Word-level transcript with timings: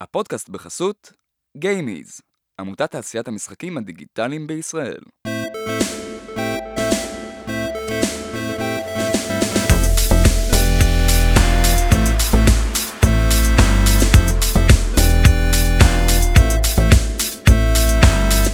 הפודקאסט 0.00 0.48
בחסות 0.48 1.12
גיימיז, 1.56 2.20
עמותת 2.60 2.90
תעשיית 2.90 3.28
המשחקים 3.28 3.78
הדיגיטליים 3.78 4.46
בישראל. 4.46 5.00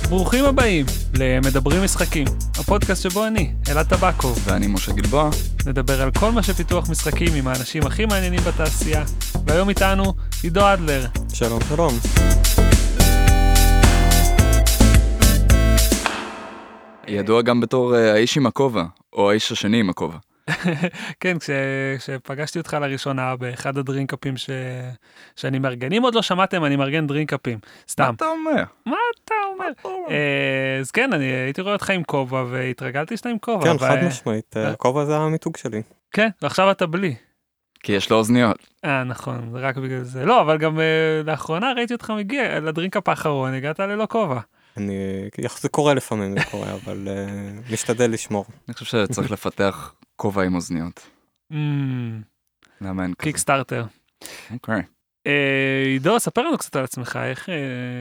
ברוכים 0.08 0.44
הבאים 0.44 0.86
למדברים 1.14 1.84
משחקים, 1.84 2.26
הפודקאסט 2.58 3.02
שבו 3.02 3.26
אני, 3.26 3.54
אלעד 3.68 3.86
טבקוב, 3.88 4.38
ואני 4.44 4.66
משה 4.66 4.92
גלבוע, 4.92 5.30
נדבר 5.66 6.02
על 6.02 6.10
כל 6.10 6.32
מה 6.32 6.42
שפיתוח 6.42 6.90
משחקים 6.90 7.34
עם 7.34 7.48
האנשים 7.48 7.82
הכי 7.86 8.06
מעניינים 8.06 8.40
בתעשייה, 8.40 9.04
והיום 9.46 9.68
איתנו 9.68 10.14
עידו 10.42 10.60
אדלר. 10.72 11.06
שלום 11.34 11.60
שלום. 11.68 11.92
ידוע 17.08 17.42
גם 17.42 17.60
בתור 17.60 17.96
אה, 17.96 18.12
האיש 18.12 18.36
עם 18.36 18.46
הכובע, 18.46 18.84
או 19.12 19.30
האיש 19.30 19.52
השני 19.52 19.80
עם 19.80 19.90
הכובע. 19.90 20.16
כן, 21.20 21.38
כש, 21.38 21.50
כשפגשתי 21.98 22.58
אותך 22.58 22.76
לראשונה 22.80 23.36
באחד 23.36 23.78
הדרינקאפים 23.78 24.36
ש, 24.36 24.50
שאני 25.36 25.58
מארגן, 25.58 25.92
אם 25.92 26.02
עוד 26.02 26.14
לא 26.14 26.22
שמעתם, 26.22 26.64
אני 26.64 26.76
מארגן 26.76 27.06
דרינקאפים, 27.06 27.58
סתם. 27.88 28.04
מה 28.04 28.10
אתה 28.10 28.26
אומר? 28.26 28.62
מה 28.86 28.96
אתה 29.24 29.34
אומר? 29.52 29.70
אה, 30.10 30.80
אז 30.80 30.90
כן, 30.90 31.12
אני 31.12 31.24
הייתי 31.24 31.60
רואה 31.60 31.72
אותך 31.72 31.90
עם 31.90 32.02
כובע 32.02 32.44
והתרגלתי 32.50 33.16
שאתה 33.16 33.28
עם 33.28 33.38
כובע. 33.38 33.64
כן, 33.64 33.78
חד 33.78 34.04
משמעית, 34.04 34.56
אה. 34.56 34.70
הכובע 34.70 35.04
זה 35.04 35.16
המיתוג 35.16 35.56
שלי. 35.56 35.82
כן, 36.12 36.28
ועכשיו 36.42 36.70
אתה 36.70 36.86
בלי. 36.86 37.14
כי 37.82 37.92
יש 37.92 38.10
לו 38.10 38.16
אוזניות. 38.16 38.56
אה, 38.84 39.04
נכון, 39.04 39.50
זה 39.52 39.58
רק 39.58 39.76
בגלל 39.76 40.02
זה. 40.02 40.24
לא, 40.24 40.40
אבל 40.40 40.58
גם 40.58 40.80
אה, 40.80 40.84
לאחרונה 41.24 41.72
ראיתי 41.76 41.92
אותך 41.94 42.10
מגיע 42.16 42.60
לדרינקאפ 42.60 43.08
האחרון, 43.08 43.54
הגעת 43.54 43.80
ללא 43.80 44.06
כובע. 44.10 44.40
אני, 44.76 44.94
זה 45.60 45.68
קורה 45.68 45.94
לפעמים, 45.94 46.38
זה 46.38 46.44
קורה, 46.50 46.72
אבל 46.72 47.08
אה, 47.10 47.52
משתדל 47.72 48.10
לשמור. 48.10 48.44
אני 48.68 48.74
חושב 48.74 49.06
שצריך 49.06 49.30
לפתח 49.30 49.94
כובע 50.16 50.42
עם 50.42 50.54
אוזניות. 50.54 51.06
אמ, 51.52 52.20
למה 52.80 53.02
אין 53.02 53.14
כזה? 53.14 53.22
קיקסטארטר. 53.22 53.84
אוקיי. 54.52 54.82
אה, 55.26 55.82
עידו, 55.86 56.20
ספר 56.20 56.42
לנו 56.42 56.58
קצת 56.58 56.76
על 56.76 56.84
עצמך, 56.84 57.18
איך, 57.24 57.48
אה, 57.48 57.54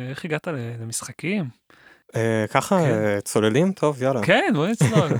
איך 0.09 0.25
הגעת 0.25 0.48
ל- 0.48 0.73
למשחקים? 0.81 1.45
אה, 2.16 2.45
ככה, 2.53 2.80
כן. 2.80 2.92
אה, 2.92 3.22
צוללים? 3.22 3.72
טוב, 3.72 4.03
יאללה. 4.03 4.22
כן, 4.23 4.52
בוא 4.53 4.67
נצלול. 4.67 5.09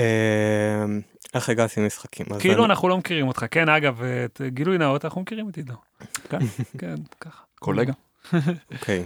אה, 0.00 0.84
איך 1.34 1.48
הגעתי 1.48 1.80
למשחקים? 1.80 2.26
כאילו 2.38 2.64
אנחנו 2.64 2.88
לא 2.88 2.98
מכירים 2.98 3.28
אותך. 3.28 3.44
כן, 3.50 3.68
אגב, 3.68 4.02
אה, 4.02 4.24
את- 4.24 4.40
גילוי 4.46 4.78
נאות, 4.78 5.04
אנחנו 5.04 5.20
מכירים 5.20 5.48
את 5.48 5.56
עידו. 5.56 5.74
כן. 6.28 6.38
כן, 6.80 6.94
ככה. 7.20 7.42
קולגה. 7.58 7.92
אוקיי. 8.74 9.04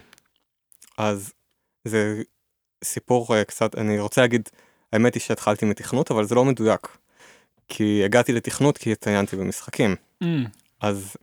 אז 0.98 1.32
זה 1.84 2.22
סיפור 2.84 3.36
אה, 3.36 3.44
קצת, 3.44 3.74
אני 3.78 3.98
רוצה 3.98 4.20
להגיד, 4.20 4.48
האמת 4.92 5.14
היא 5.14 5.20
שהתחלתי 5.20 5.66
מתכנות, 5.66 6.10
אבל 6.10 6.24
זה 6.24 6.34
לא 6.34 6.44
מדויק. 6.44 6.88
כי 7.68 8.02
הגעתי 8.04 8.32
לתכנות 8.32 8.78
כי 8.78 8.92
התעניינתי 8.92 9.36
במשחקים. 9.36 9.96
אמ, 10.22 10.44
אז 10.80 11.16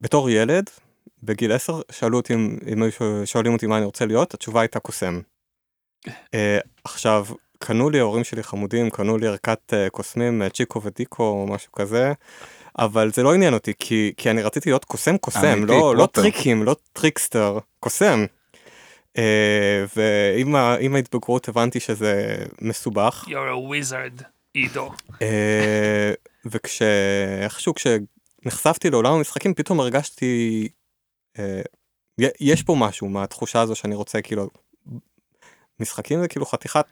בתור 0.00 0.30
ילד, 0.30 0.70
בגיל 1.22 1.52
10, 1.52 1.80
שאלו 1.92 2.16
אותי 2.16 2.34
אם, 2.34 2.82
היו 2.82 2.92
שואל- 2.92 3.24
שואלים 3.24 3.52
אותי 3.52 3.66
מה 3.66 3.76
אני 3.76 3.84
רוצה 3.84 4.06
להיות, 4.06 4.34
התשובה 4.34 4.60
הייתה 4.60 4.80
קוסם. 4.80 5.20
אה, 6.34 6.58
עכשיו, 6.84 7.26
קנו 7.58 7.90
לי, 7.90 7.98
ההורים 7.98 8.24
שלי 8.24 8.42
חמודים, 8.42 8.90
קנו 8.90 9.18
לי 9.18 9.26
ערכת 9.26 9.74
אה, 9.74 9.90
קוסמים, 9.90 10.42
אה, 10.42 10.48
צ'יקו 10.50 10.82
ודיקו 10.82 11.22
או 11.22 11.46
משהו 11.46 11.72
כזה, 11.72 12.12
אבל 12.78 13.10
זה 13.12 13.22
לא 13.22 13.34
עניין 13.34 13.54
אותי, 13.54 13.72
כי, 13.78 14.12
כי 14.16 14.30
אני 14.30 14.42
רציתי 14.42 14.68
להיות 14.70 14.84
קוסם 14.84 15.16
קוסם, 15.18 15.64
לא, 15.64 15.96
לא. 15.96 16.06
טריקים, 16.06 16.62
לא 16.62 16.76
trickster, 16.92 17.58
קוסם. 17.80 18.24
אה, 19.18 19.84
ועם 19.96 20.56
ה- 20.56 20.76
עם 20.80 20.94
ההתבגרות 20.94 21.48
הבנתי 21.48 21.80
שזה 21.80 22.36
מסובך. 22.60 23.24
You're 23.28 23.30
a 23.30 23.72
wizard, 23.72 24.22
עידו. 24.54 24.90
אה, 25.22 26.12
וכשאיכשהו 26.46 27.74
כשנחשפתי 27.74 28.90
לעולם 28.90 29.12
המשחקים 29.12 29.54
פתאום 29.54 29.80
הרגשתי 29.80 30.68
י- 32.20 32.26
יש 32.40 32.62
פה 32.62 32.74
משהו 32.78 33.08
מהתחושה 33.08 33.60
הזו 33.60 33.74
שאני 33.74 33.94
רוצה 33.94 34.22
כאילו 34.22 34.48
משחקים 35.80 36.20
זה 36.20 36.28
כאילו 36.28 36.46
חתיכת 36.46 36.86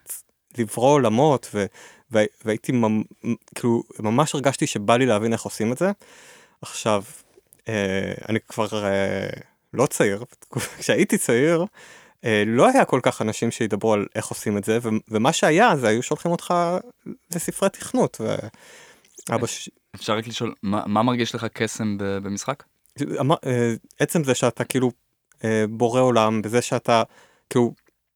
לברוא 0.59 0.91
עולמות 0.93 1.49
ו, 1.55 1.67
ו, 2.13 2.19
והייתי 2.45 2.73
ממ, 2.73 3.03
כאילו 3.55 3.83
ממש 3.99 4.35
הרגשתי 4.35 4.67
שבא 4.67 4.97
לי 4.97 5.07
להבין 5.07 5.33
איך 5.33 5.43
עושים 5.43 5.73
את 5.73 5.79
זה. 5.79 5.91
עכשיו 6.63 7.03
אה, 7.69 8.13
אני 8.29 8.39
כבר 8.49 8.85
אה, 8.85 9.29
לא 9.75 9.87
צעיר 9.87 10.25
כשהייתי 10.79 11.19
צעיר. 11.19 11.65
אה, 12.25 12.43
לא 12.47 12.69
היה 12.69 12.85
כל 12.85 13.01
כך 13.03 13.23
אנשים 13.23 13.51
שידברו 13.51 13.93
על 13.93 14.07
איך 14.15 14.27
עושים 14.27 14.59
את 14.59 14.65
זה 14.65 14.79
ו- 14.83 14.89
ומה 15.09 15.33
שהיה 15.33 15.77
זה 15.77 15.89
היו 15.89 16.03
שולחים 16.03 16.33
אותך 16.33 16.55
לספרי 17.35 17.69
תכנות. 17.71 18.21
ואבא 19.31 19.47
ש... 19.47 19.71
אפשר 19.95 20.17
רק 20.17 20.27
לשאול, 20.27 20.55
מה 20.63 20.83
מה 20.87 21.03
מרגיש 21.03 21.35
לך 21.35 21.45
קסם 21.53 21.99
ב- 21.99 22.19
במשחק? 22.19 22.63
אמר- 23.21 23.37
אה, 23.47 23.75
עצם 23.99 24.25
זה 24.25 24.35
שאתה 24.35 24.65
כאילו 24.65 24.91
אה, 25.45 25.65
בורא 25.71 26.01
עולם 26.01 26.43
בזה 26.43 26.63
שאתה 26.63 27.03
כאילו 27.51 27.73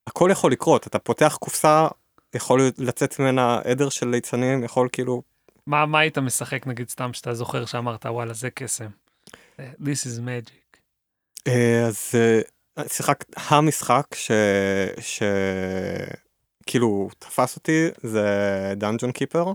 הכל 0.07 0.29
יכול 0.31 0.51
לקרות 0.51 0.87
אתה 0.87 0.99
פותח 0.99 1.37
קופסה 1.39 1.87
יכול 2.35 2.61
לצאת 2.77 3.19
ממנה 3.19 3.59
עדר 3.63 3.89
של 3.89 4.07
ליצנים 4.07 4.63
יכול 4.63 4.89
כאילו 4.91 5.21
מה 5.67 5.85
מה 5.85 5.99
היית 5.99 6.17
משחק, 6.17 6.67
נגיד, 6.67 6.89
סתם 6.89 7.13
שאתה 7.13 7.33
זוכר 7.33 7.65
שאמרת, 7.65 8.05
וואלה, 8.05 8.33
זה 8.33 8.49
קסם. 8.49 8.89
אה, 9.59 9.71
This 9.79 10.05
is 10.05 10.19
magic. 10.19 10.77
אה, 11.47 11.85
אז 11.87 12.09
אה, 12.15 12.41
שיחק 12.87 13.23
המשחק 13.35 14.05
ש... 14.15 14.31
ש... 14.99 15.23
כאילו 16.65 17.09
תפס 17.19 17.55
אותי 17.55 17.87
זה 18.03 18.27
דאנג'ון 18.77 19.11
קיפר. 19.11 19.53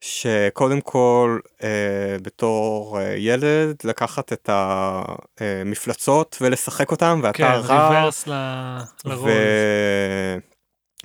שקודם 0.00 0.80
כל 0.80 1.38
אה, 1.62 2.16
בתור 2.22 3.00
אה, 3.00 3.14
ילד 3.16 3.76
לקחת 3.84 4.32
את 4.32 4.50
המפלצות 5.40 6.36
ולשחק 6.40 6.90
אותם 6.90 7.20
ואתה 7.22 7.38
כן, 7.38 7.44
רע 7.44 7.88
ריברס 7.88 8.28
ל- 8.28 8.78
לרול. 9.04 9.30
ו... 9.30 9.32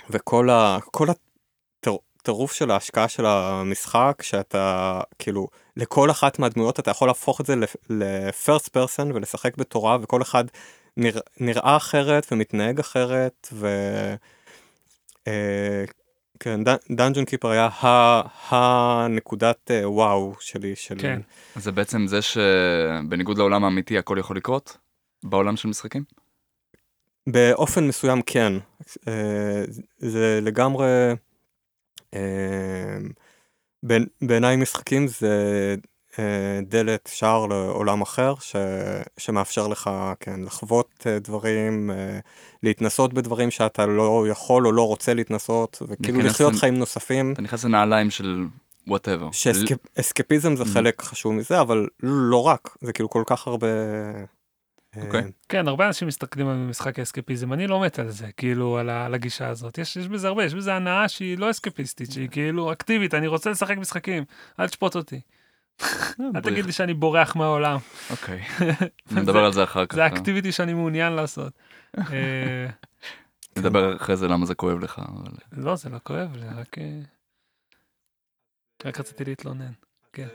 וכל 0.10 0.50
ה... 0.50 0.78
כל 0.92 1.08
הטירוף 2.22 2.54
של 2.54 2.72
ההשקעה 2.72 3.08
של 3.08 3.26
המשחק 3.26 4.22
שאתה 4.22 5.00
כאילו 5.20 5.48
לכל 5.78 6.12
אחת 6.12 6.40
מהדמויות 6.40 6.80
אתה 6.80 6.92
יכול 6.92 7.08
להפוך 7.08 7.42
את 7.42 7.46
זה 7.46 7.56
לפרסט 7.90 8.68
פרסון 8.68 9.12
ולשחק 9.12 9.58
בתורה 9.58 9.98
וכל 10.02 10.22
אחד 10.22 10.44
נרא... 10.98 11.22
נראה 11.40 11.78
אחרת 11.78 12.28
ומתנהג 12.32 12.80
אחרת 12.80 13.48
ו... 13.54 13.68
אה, 15.28 15.84
כן, 16.44 16.60
דאנג'ון 16.92 17.26
קיפר 17.26 17.50
היה 17.50 17.66
ה- 17.66 18.22
הנקודת 18.56 19.72
אה, 19.72 19.90
וואו 19.90 20.36
שלי 20.40 20.76
של 20.76 20.96
כן. 21.00 21.22
אז 21.56 21.64
זה 21.64 21.72
בעצם 21.72 22.08
זה 22.08 22.20
שבניגוד 22.22 23.38
לעולם 23.38 23.64
האמיתי 23.64 23.98
הכל 23.98 24.18
יכול 24.20 24.38
לקרות? 24.38 24.78
בעולם 25.24 25.56
של 25.56 25.68
משחקים? 25.70 26.04
באופן 27.30 27.88
מסוים 27.88 28.22
כן. 28.22 28.54
אה, 29.08 29.64
זה 29.98 30.40
לגמרי, 30.42 30.88
אה, 32.14 32.98
בעיני- 33.84 34.06
בעיניי 34.22 34.56
משחקים 34.56 35.08
זה 35.08 35.76
דלת 36.64 37.10
שער 37.14 37.46
לעולם 37.46 38.02
אחר 38.02 38.34
ש, 38.40 38.56
שמאפשר 39.18 39.68
לך 39.68 39.90
כן, 40.20 40.40
לחוות 40.44 41.04
אה, 41.08 41.20
דברים, 41.20 41.92
אה, 41.92 42.20
להתנסות 42.64 43.14
בדברים 43.14 43.52
שאתה 43.52 43.86
לא 43.86 44.26
יכול 44.30 44.68
או 44.68 44.72
לא 44.72 44.88
רוצה 44.88 45.14
להתנסות, 45.14 45.82
וכאילו 45.88 46.20
לחיות 46.22 46.54
לנ- 46.54 46.60
חיים 46.60 46.74
נוספים. 46.78 47.34
אתה 47.34 47.42
נכנס 47.42 47.64
לנעליים 47.66 48.10
של 48.10 48.46
וואטאבר. 48.88 49.30
שאסקפיזם 49.32 50.56
זה 50.56 50.64
Mm. 50.64 50.68
חלק 50.74 51.02
חשוב 51.02 51.34
מזה, 51.34 51.62
אבל 51.62 51.88
לא 52.04 52.44
רק, 52.44 52.78
זה 52.82 52.94
כאילו 52.94 53.10
כל 53.10 53.24
כך 53.26 53.48
הרבה... 53.48 53.68
אה, 54.98 55.02
אוקיי. 55.06 55.24
כן, 55.50 55.68
הרבה 55.68 55.88
אנשים 55.88 56.08
מסתכלים 56.08 56.48
על 56.48 56.56
משחק 56.58 57.00
האסקפיזם, 57.00 57.54
אני 57.54 57.68
לא 57.68 57.82
מת 57.82 58.00
על 58.00 58.10
זה, 58.10 58.26
כאילו, 58.38 58.78
על 58.78 58.90
ה- 58.90 59.06
על 59.06 59.14
הגישה 59.14 59.48
הזאת. 59.48 59.78
יש, 59.78 59.98
יש 59.98 60.08
בזה 60.08 60.28
הרבה, 60.28 60.46
יש 60.46 60.54
בזה 60.54 60.74
הנאה 60.76 61.08
שהיא 61.10 61.38
לא 61.38 61.50
אסקפיסטית, 61.52 62.12
שהיא 62.12 62.30
כאילו 62.30 62.72
אקטיבית, 62.72 63.14
אני 63.14 63.28
רוצה 63.28 63.50
לשחק 63.50 63.78
משחקים, 63.78 64.24
אל 64.60 64.68
תשפוט 64.68 64.96
אותי. 64.96 65.22
אל 66.36 66.42
תגיד 66.42 66.66
לי 66.66 66.72
שאני 66.72 66.94
בורח 66.94 67.36
מהעולם, 67.36 67.78
אוקיי. 68.10 68.42
נדבר 69.12 69.46
על 69.46 69.54
זה 69.54 69.64
אחר 69.64 69.86
כך. 69.86 69.96
זה 69.96 70.02
אה? 70.02 70.06
ה 70.06 70.11
activity 70.11 70.52
שאני 70.52 70.74
מעוניין 70.74 71.14
לעשות. 71.14 71.54
אה, 71.98 72.68
נדבר 73.58 73.96
אחרי 73.96 74.18
זה 74.18 74.28
למה 74.28 74.46
זה 74.46 74.56
כואב 74.56 74.80
לך. 74.80 75.02
לא, 75.52 75.76
זה 75.76 75.90
לא 75.90 75.98
כואב, 76.04 76.38
זה 76.40 76.50
רק... 76.56 76.78
אה, 76.78 77.00
רק 78.86 79.00
רציתי 79.00 79.26
להתלונן. 79.26 79.72
כן. 80.14 80.28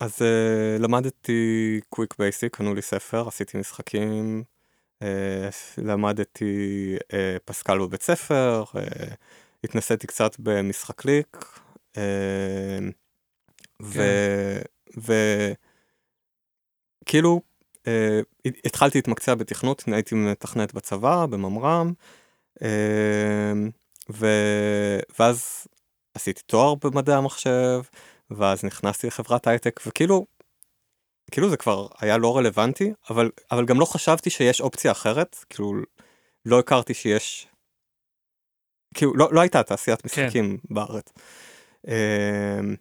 אז 0.00 0.18
uh, 0.18 0.82
למדתי 0.82 1.80
QuickBasic, 1.88 2.56
קנו 2.56 2.74
לי 2.74 2.82
ספר, 2.82 3.28
עשיתי 3.28 3.58
משחקים, 3.58 4.42
uh, 5.02 5.06
למדתי 5.78 6.96
uh, 6.98 7.14
פסקל 7.44 7.78
בבית 7.78 8.02
ספר, 8.02 8.64
uh, 8.66 8.78
התנסיתי 9.64 10.06
קצת 10.06 10.36
במשחק 10.38 11.04
ליק, 11.04 11.60
uh, 11.96 11.98
ו... 13.82 14.02
וכאילו 17.02 17.40
אה, 17.86 18.20
התחלתי 18.64 18.98
להתמקצע 18.98 19.34
בתכנות, 19.34 19.84
הייתי 19.86 20.14
מתכנת 20.14 20.74
בצבא, 20.74 21.26
בממר"ם, 21.26 21.92
אה, 22.62 23.52
ו... 24.12 24.26
ואז 25.18 25.66
עשיתי 26.14 26.42
תואר 26.42 26.74
במדעי 26.74 27.16
המחשב, 27.16 27.82
ואז 28.30 28.64
נכנסתי 28.64 29.06
לחברת 29.06 29.46
הייטק, 29.46 29.80
וכאילו, 29.86 30.26
כאילו 31.30 31.50
זה 31.50 31.56
כבר 31.56 31.86
היה 31.98 32.18
לא 32.18 32.36
רלוונטי, 32.36 32.92
אבל, 33.10 33.30
אבל 33.50 33.66
גם 33.66 33.80
לא 33.80 33.84
חשבתי 33.84 34.30
שיש 34.30 34.60
אופציה 34.60 34.92
אחרת, 34.92 35.44
כאילו 35.50 35.72
לא 36.44 36.58
הכרתי 36.58 36.94
שיש, 36.94 37.48
כאילו 38.94 39.14
לא, 39.14 39.28
לא 39.32 39.40
הייתה 39.40 39.62
תעשיית 39.62 40.04
משחקים 40.04 40.58
כן. 40.58 40.74
בארץ. 40.74 41.12
אמ, 41.88 42.74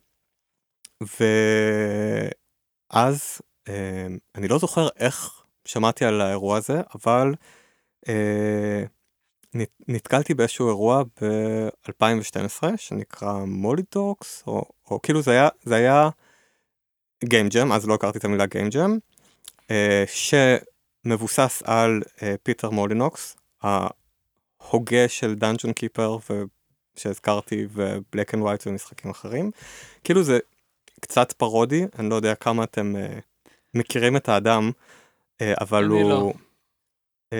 ואז 2.92 3.42
אמ, 3.70 4.18
אני 4.36 4.48
לא 4.48 4.58
זוכר 4.58 4.88
איך 4.98 5.44
שמעתי 5.66 6.06
על 6.06 6.22
האירוע 6.22 6.58
הזה, 6.58 6.82
אבל 6.96 7.34
אה, 8.08 8.84
נתקלתי 9.88 10.34
באיזשהו 10.34 10.68
אירוע 10.68 11.04
ב-2012 11.22 12.64
שנקרא 12.78 13.34
מוליטוקס, 13.46 14.44
או, 14.48 14.66
או 14.92 15.02
כאילו 15.02 15.22
זה 15.22 15.32
היה, 15.32 15.50
זה 15.64 15.76
היה 15.76 16.10
Game 17.26 17.54
Jam, 17.54 17.74
אז 17.74 17.88
לא 17.88 17.94
הכרתי 17.94 18.18
את 18.18 18.26
המילה 18.26 18.44
Game 18.44 18.74
Jam, 18.74 19.00
אה, 19.72 20.04
שמבוסס 20.08 21.62
על 21.66 22.02
אה, 22.24 22.36
פיטר 22.44 22.70
מולינוקס, 22.70 23.36
ההוגה 23.62 25.08
של 25.08 25.36
Dungeon 25.36 25.74
Keeper 25.74 26.18
שהזכרתי 26.96 27.68
ו 27.72 27.82
Black 27.82 28.34
and 28.34 28.44
White 28.44 28.68
ומשחקים 28.68 29.12
אחרים. 29.12 29.52
כאילו 30.04 30.24
זה 30.24 30.40
קצת 31.02 31.32
פרודי, 31.32 31.86
אני 32.00 32.10
לא 32.10 32.16
יודע 32.16 32.36
כמה 32.36 32.64
אתם 32.64 32.96
אה, 32.96 33.50
מכירים 33.74 34.18
את 34.18 34.30
האדם, 34.30 34.72
אה, 34.72 35.46
אבל 35.62 35.86
הוא... 35.86 36.10
לא. 36.10 36.34
אה, 37.34 37.38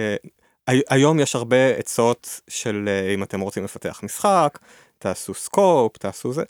היום 0.90 1.20
יש 1.20 1.36
הרבה 1.36 1.70
עצות 1.78 2.42
של 2.48 2.90
אה, 2.90 3.14
אם 3.14 3.24
אתם 3.24 3.40
רוצים 3.40 3.64
לפתח 3.64 4.00
משחק, 4.04 4.60
תעשו 4.98 5.34
scope, 5.34 5.98
תעשו 5.98 6.34
זה, 6.34 6.44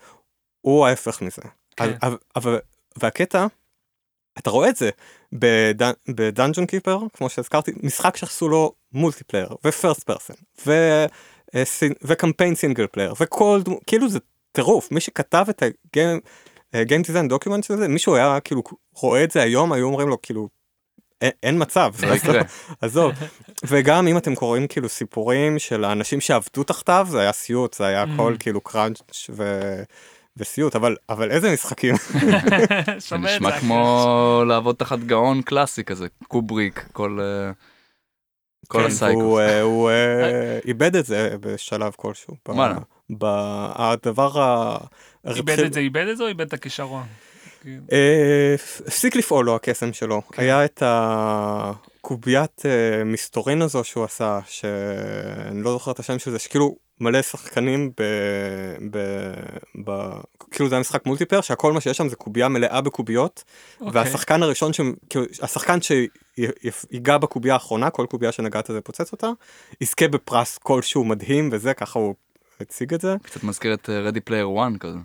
הוא 0.62 0.86
ההפך 0.88 1.22
מזה. 1.22 1.42
כן. 1.76 1.94
אבל, 2.04 2.18
אבל, 2.36 2.60
והקטע, 2.98 3.48
אתה 4.38 4.50
רואה 4.50 4.70
את 4.70 4.76
זה 4.76 4.90
ב 6.10 6.17
Dungeon 6.17 6.66
Keeper, 6.66 7.00
כמו 7.14 7.30
שהזכרתי, 7.30 7.72
משחק 7.84 8.18
שעשו 8.18 8.50
לו 8.50 8.74
multiplayer 8.92 9.50
ו 9.66 9.72
first 9.72 10.04
person 10.04 10.34
וקמפיין 12.02 12.56
single 12.56 12.88
player 12.88 13.13
וכל 13.20 13.62
דמות, 13.66 13.80
כאילו 13.88 14.10
זה 14.10 14.20
טירוף, 14.52 14.92
מי 14.92 15.00
שכתב 15.00 15.46
את 15.50 15.64
ה 15.63 15.75
game 15.75 16.19
design 16.75 17.28
document 17.28 17.63
של 17.63 17.77
זה, 17.77 17.88
מישהו 17.88 18.16
היה 18.16 18.39
כאילו 18.39 18.63
רואה 18.95 19.24
את 19.24 19.31
זה 19.31 19.42
היום, 19.42 19.71
היו 19.71 19.86
אומרים 19.86 20.10
לו 20.10 20.21
כאילו 20.21 20.50
אין 21.21 21.62
מצב, 21.62 21.94
עזוב, 22.81 23.12
וגם 23.63 24.07
אם 24.07 24.18
אתם 24.18 24.36
קוראים 24.36 24.68
כאילו 24.68 24.89
סיפורים 24.89 25.60
של 25.60 25.83
האנשים 25.83 26.21
שעבדו 26.21 26.63
תחתיו, 26.63 27.07
זה 27.10 27.19
היה 27.19 27.31
סיוט, 27.31 27.74
זה 27.74 27.86
היה 27.86 28.04
הכל 28.04 28.33
ממ. 28.36 28.38
כאילו 28.44 28.62
crunch 28.62 29.30
ו... 29.30 29.44
וסיוט, 30.38 30.75
אבל, 30.75 30.95
אבל 31.10 31.31
איזה 31.31 31.54
משחקים. 31.54 31.95
זה 33.10 33.18
נשמע 33.18 33.60
כמו 33.60 34.44
לעבוד 34.48 34.75
תחת 34.75 35.00
גאון 35.00 35.42
קלאסי 35.42 35.83
כזה, 35.83 36.07
קובריק, 36.27 36.86
כל... 36.92 37.19
אה, 37.22 37.51
כל 38.68 38.80
כן, 38.80 38.86
הסייקו. 38.86 39.22
הוא, 39.22 39.39
אה, 39.39 39.62
הוא 39.62 39.89
אה, 39.89 40.60
איבד 40.65 40.95
את 40.95 41.06
זה 41.06 41.36
בשלב 41.39 41.94
כלשהו. 41.95 42.36
וואלה. 42.48 42.77
הדבר 43.75 44.42
ה... 44.42 44.77
איבד 45.25 45.60
את 45.60 45.74
זה, 45.74 45.80
איבד 45.80 46.07
את 46.07 46.18
זה 46.18 46.24
או 46.24 46.27
איבד 46.27 46.48
את 46.48 46.54
הכישרון? 46.54 47.04
הפסיק 48.86 49.16
לפעול 49.16 49.45
לו 49.45 49.56
הקסם 49.56 49.94
שלו. 49.94 50.21
כן. 50.31 50.42
היה 50.42 50.66
את 50.66 50.83
הקוביית 50.86 52.62
מסתורין 53.06 53.62
הזו 53.62 53.83
שהוא 53.83 54.04
עשה, 54.04 54.39
שאני 54.48 55.63
לא 55.63 55.71
זוכר 55.71 55.92
את 55.92 56.00
השם 56.00 56.19
של 56.19 56.31
זה, 56.31 56.39
שכאילו 56.39 56.75
מלא 57.00 57.21
שחקנים 57.21 57.92
ב... 57.98 58.04
ב... 58.92 58.98
ב... 59.86 59.92
כאילו 60.51 60.69
זה 60.69 60.75
היה 60.75 60.80
משחק 60.80 61.06
מולטיפר 61.06 61.42
שהכל 61.42 61.74
מה 61.74 61.81
שיש 61.81 61.98
שם 61.98 62.10
זה 62.10 62.15
קובייה 62.15 62.48
מלאה 62.48 62.81
בקוביות 62.81 63.44
okay. 63.45 63.86
אוקיי. 63.86 64.01
והשחקן 64.01 64.44
הראשון 64.44 64.74
ש... 64.74 64.81
כאילו 65.10 65.25
השחקן 65.42 65.80
שיגע 65.81 67.18
בקובייה 67.18 67.54
האחרונה 67.54 67.89
כל 67.89 68.06
קובייה 68.10 68.31
שנגעת 68.31 68.68
זה 68.68 68.81
פוצץ 68.81 69.12
אותה 69.12 69.30
יזכה 69.81 70.07
בפרס 70.07 70.57
כלשהו 70.57 71.06
מדהים 71.06 71.50
וזה 71.51 71.74
ככה 71.74 72.00
הוא 72.00 72.15
הציג 72.60 72.94
את 72.94 73.02
זה. 73.02 73.16
קצת 73.24 73.44
מזכיר 73.44 73.74
את 73.74 73.90
אה, 73.90 74.10
Ready 74.10 74.30
Player 74.30 74.58
One 74.58 74.78
כזה. 74.80 74.98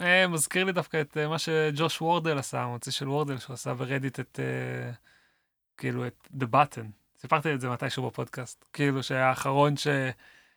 אה, 0.00 0.26
מזכיר 0.26 0.64
לי 0.64 0.72
דווקא 0.72 1.00
את 1.00 1.16
אה, 1.16 1.28
מה 1.28 1.38
שג'וש 1.38 2.02
וורדל 2.02 2.38
עשה 2.38 2.62
המוציא 2.62 2.92
של 2.92 3.08
וורדל 3.08 3.38
שהוא 3.38 3.54
עשה 3.54 3.74
ברדיט 3.74 4.20
את 4.20 4.40
כאילו 5.76 6.06
את 6.06 6.28
The 6.40 6.46
Button. 6.52 6.86
סיפרתי 7.20 7.54
את 7.54 7.60
זה 7.60 7.68
מתישהו 7.68 8.06
בפודקאסט 8.06 8.64
כאילו 8.72 9.02
שהיה 9.02 9.28
האחרון 9.28 9.76
ש... 9.76 9.86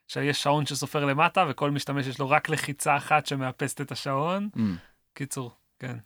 שיש 0.07 0.43
שעון 0.43 0.65
שסופר 0.65 1.05
למטה 1.05 1.45
וכל 1.49 1.71
משתמש 1.71 2.07
יש 2.07 2.19
לו 2.19 2.29
רק 2.29 2.49
לחיצה 2.49 2.97
אחת 2.97 3.25
שמאפסת 3.25 3.81
את 3.81 3.91
השעון. 3.91 4.49
Mm. 4.55 4.59
קיצור, 5.13 5.51
כן. 5.79 5.97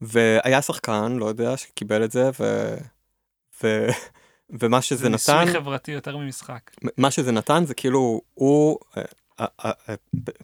והיה 0.00 0.62
שחקן, 0.62 1.12
לא 1.12 1.26
יודע, 1.26 1.56
שקיבל 1.56 2.04
את 2.04 2.10
זה, 2.10 2.30
ו... 2.40 2.74
ו... 3.62 3.86
ומה 4.50 4.82
שזה 4.82 5.00
זה 5.02 5.08
נתן... 5.08 5.18
זה 5.18 5.32
ניסוי 5.32 5.60
חברתי 5.60 5.92
יותר 5.92 6.16
ממשחק. 6.16 6.70
מה 6.96 7.10
שזה 7.10 7.32
נתן 7.32 7.64
זה 7.64 7.74
כאילו, 7.74 8.20
הוא, 8.34 8.78
אה, 9.40 9.46
אה, 9.64 9.70
אה, 9.88 9.94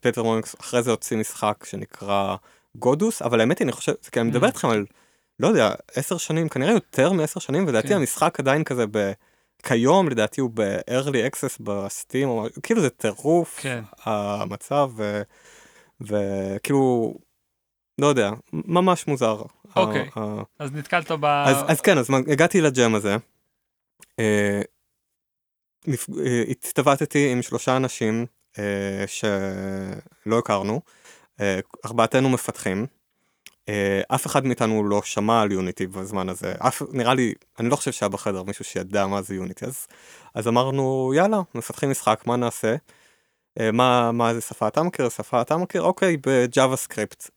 פטר 0.00 0.23
מוניקס 0.23 0.55
אחרי 0.61 0.82
זה 0.82 0.91
הוציא 0.91 1.17
משחק 1.17 1.64
שנקרא 1.64 2.37
גודוס, 2.76 3.23
אבל 3.23 3.41
האמת 3.41 3.58
היא, 3.58 3.64
אני 3.64 3.73
חושב, 3.73 3.93
כי 4.12 4.20
אני 4.20 4.29
מדבר 4.29 4.46
mm. 4.46 4.50
איתכם 4.50 4.69
על, 4.69 4.85
לא 5.41 5.49
יודע, 5.49 5.70
עשר 5.94 6.17
שנים, 6.17 6.49
כנראה 6.49 6.73
יותר 6.73 7.12
מעשר 7.12 7.41
שנים, 7.41 7.64
ולדעתי 7.67 7.88
כן. 7.88 7.96
המשחק 7.96 8.41
עדיין 8.41 8.64
כזה 8.64 8.85
ב... 8.91 9.12
כיום 9.62 10.08
לדעתי 10.08 10.41
הוא 10.41 10.50
ב-early 10.55 11.32
access 11.32 11.56
בסטים, 11.61 12.29
או 12.29 12.46
כאילו 12.62 12.81
זה 12.81 12.91
טירוף 12.91 13.58
כן. 13.61 13.85
המצב, 14.05 14.91
וכאילו, 16.00 17.14
לא 17.99 18.06
יודע, 18.06 18.31
ממש 18.52 19.06
מוזר. 19.06 19.43
אוקיי, 19.76 20.11
אז 20.58 20.73
נתקלת 20.73 21.11
ב... 21.11 21.25
אז, 21.25 21.56
אז 21.69 21.81
כן, 21.81 21.99
אז 21.99 22.11
הגעתי 22.29 22.61
לג'ם 22.61 22.94
הזה. 22.94 23.17
אה, 24.19 24.62
הצטוותתי 26.50 27.32
עם 27.32 27.43
שלושה 27.43 27.76
אנשים 27.76 28.26
שלא 29.06 30.38
הכרנו, 30.38 30.80
אה, 31.40 31.60
ארבעתנו 31.86 32.30
מפתחים. 32.30 32.86
Uh, 33.70 34.14
אף 34.14 34.26
אחד 34.26 34.46
מאיתנו 34.46 34.84
לא 34.84 35.02
שמע 35.02 35.42
על 35.42 35.52
יוניטי 35.52 35.86
בזמן 35.86 36.28
הזה, 36.28 36.54
אף, 36.58 36.82
נראה 36.92 37.14
לי, 37.14 37.34
אני 37.58 37.68
לא 37.68 37.76
חושב 37.76 37.92
שהיה 37.92 38.08
בחדר 38.08 38.42
מישהו 38.42 38.64
שידע 38.64 39.06
מה 39.06 39.23
זה 39.23 39.34
יוניטי, 39.34 39.64
אז, 39.64 39.87
אז 40.34 40.49
אמרנו 40.49 41.12
יאללה, 41.16 41.40
מפתחים 41.54 41.90
משחק, 41.90 42.23
מה 42.26 42.37
נעשה? 42.37 42.76
מה, 43.73 44.12
מה 44.12 44.34
זה 44.34 44.40
שפה 44.40 44.68
אתה 44.68 44.82
מכיר? 44.82 45.08
שפה 45.08 45.40
אתה 45.40 45.56
מכיר? 45.56 45.82
אוקיי, 45.82 46.16
ב 46.26 46.76
JavaScript. 46.76 47.30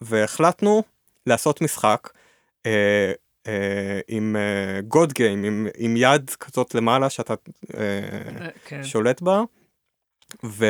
והחלטנו 0.00 0.82
לעשות 1.26 1.60
משחק 1.60 2.10
אה, 2.62 2.66
אה, 3.44 3.48
עם 4.08 4.36
god 4.88 5.10
אה, 5.10 5.14
game, 5.14 5.44
עם, 5.44 5.66
עם 5.76 5.96
יד 5.96 6.30
כזאת 6.30 6.74
למעלה 6.74 7.10
שאתה 7.10 7.34
אה, 7.34 7.76
כן. 8.64 8.84
שולט 8.84 9.20
בה. 9.20 9.42
ו... 10.44 10.66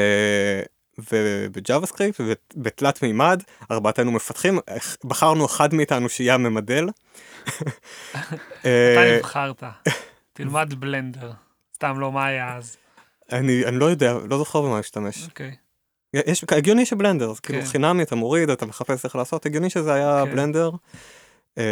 וב 1.10 1.86
JavaScript 1.86 2.20
ובתלת 2.20 3.02
מימד 3.02 3.42
ארבעתנו 3.70 4.12
מפתחים 4.12 4.58
בחרנו 5.04 5.46
אחד 5.46 5.74
מאיתנו 5.74 6.08
שיהיה 6.08 6.34
הממדל. 6.34 6.88
אתה 8.60 9.16
נבחרת 9.18 9.62
תלמד 10.32 10.74
בלנדר 10.78 11.32
סתם 11.74 12.00
לא 12.00 12.12
מה 12.12 12.26
היה 12.26 12.56
אז. 12.56 12.76
אני 13.32 13.64
אני 13.64 13.78
לא 13.78 13.84
יודע 13.84 14.14
לא 14.30 14.38
זוכר 14.38 14.60
במה 14.60 14.76
להשתמש. 14.76 15.24
אוקיי. 15.24 15.56
יש 16.14 16.44
הגיוני 16.52 16.86
שבלנדר 16.86 17.32
זה 17.32 17.40
כאילו 17.40 17.60
כן. 17.60 17.66
חינמי 17.66 18.02
אתה 18.02 18.16
מוריד 18.16 18.50
אתה 18.50 18.66
מחפש 18.66 19.04
איך 19.04 19.16
לעשות 19.16 19.46
הגיוני 19.46 19.70
שזה 19.70 19.94
היה 19.94 20.22
כן. 20.24 20.30
בלנדר. 20.30 20.70
אמ, 21.58 21.64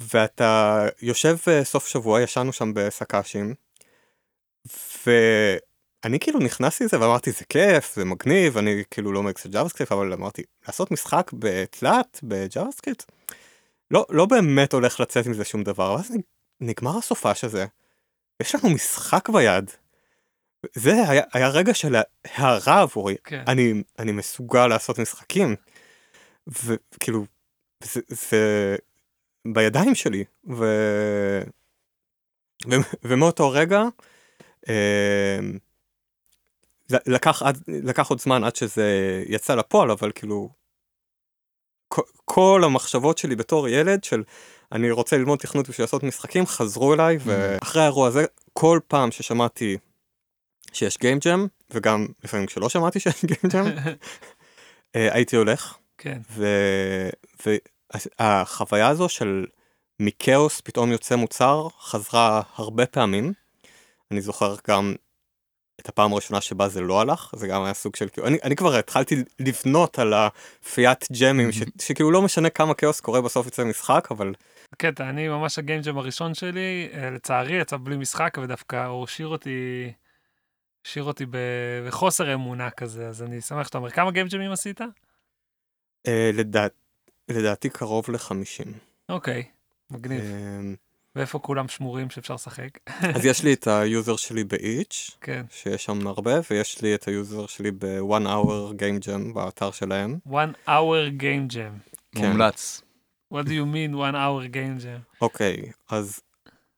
ואתה 0.00 0.86
יושב 1.02 1.36
אה, 1.48 1.64
סוף 1.64 1.88
שבוע 1.88 2.22
ישנו 2.22 2.52
שם 2.52 2.72
בסקאשים. 2.74 3.54
אני 6.04 6.20
כאילו 6.20 6.38
נכנסתי 6.38 6.84
לזה 6.84 7.00
ואמרתי 7.00 7.32
זה 7.32 7.44
כיף 7.44 7.94
זה 7.94 8.04
מגניב 8.04 8.58
אני 8.58 8.82
כאילו 8.90 9.12
לא 9.12 9.22
מקס 9.22 9.46
JavaScript 9.46 9.92
אבל 9.92 10.12
אמרתי 10.12 10.42
לעשות 10.66 10.90
משחק 10.90 11.30
בתלת 11.34 12.20
ב 12.22 12.72
JavaScript 12.72 13.12
לא 13.90 14.06
לא 14.10 14.26
באמת 14.26 14.72
הולך 14.72 15.00
לצאת 15.00 15.26
מזה 15.26 15.44
שום 15.44 15.62
דבר 15.62 15.94
ואז 15.94 16.12
נגמר 16.60 16.98
הסופש 16.98 17.44
הזה. 17.44 17.66
יש 18.42 18.54
לנו 18.54 18.74
משחק 18.74 19.28
ביד. 19.28 19.70
זה 20.74 20.92
היה, 21.08 21.22
היה 21.32 21.48
רגע 21.48 21.74
של 21.74 21.96
הערה 22.24 22.82
עבורי 22.82 23.16
כן. 23.24 23.44
אני 23.46 23.82
אני 23.98 24.12
מסוגל 24.12 24.66
לעשות 24.66 24.98
משחקים. 24.98 25.56
וכאילו 26.46 27.24
זה, 27.84 28.00
זה 28.08 28.76
בידיים 29.48 29.94
שלי 29.94 30.24
ו... 30.50 30.64
ו... 32.66 32.74
ומאותו 33.04 33.50
רגע. 33.50 33.82
אה, 34.68 35.38
לקח, 36.90 37.42
עד, 37.42 37.58
לקח 37.68 38.08
עוד 38.08 38.20
זמן 38.20 38.44
עד 38.44 38.56
שזה 38.56 39.22
יצא 39.26 39.54
לפועל, 39.54 39.90
אבל 39.90 40.12
כאילו, 40.14 40.50
כל 42.24 42.62
המחשבות 42.64 43.18
שלי 43.18 43.36
בתור 43.36 43.68
ילד 43.68 44.04
של 44.04 44.22
אני 44.72 44.90
רוצה 44.90 45.16
ללמוד 45.16 45.38
תכנות 45.38 45.68
בשביל 45.68 45.84
לעשות 45.84 46.02
משחקים 46.02 46.46
חזרו 46.46 46.94
אליי 46.94 47.16
Mm. 47.16 47.20
ואחרי 47.24 47.82
האירוע 47.82 48.08
הזה 48.08 48.24
כל 48.52 48.80
פעם 48.88 49.10
ששמעתי 49.10 49.76
שיש 50.72 50.98
גיים 50.98 51.18
ג'ם 51.18 51.46
וגם 51.70 52.06
לפעמים 52.24 52.46
כשלא 52.46 52.68
שמעתי 52.68 53.00
שיש 53.00 53.24
גיים 53.24 53.40
ג'ם 53.52 53.66
אה, 54.96 55.14
הייתי 55.14 55.36
הולך 55.36 55.76
כן. 55.98 56.18
והחוויה 58.20 58.88
הזו 58.88 59.08
של 59.08 59.46
מכאוס 60.00 60.60
פתאום 60.60 60.92
יוצא 60.92 61.16
מוצר 61.16 61.68
חזרה 61.80 62.42
הרבה 62.54 62.86
פעמים. 62.86 63.32
אני 64.10 64.20
זוכר 64.20 64.56
גם 64.68 64.94
את 65.80 65.88
הפעם 65.88 66.12
הראשונה 66.12 66.40
שבה 66.40 66.68
זה 66.68 66.80
לא 66.80 67.00
הלך 67.00 67.32
זה 67.36 67.48
גם 67.48 67.62
היה 67.62 67.74
סוג 67.74 67.96
של 67.96 68.08
כאילו 68.08 68.26
אני, 68.26 68.38
אני 68.44 68.56
כבר 68.56 68.76
התחלתי 68.76 69.24
לבנות 69.38 69.98
על 69.98 70.14
הפיית 70.14 71.04
ג'מים 71.20 71.52
ש, 71.52 71.62
שכאילו 71.86 72.10
לא 72.10 72.22
משנה 72.22 72.50
כמה 72.50 72.74
כאוס 72.74 73.00
קורה 73.00 73.20
בסוף 73.20 73.46
יוצא 73.46 73.64
משחק 73.64 74.08
אבל 74.10 74.32
קטע, 74.76 75.08
אני 75.08 75.28
ממש 75.28 75.58
ה 75.58 75.62
game 75.62 75.80
jam 75.80 75.98
הראשון 75.98 76.34
שלי, 76.34 76.88
אה, 76.92 77.10
לצערי 77.10 77.60
יצא 77.60 77.76
בלי 77.76 77.96
משחק 77.96 78.38
ודווקא 78.42 78.86
הוא 78.86 79.04
השאיר 79.04 79.28
אותי, 79.28 79.92
השאיר 80.86 81.04
אותי 81.04 81.26
ב- 81.26 81.86
בחוסר 81.86 82.34
אמונה 82.34 82.70
כזה, 82.70 83.08
אז 83.08 83.22
אני 83.22 83.40
שמח 83.40 83.66
שאתה 83.66 83.78
אומר, 83.78 83.90
כמה 83.90 84.10
game 84.10 84.26
jam 84.26 84.42
ים 84.42 84.52
עשית? 84.52 84.80
אה, 86.06 86.30
לדעת, 86.34 86.72
לדעתי 87.28 87.68
קרוב 87.68 88.10
לחמישים. 88.10 88.72
אוקיי, 89.08 89.44
מגניב. 89.90 90.24
ואיפה 91.18 91.38
כולם 91.38 91.68
שמורים 91.68 92.10
שאפשר 92.10 92.34
לשחק? 92.34 92.68
אז 93.16 93.24
יש 93.24 93.44
לי 93.44 93.52
את 93.52 93.66
היוזר 93.66 94.16
שלי 94.16 94.44
ב 94.44 94.57
itch 94.57 95.10
כן. 95.20 95.44
שיש 95.50 95.84
שם 95.84 96.06
הרבה 96.06 96.32
ויש 96.50 96.82
לי 96.82 96.94
את 96.94 97.08
היוזר 97.08 97.46
שלי 97.46 97.70
ב-one 97.70 98.26
hour 98.26 98.72
game 98.74 99.04
jam 99.04 99.34
באתר 99.34 99.70
שלהם. 99.70 100.18
one 100.28 100.68
hour 100.68 101.20
game 101.22 101.52
jam. 101.52 101.94
כן. 102.14 102.28
מומלץ. 102.28 102.82
What 103.34 103.46
do 103.46 103.50
you 103.50 103.66
mean 103.74 103.94
one 103.94 104.14
hour 104.14 104.54
game 104.54 104.82
jam? 104.82 105.18
אוקיי 105.20 105.72
אז 105.88 106.20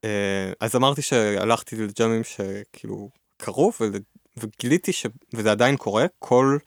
אה, 0.05 0.53
אז 0.61 0.77
אמרתי 0.77 1.03
שהלכתי 1.03 1.77
ל 1.77 1.85
jam 1.85 2.08
ים 2.08 2.23
שכאילו 2.25 3.11
קרו 3.37 3.73
ול- 3.81 3.93
וגיליתי 4.37 4.93
ש... 4.93 5.07
וזה 5.35 5.51
עדיין 5.51 5.77
קורה 5.77 6.07
כל 6.19 6.59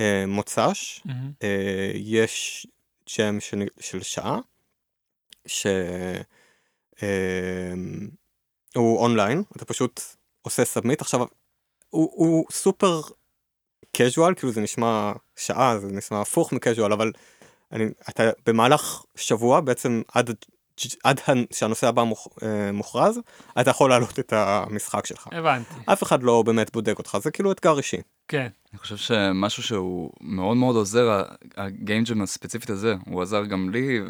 אה, 0.00 0.24
מוצ"ש 0.26 1.00
מהמם. 1.04 1.32
אה, 1.42 1.90
יש 1.94 2.66
jam 3.18 3.40
של, 3.40 3.62
של 3.80 4.02
שעה 4.02 4.38
ש... 5.46 5.66
אה, 7.02 7.08
הוא 8.76 8.98
אונליין 8.98 9.42
אתה 9.56 9.64
פשוט 9.64 10.00
עושה 10.42 10.64
submit 10.64 11.00
עכשיו 11.00 11.20
הוא, 11.20 11.28
הוא 12.14 12.44
סופר 12.52 13.00
casual 13.96 14.34
כאילו 14.34 14.52
זה 14.52 14.60
נשמע 14.60 15.12
שעה 15.36 15.78
זה 15.78 15.86
נשמע 15.86 16.20
הפוך 16.20 16.52
מ 16.52 16.58
casual 16.58 16.92
אבל 16.92 17.12
אני, 17.72 17.84
אתה 18.08 18.22
במהלך 18.46 19.04
שבוע 19.16 19.60
בעצם 19.60 20.02
עד, 20.14 20.30
עד 21.04 21.20
הנ- 21.26 21.46
שהנושא 21.52 21.86
הבא 21.86 22.02
מוכ, 22.02 22.28
אה, 22.42 22.72
מוכרז 22.72 23.20
אתה 23.60 23.70
יכול 23.70 23.90
להעלות 23.90 24.18
את 24.18 24.32
המשחק 24.32 25.06
שלך. 25.06 25.28
הבנתי, 25.32 25.74
אף 25.86 26.02
אחד 26.02 26.22
לא 26.22 26.42
באמת 26.42 26.72
בודק 26.72 26.98
אותך 26.98 27.18
זה 27.22 27.30
כאילו 27.30 27.52
אתגר 27.52 27.78
אישי 27.78 27.96
כן. 28.28 28.48
אני 28.72 28.78
חושב 28.78 28.96
שמשהו 28.96 29.62
שהוא 29.62 30.10
מאוד 30.20 30.56
מאוד 30.56 30.76
עוזר, 30.76 31.22
ה 31.56 31.64
game 31.64 31.97
jam 31.97 32.22
הספציפית 32.22 32.70
הזה, 32.70 32.94
הוא 33.06 33.22
עזר 33.22 33.44
גם 33.44 33.70
לי, 33.70 34.00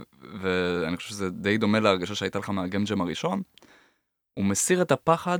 ואני 0.40 0.96
חושב 0.96 1.08
שזה 1.08 1.30
די 1.30 1.58
דומה 1.58 1.80
להרגשה 1.80 2.14
שהייתה 2.14 2.38
לך 2.38 2.50
מה 2.50 2.62
game 2.62 2.84
jam 2.84 3.00
הראשון. 3.00 3.42
הוא 4.34 4.44
מסיר 4.44 4.82
את 4.82 4.92
הפחד 4.92 5.38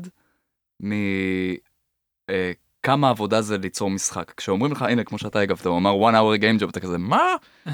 מכמה 0.81 3.11
עבודה 3.11 3.43
זה 3.43 3.59
ליצור 3.59 3.91
משחק. 3.91 4.33
כשאומרים 4.37 4.73
לך, 4.73 4.83
הנה, 4.83 5.05
כמו 5.05 5.19
שאתה 5.19 5.41
הגבת, 5.41 5.67
הוא 5.67 5.79
אמר 5.79 6.11
one 6.11 6.15
hour 6.15 6.41
game 6.41 6.63
job, 6.63 6.71
אתה 6.71 6.81
כזה, 6.81 6.99
מה? 6.99 7.27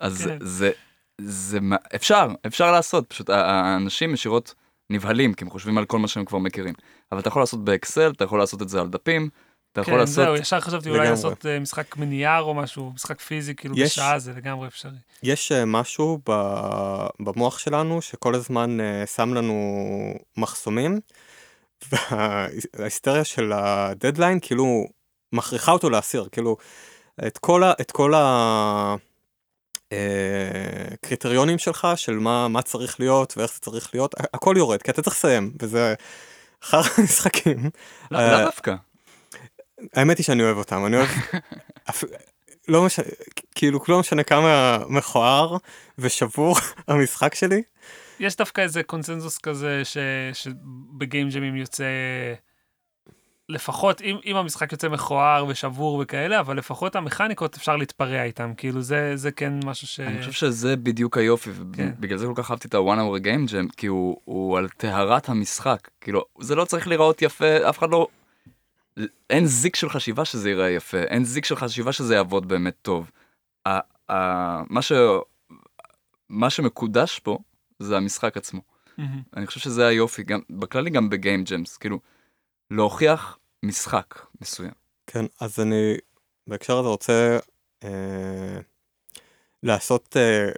אז 0.00 0.26
כן. 0.26 0.38
זה, 0.40 0.70
זה, 1.20 1.58
אפשר, 1.94 2.28
אפשר 2.46 2.72
לעשות, 2.72 3.06
פשוט 3.08 3.30
האנשים 3.30 4.14
ישירות 4.14 4.54
נבהלים, 4.90 5.34
כי 5.34 5.44
הם 5.44 5.50
חושבים 5.50 5.78
על 5.78 5.84
כל 5.84 5.98
מה 5.98 6.08
שהם 6.08 6.24
כבר 6.24 6.38
מכירים. 6.38 6.74
אבל 7.12 7.20
אתה 7.20 7.28
יכול 7.28 7.42
לעשות 7.42 7.64
באקסל, 7.64 8.10
אתה 8.10 8.24
יכול 8.24 8.38
לעשות 8.38 8.62
את 8.62 8.68
זה 8.68 8.80
על 8.80 8.88
דפים, 8.88 9.28
אתה 9.72 9.80
יכול 9.80 9.94
כן, 9.94 10.00
לעשות... 10.00 10.14
זהו, 10.14 10.36
ישר 10.36 10.60
חשבתי 10.60 10.90
אולי. 10.90 11.10
לעשות 11.10 11.46
אה, 11.46 11.58
משחק 11.60 11.96
מנייר 11.96 12.40
או 12.40 12.54
משהו, 12.54 12.92
משחק 12.94 13.20
פיזי, 13.20 13.54
כאילו 13.54 13.74
יש- 13.78 13.92
בשעה 13.92 14.18
זה 14.18 14.32
לגמרי 14.36 14.68
אפשרי. 14.68 14.90
יש 15.22 15.52
אה, 15.52 15.64
משהו 15.64 16.18
ב- 16.30 17.06
במוח 17.20 17.58
שלנו 17.58 18.02
שכל 18.02 18.34
הזמן 18.34 18.80
אה, 18.80 19.06
שם 19.06 19.34
לנו 19.34 19.54
מחסומים 20.36 21.00
וההיסטריה 21.92 23.24
של 23.24 23.52
הדדליין 23.52 24.38
כאילו 24.40 24.84
מכריחה 25.32 25.72
אותו 25.72 25.90
להסיר 25.90 26.28
כאילו 26.32 26.56
את 27.26 27.38
כל 27.38 27.62
ה... 27.62 27.72
את 27.80 27.90
כל 27.90 28.14
ה... 28.14 28.94
קריטריונים 31.02 31.58
שלך 31.58 31.88
של 31.96 32.12
מה 32.12 32.48
מה 32.48 32.62
צריך 32.62 33.00
להיות 33.00 33.34
ואיך 33.36 33.52
זה 33.54 33.60
צריך 33.60 33.90
להיות 33.94 34.14
הכל 34.34 34.54
יורד 34.58 34.82
כי 34.82 34.90
אתה 34.90 35.02
צריך 35.02 35.16
לסיים 35.16 35.52
וזה 35.62 35.94
אחר 36.64 36.80
המשחקים 36.98 37.70
לא, 38.10 38.44
דווקא. 38.44 38.74
האמת 39.94 40.18
היא 40.18 40.24
שאני 40.24 40.42
אוהב 40.42 40.56
אותם 40.56 40.86
אני 40.86 40.96
אוהב 40.96 41.08
אפ- 41.90 42.04
לא 42.68 42.84
משנה 42.86 43.04
כאילו 43.54 43.80
לא 43.88 44.00
משנה 44.00 44.22
כמה 44.22 44.78
מכוער 44.88 45.56
ושבור 45.98 46.56
המשחק 46.88 47.34
שלי 47.34 47.62
יש 48.20 48.36
דווקא 48.36 48.60
איזה 48.60 48.82
קונצנזוס 48.82 49.38
כזה 49.38 49.80
ש- 49.84 49.96
שבגיים 50.32 51.28
ג'מים 51.28 51.56
יוצא 51.56 51.84
לפחות 53.48 54.02
אם, 54.02 54.16
אם 54.26 54.36
המשחק 54.36 54.72
יוצא 54.72 54.88
מכוער 54.88 55.46
ושבור 55.46 55.98
וכאלה 56.02 56.40
אבל 56.40 56.56
לפחות 56.58 56.96
המכניקות 56.96 57.56
אפשר 57.56 57.76
להתפרע 57.76 58.22
איתם 58.22 58.52
כאילו 58.56 58.80
זה 58.82 59.12
זה 59.16 59.30
כן 59.30 59.52
משהו 59.64 59.86
ש... 59.86 60.00
אני 60.00 60.18
חושב 60.18 60.32
שזה 60.32 60.76
בדיוק 60.76 61.18
היופי, 61.18 61.50
כן. 61.72 61.90
ובגלל 61.98 62.18
זה 62.18 62.26
כל 62.26 62.32
כך 62.42 62.50
אהבתי 62.50 62.68
את 62.68 62.74
ה-one 62.74 62.98
hour 62.98 63.24
game 63.24 63.50
jam, 63.52 63.74
כי 63.76 63.86
הוא, 63.86 64.20
הוא 64.24 64.58
על 64.58 64.68
טהרת 64.68 65.28
המשחק. 65.28 65.88
כאילו, 66.00 66.24
זה 66.40 66.54
לא 66.54 66.64
צריך 66.64 66.88
להיראות 66.88 67.22
יפה, 67.22 67.68
אף 67.68 67.78
אחד 67.78 67.90
לא... 67.90 68.06
אין 69.30 69.46
זיק 69.46 69.76
של 69.76 69.88
חשיבה 69.88 70.24
שזה 70.24 70.48
ייראה 70.48 70.70
יפה, 70.70 70.98
אין 70.98 71.24
זיק 71.24 71.44
של 71.44 71.56
חשיבה 71.56 71.92
שזה 71.92 72.14
יעבוד 72.14 72.48
באמת 72.48 72.74
טוב. 72.82 73.10
ה, 73.66 73.78
ה, 74.12 74.62
מה, 74.70 74.82
ש, 74.82 74.92
מה 76.28 76.50
שמקודש 76.50 77.18
פה 77.18 77.38
זה 77.78 77.96
המשחק 77.96 78.36
עצמו. 78.36 78.60
מהמם. 78.98 79.22
אני 79.36 79.46
חושב 79.46 79.60
שזה 79.60 79.86
היופי, 79.86 80.22
גם, 80.22 80.40
בכללי 80.50 80.90
גם 80.90 81.10
בגיים 81.10 81.44
ג'מס, 81.44 81.76
כאילו, 81.76 81.98
להוכיח 82.70 83.38
משחק 83.62 84.14
מסוים. 84.40 84.72
כן 85.06 85.24
אז 85.40 85.60
אני 85.60 85.96
בהקשר 86.46 86.78
הזה 86.78 86.88
רוצה 86.88 87.38
אה, 87.84 88.58
לעשות 89.62 90.16
אה, 90.16 90.48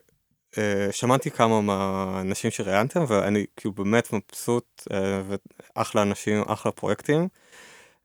אה, 0.58 0.92
שמעתי 0.92 1.30
כמה 1.30 1.60
מהאנשים 1.60 2.50
שראיינתם 2.50 3.04
ואני 3.08 3.46
כאילו 3.56 3.74
באמת 3.74 4.12
מבסוט 4.12 4.82
אה, 4.92 5.22
ואחלה 5.76 6.02
אנשים 6.02 6.42
אחלה 6.46 6.72
פרויקטים. 6.72 7.28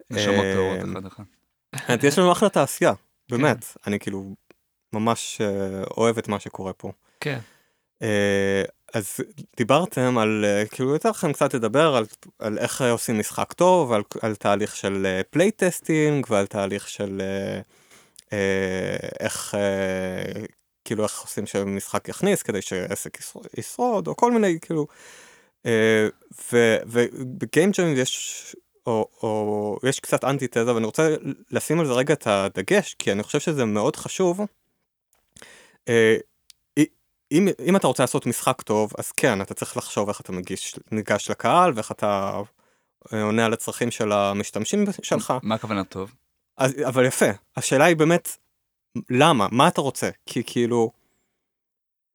נשמות 0.10 0.46
אה, 0.46 0.54
טהורות 0.54 0.80
אחד 0.92 1.06
אחד. 1.06 2.04
יש 2.04 2.20
לנו 2.20 2.32
אחלה 2.32 2.50
תעשייה 2.50 2.94
באמת 3.30 3.66
אני 3.88 4.00
כאילו 4.00 4.36
ממש 4.94 5.42
אה, 5.42 5.84
אוהב 5.98 6.18
את 6.18 6.28
מה 6.28 6.40
שקורה 6.40 6.74
פה. 6.74 6.92
כן 7.20 7.40
אה, 8.02 8.64
אז 8.94 9.20
דיברתם 9.58 10.18
על 10.18 10.46
כאילו 10.72 10.96
יצא 10.96 11.10
לכם 11.10 11.34
קצת 11.34 11.54
לדבר 11.54 11.96
על, 11.96 12.06
על 12.40 12.58
איך 12.58 12.82
עושים 12.82 13.20
משחק 13.20 13.54
טוב 13.54 13.92
על, 13.92 14.02
על 14.22 14.36
תהליך 14.36 14.76
של 14.76 15.22
play 15.30 15.52
testing 15.52 16.26
ועל 16.30 16.46
תהליך 16.48 16.90
של 16.90 17.22
איך 19.20 19.56
כאילו 20.86 21.04
איך 21.04 21.20
עושים 21.22 21.46
שמשחק 21.46 22.10
יכניס 22.10 22.44
כדי 22.44 22.62
שעסק 22.62 23.18
ישרוד, 23.58 24.08
או 24.08 24.16
כל 24.16 24.32
מיני 24.32 24.58
כאילו 24.62 24.88
ו- 26.54 26.78
ובגיים 26.86 27.72
ג'ם 27.72 27.94
יש 27.98 28.56
או, 28.86 29.10
או 29.24 29.78
יש 29.90 30.00
קצת 30.00 30.24
אנטי 30.24 30.48
תזה 30.48 30.74
ואני 30.74 30.86
רוצה 30.86 31.16
לשים 31.52 31.80
על 31.80 31.86
זה 31.86 31.94
רגע 31.94 32.14
את 32.14 32.28
הדגש 32.28 32.96
כי 33.00 33.12
אני 33.12 33.24
חושב 33.24 33.40
שזה 33.40 33.66
מאוד 33.66 33.96
חשוב. 33.96 34.40
אה, 35.88 36.18
אם, 37.32 37.48
אם 37.66 37.76
אתה 37.76 37.88
רוצה 37.88 38.04
לעשות 38.04 38.26
משחק 38.26 38.62
טוב 38.62 38.92
אז 38.98 39.12
כן 39.12 39.42
אתה 39.42 39.54
צריך 39.54 39.78
לחשוב 39.78 40.10
איך 40.10 40.22
אתה 40.22 40.32
מגיש 40.32 40.80
ניגש 40.92 41.30
לקהל 41.30 41.72
ואיך 41.76 41.92
אתה 41.92 42.42
אה, 43.14 43.24
עונה 43.24 43.46
על 43.46 43.54
הצרכים 43.54 43.92
של 43.92 44.12
המשתמשים 44.12 44.86
שלך 45.02 45.34
מה 45.44 45.56
הכוונה 45.56 45.84
טוב? 45.84 46.14
אז, 46.58 46.74
אבל 46.88 47.06
יפה 47.06 47.26
השאלה 47.56 47.86
היא 47.86 47.96
באמת 47.96 48.38
למה 49.10 49.48
מה 49.52 49.68
אתה 49.68 49.82
רוצה 49.82 50.10
כי 50.26 50.44
כאילו 50.44 50.92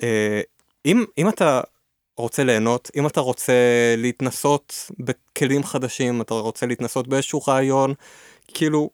אה, 0.03 0.41
אם 0.87 1.05
אם 1.19 1.29
אתה 1.29 1.61
רוצה 2.21 2.45
ליהנות 2.45 2.91
אם 2.97 3.07
אתה 3.07 3.21
רוצה 3.21 3.53
להתנסות 3.97 4.91
בכלים 4.99 5.65
חדשים 5.65 6.21
אתה 6.21 6.35
רוצה 6.35 6.67
להתנסות 6.67 7.09
באיזשהו 7.09 7.43
רעיון 7.49 7.95
כאילו 8.49 8.91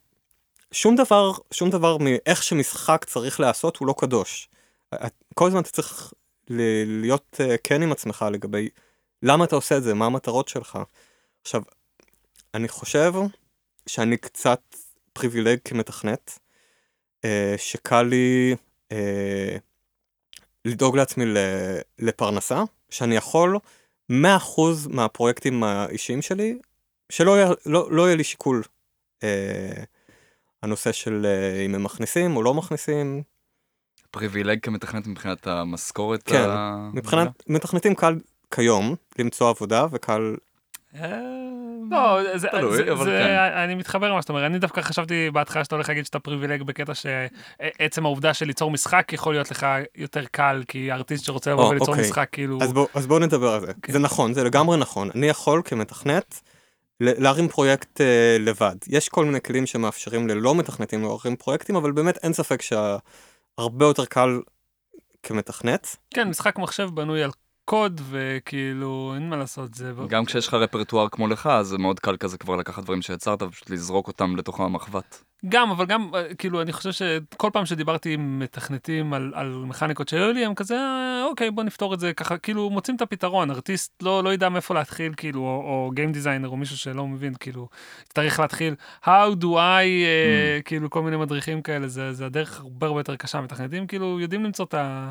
שום 0.73 0.97
דבר 0.97 1.33
שום 1.51 1.71
דבר 1.71 1.97
מאיך 1.97 2.43
שמשחק 2.43 3.05
צריך 3.05 3.41
להיעשות 3.41 3.77
הוא 3.77 3.89
לא 3.89 3.95
קדוש. 3.99 4.49
כל 5.35 5.47
הזמן 5.47 5.61
אתה 5.61 5.71
צריך 5.71 6.13
להיות 6.49 7.41
אה, 7.41 7.57
כן 7.65 7.83
עם 7.83 7.93
עצמך 7.93 8.25
לגבי 8.33 8.69
למה 9.23 9.45
אתה 9.45 9.57
עושה 9.57 9.77
את 9.77 9.83
זה 9.83 9.95
מה 9.95 10.07
המטרות 10.07 10.49
שלך. 10.49 10.79
עכשיו 11.43 11.63
אני 12.55 12.69
חושב 12.69 13.13
שאני 13.87 14.17
קצת 14.17 14.61
פריבילג 15.13 15.59
כמתכנת 15.65 16.39
אה, 17.25 17.55
שקל 17.59 18.03
לי 18.03 18.55
אה, 18.93 19.57
לדאוג 20.65 20.97
לעצמי 20.97 21.25
לפרנסה, 21.99 22.63
שאני 22.91 23.17
יכול 23.17 23.59
100% 24.13 24.15
מהפרויקטים 24.89 25.65
האישיים 25.65 26.23
שלי, 26.23 26.59
שלא 27.13 27.37
יהיה, 27.37 27.51
לא, 27.67 27.89
לא 27.93 28.03
יהיה 28.07 28.17
לי 28.17 28.25
שיקול. 28.25 28.63
אה, 29.23 29.85
הנושא 30.63 30.93
של 30.93 31.27
אה, 31.27 31.65
אם 31.65 31.75
הם 31.75 31.83
מכניסים 31.85 32.37
או 32.37 32.43
לא 32.43 32.55
מכניסים, 32.55 33.23
פריבילג 34.11 34.59
כמתכנת 34.63 35.07
מבחינת 35.07 35.47
המשכורת? 35.47 36.23
כן, 36.23 36.49
ה- 36.51 36.91
מבחינת 36.95 37.43
מתכנתים 37.47 37.95
קל 37.95 38.15
כיום 38.51 38.95
למצוא 39.19 39.49
עבודה 39.51 39.87
וקל, 39.91 40.37
לא, 41.91 42.39
זה, 42.39 42.49
תלוי, 42.49 42.77
זה, 42.77 42.93
אבל 42.93 43.05
זה, 43.05 43.23
כן. 43.25 43.59
אני 43.65 43.75
מתחבר 43.75 44.11
למה 44.11 44.23
שאתה 44.23 44.33
אומר, 44.33 44.47
אני 44.47 44.59
דווקא 44.59 44.81
חשבתי 44.81 45.31
בהתחלה 45.33 45.65
שאתה 45.65 45.75
הולך 45.75 45.89
להגיד 45.89 46.07
שאתה 46.07 46.19
פריבילג 46.19 46.63
בקטע 46.63 46.93
שעצם 46.95 48.07
העובדה 48.07 48.35
של 48.35 48.47
ליצור 48.47 48.71
משחק 48.71 49.13
יכול 49.13 49.35
להיות 49.35 49.51
לך 49.51 49.67
יותר 49.95 50.25
קל, 50.31 50.63
כי 50.69 50.93
ארטיסט 50.93 51.25
שרוצה 51.25 51.51
לבוא 51.51 51.65
או, 51.65 51.69
וליצור 51.69 51.89
אוקיי. 51.89 52.05
משחק 52.05 52.29
כאילו, 52.33 52.59
אז 52.63 52.73
בואו 52.73 52.89
אז 52.95 53.07
בוא 53.07 53.21
נדבר 53.21 53.49
על 53.49 53.61
זה. 53.61 53.73
כן. 53.83 53.93
זה 53.93 53.99
נכון, 53.99 54.35
זה 54.35 54.45
לגמרי 54.45 54.77
נכון. 54.77 55.11
אני 55.15 55.27
יכול 55.27 55.63
כמתכנת 55.65 56.41
להרים 57.01 57.49
פרויקט 57.49 58.01
אה, 58.01 58.37
לבד. 58.41 58.77
יש 58.89 59.09
כל 59.09 59.25
מיני 59.25 59.41
כלים 59.41 59.67
שמאפשרים 59.67 60.29
ללא 60.29 60.55
מתכנתים 60.55 61.03
להרים 61.03 61.37
פרויקטים, 61.37 61.77
אבל 61.77 61.93
באמת 61.93 62.19
אין 62.23 62.33
ספק 62.33 62.63
שהרבה 62.63 63.87
יותר 63.87 64.05
קל 64.05 64.41
כמתכנת. 65.23 65.97
כן, 66.15 66.29
משחק 66.29 66.59
מחשב 66.59 66.89
בנוי 66.95 67.23
על 67.23 67.31
קוד, 67.67 68.01
וכאילו, 68.11 69.13
אין 69.15 69.31
מה 69.31 69.37
לעשות, 69.37 69.75
זה... 69.75 69.93
גם 70.09 70.25
כשיש 70.25 70.49
לך 70.49 70.55
רפרטואר 70.55 71.09
כמו 71.09 71.29
לך, 71.29 71.47
אז 71.47 71.67
זה 71.67 71.79
מאוד 71.79 72.01
קל 72.01 72.17
כזה 72.17 72.39
כבר 72.39 72.57
לקחת 72.57 72.85
דברים 72.85 73.03
שיצרת 73.03 73.43
ופשוט 73.43 73.71
לזרוק 73.71 74.09
אותם 74.09 74.37
לתוך 74.37 74.61
המחבת. 74.61 75.23
גם, 75.49 75.71
אבל 75.71 75.87
גם, 75.87 76.11
אה, 76.15 76.35
כאילו, 76.35 76.63
אני 76.63 76.73
חושב 76.73 76.93
שכל 76.93 77.51
פעם 77.53 77.67
שדיברתי 77.67 78.15
עם 78.15 78.39
מתכנתים 78.39 79.15
על, 79.15 79.33
על 79.35 79.65
מכניקות 79.67 80.09
שהיו 80.09 80.33
לי, 80.33 80.45
הם 80.45 80.55
כזה, 80.55 80.75
"אה, 80.75 81.25
אוקיי, 81.25 81.51
בוא 81.51 81.63
נפתור 81.65 81.95
את 81.95 82.01
זה 82.01 82.13
ככה, 82.13 82.39
כאילו, 82.39 82.71
מוצאים 82.71 82.97
את 82.97 83.03
הפתרון, 83.03 83.51
ארטיסט 83.51 84.03
לא, 84.03 84.25
לא 84.25 84.35
ידע 84.35 84.49
מאיפה 84.49 84.75
להתחיל, 84.75 85.13
כאילו, 85.17 85.41
או, 85.41 85.47
או 85.47 85.91
גיים 85.95 86.13
דיזיינר, 86.13 86.49
או 86.49 86.57
מישהו 86.57 86.79
שלא 86.79 87.07
מבין, 87.07 87.35
כאילו, 87.35 87.69
צריך 88.15 88.41
להתחיל, 88.41 88.75
how 89.05 89.35
do 89.41 89.47
I, 89.47 89.87
אה, 90.07 90.59
כאילו, 90.65 90.91
כל 90.91 91.03
מיני 91.03 91.17
מדריכים 91.17 91.63
כאלה, 91.63 91.89
זה, 91.89 92.13
זה 92.13 92.27
הדרך 92.27 92.61
הרבה 92.61 92.87
הרבה 92.87 93.01
יותר 93.01 93.17
קשה, 93.17 93.41
מתכנתים, 93.41 93.87
כאילו, 93.87 94.21
יודעים 94.21 94.45
למצוא 94.45 94.65
את 94.65 94.75
ה... 94.75 95.11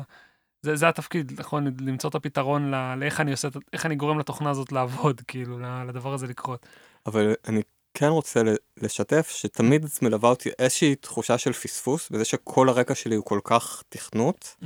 זה, 0.66 0.76
זה 0.76 0.88
התפקיד, 0.88 1.40
נכון, 1.40 1.66
למצוא 1.80 2.10
את 2.10 2.14
הפתרון 2.14 2.70
ל- 2.74 2.94
לאיך 2.94 3.20
אני 3.20 3.30
עושה, 3.30 3.48
איך 3.72 3.86
אני 3.86 3.96
גורם 3.96 4.18
לתוכנה 4.18 4.50
הזאת 4.50 4.72
לעבוד, 4.72 5.20
כאילו, 5.28 5.58
לדבר 5.88 6.14
הזה 6.14 6.26
לקרות. 6.26 6.66
אבל 7.06 7.34
אני 7.48 7.62
כן 7.94 8.06
רוצה 8.06 8.42
לשתף 8.82 9.28
שתמיד 9.30 9.86
מלווה 10.02 10.30
אותי 10.30 10.50
איזושהי 10.58 10.94
תחושה 10.94 11.38
של 11.38 11.52
פספוס 11.52 12.10
בזה 12.10 12.24
שכל 12.24 12.68
הרקע 12.68 12.94
שלי 12.94 13.14
הוא 13.14 13.24
כל 13.24 13.40
כך 13.44 13.82
תכנות. 13.88 14.56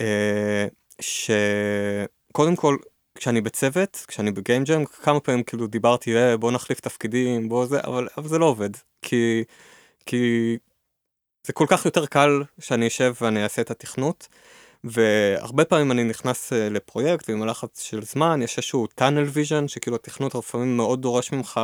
אה, 0.00 0.66
שקודם 1.00 2.56
כל 2.56 2.76
כשאני 3.14 3.40
בצוות 3.40 4.04
כשאני 4.08 4.30
בגיים 4.30 4.64
ג'ם 4.64 4.84
כמה 4.84 5.20
פעמים 5.20 5.42
כאילו 5.42 5.66
דיברתי 5.66 6.16
אה, 6.16 6.36
בוא 6.36 6.52
נחליף 6.52 6.80
תפקידים 6.80 7.48
בוא 7.48 7.66
זה 7.66 7.80
אבל, 7.80 8.08
אבל 8.16 8.28
זה 8.28 8.38
לא 8.38 8.44
עובד 8.44 8.70
כי 9.02 9.44
כי 10.06 10.56
זה 11.46 11.52
כל 11.52 11.66
כך 11.68 11.84
יותר 11.84 12.06
קל 12.06 12.42
שאני 12.60 12.86
אשב 12.86 13.14
ואני 13.20 13.42
אעשה 13.42 13.62
את 13.62 13.70
התכנות. 13.70 14.28
והרבה 14.84 15.64
פעמים 15.64 15.92
אני 15.92 16.04
נכנס 16.04 16.52
אה, 16.52 16.68
לפרויקט 16.68 17.28
ועם 17.28 17.42
הלחץ 17.42 17.82
של 17.82 18.02
זמן 18.02 18.42
יש 18.42 18.56
איזשהו 18.58 18.86
tunnel 18.86 19.22
vision 19.22 19.68
שכאילו 19.68 19.96
התכנות 19.96 20.34
לפעמים 20.34 20.76
מאוד 20.76 21.02
דורש 21.02 21.32
ממך 21.32 21.60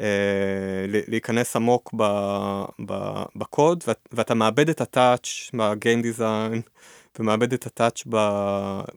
אה, 0.00 0.86
להיכנס 1.08 1.56
עמוק 1.56 1.94
בקוד 3.36 3.84
ואת, 3.86 4.08
ואתה 4.12 4.34
מאבד 4.34 4.68
את 4.68 4.80
ה 4.80 4.92
touch 4.92 5.50
ב 5.54 5.64
game 5.64 6.02
design 6.02 6.62
ומאבד 7.18 7.52
את 7.52 7.66
ה 7.66 7.72
touch 7.72 8.02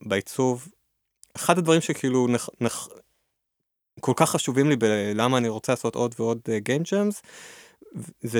בעיצוב. 0.02 0.68
אחד 1.36 1.58
הדברים 1.58 1.82
שכאילו 1.82 2.28
כל 4.00 4.14
כך 4.16 4.30
חשובים 4.30 4.70
לי 4.70 4.76
בלמה 4.76 5.38
אני 5.38 5.48
רוצה 5.50 5.72
לעשות 5.72 5.96
עוד 5.96 6.16
ועוד 6.20 6.40
game 6.58 6.84
jams 6.92 7.22
זה 8.22 8.40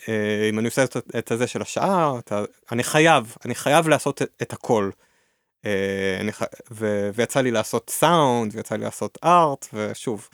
שאם 0.00 0.58
אני 0.58 0.66
עושה 0.66 0.84
את, 0.84 0.96
את 1.18 1.30
הזה 1.30 1.46
של 1.46 1.62
השעה 1.62 2.18
אתה, 2.18 2.44
אני 2.72 2.84
חייב 2.84 3.36
אני 3.44 3.54
חייב 3.54 3.88
לעשות 3.88 4.22
את, 4.22 4.42
את 4.42 4.52
הכל. 4.52 4.90
אה, 5.64 6.16
אני, 6.20 6.32
ו, 6.70 7.10
ויצא 7.14 7.40
לי 7.40 7.50
לעשות 7.50 7.90
סאונד 7.90 8.54
ויצא 8.54 8.76
לי 8.76 8.84
לעשות 8.84 9.18
art 9.24 9.66
ושוב. 9.72 10.28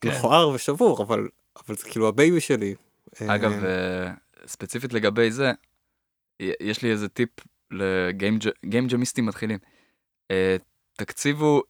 כן. 0.00 0.08
מכוער 0.08 0.48
ושבור 0.48 1.02
אבל 1.02 1.28
אבל 1.66 1.76
זה 1.76 1.84
כאילו 1.84 2.08
ה 2.08 2.14
baby 2.14 2.40
שלי. 2.40 2.74
אגב, 3.26 3.64
אה, 3.64 4.06
אה, 4.06 4.12
ספציפית 4.46 4.92
לגבי 4.92 5.30
זה, 5.30 5.52
יש 6.40 6.82
לי 6.82 6.90
איזה 6.90 7.08
טיפ 7.08 7.28
ל 7.70 7.93
game 7.93 8.86
ג'מיסטים 8.86 9.26
מתחילים. 9.26 9.58
אה, 10.30 10.56
תקציבו 10.96 11.62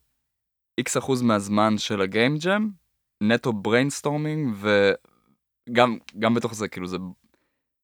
איקס 0.79 0.97
אחוז 0.97 1.23
מהזמן 1.23 1.79
של 1.79 2.01
ה 2.01 2.09
game 2.09 2.39
jam, 2.39 2.69
נטו 3.21 3.53
brainstorming, 3.53 4.57
וגם 5.69 5.99
גם 6.19 6.35
בתוך 6.35 6.55
זה, 6.55 6.69
כאילו 6.69 6.87
זה, 6.87 6.97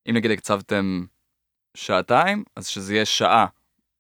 אם 0.08 0.14
נגיד 0.14 0.30
הקצבתם 0.30 1.04
שעתיים, 1.74 2.44
אז 2.56 2.66
שזה 2.66 2.94
יהיה 2.94 3.04
שעה, 3.04 3.46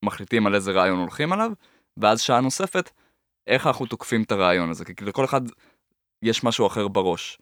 מחליטים 0.04 0.46
על 0.46 0.54
איזה 0.54 0.72
רעיון 0.72 0.98
הולכים 0.98 1.32
עליו, 1.32 1.52
ואז 1.96 2.20
שעה 2.20 2.40
נוספת, 2.40 2.90
איך 3.46 3.66
אנחנו 3.66 3.86
תוקפים 3.86 4.22
את 4.22 4.32
הרעיון 4.32 4.70
הזה, 4.70 4.84
כי 4.84 5.04
לכל 5.04 5.24
אחד 5.24 5.40
יש 6.22 6.44
משהו 6.44 6.66
אחר 6.66 6.88
בראש. 6.88 7.38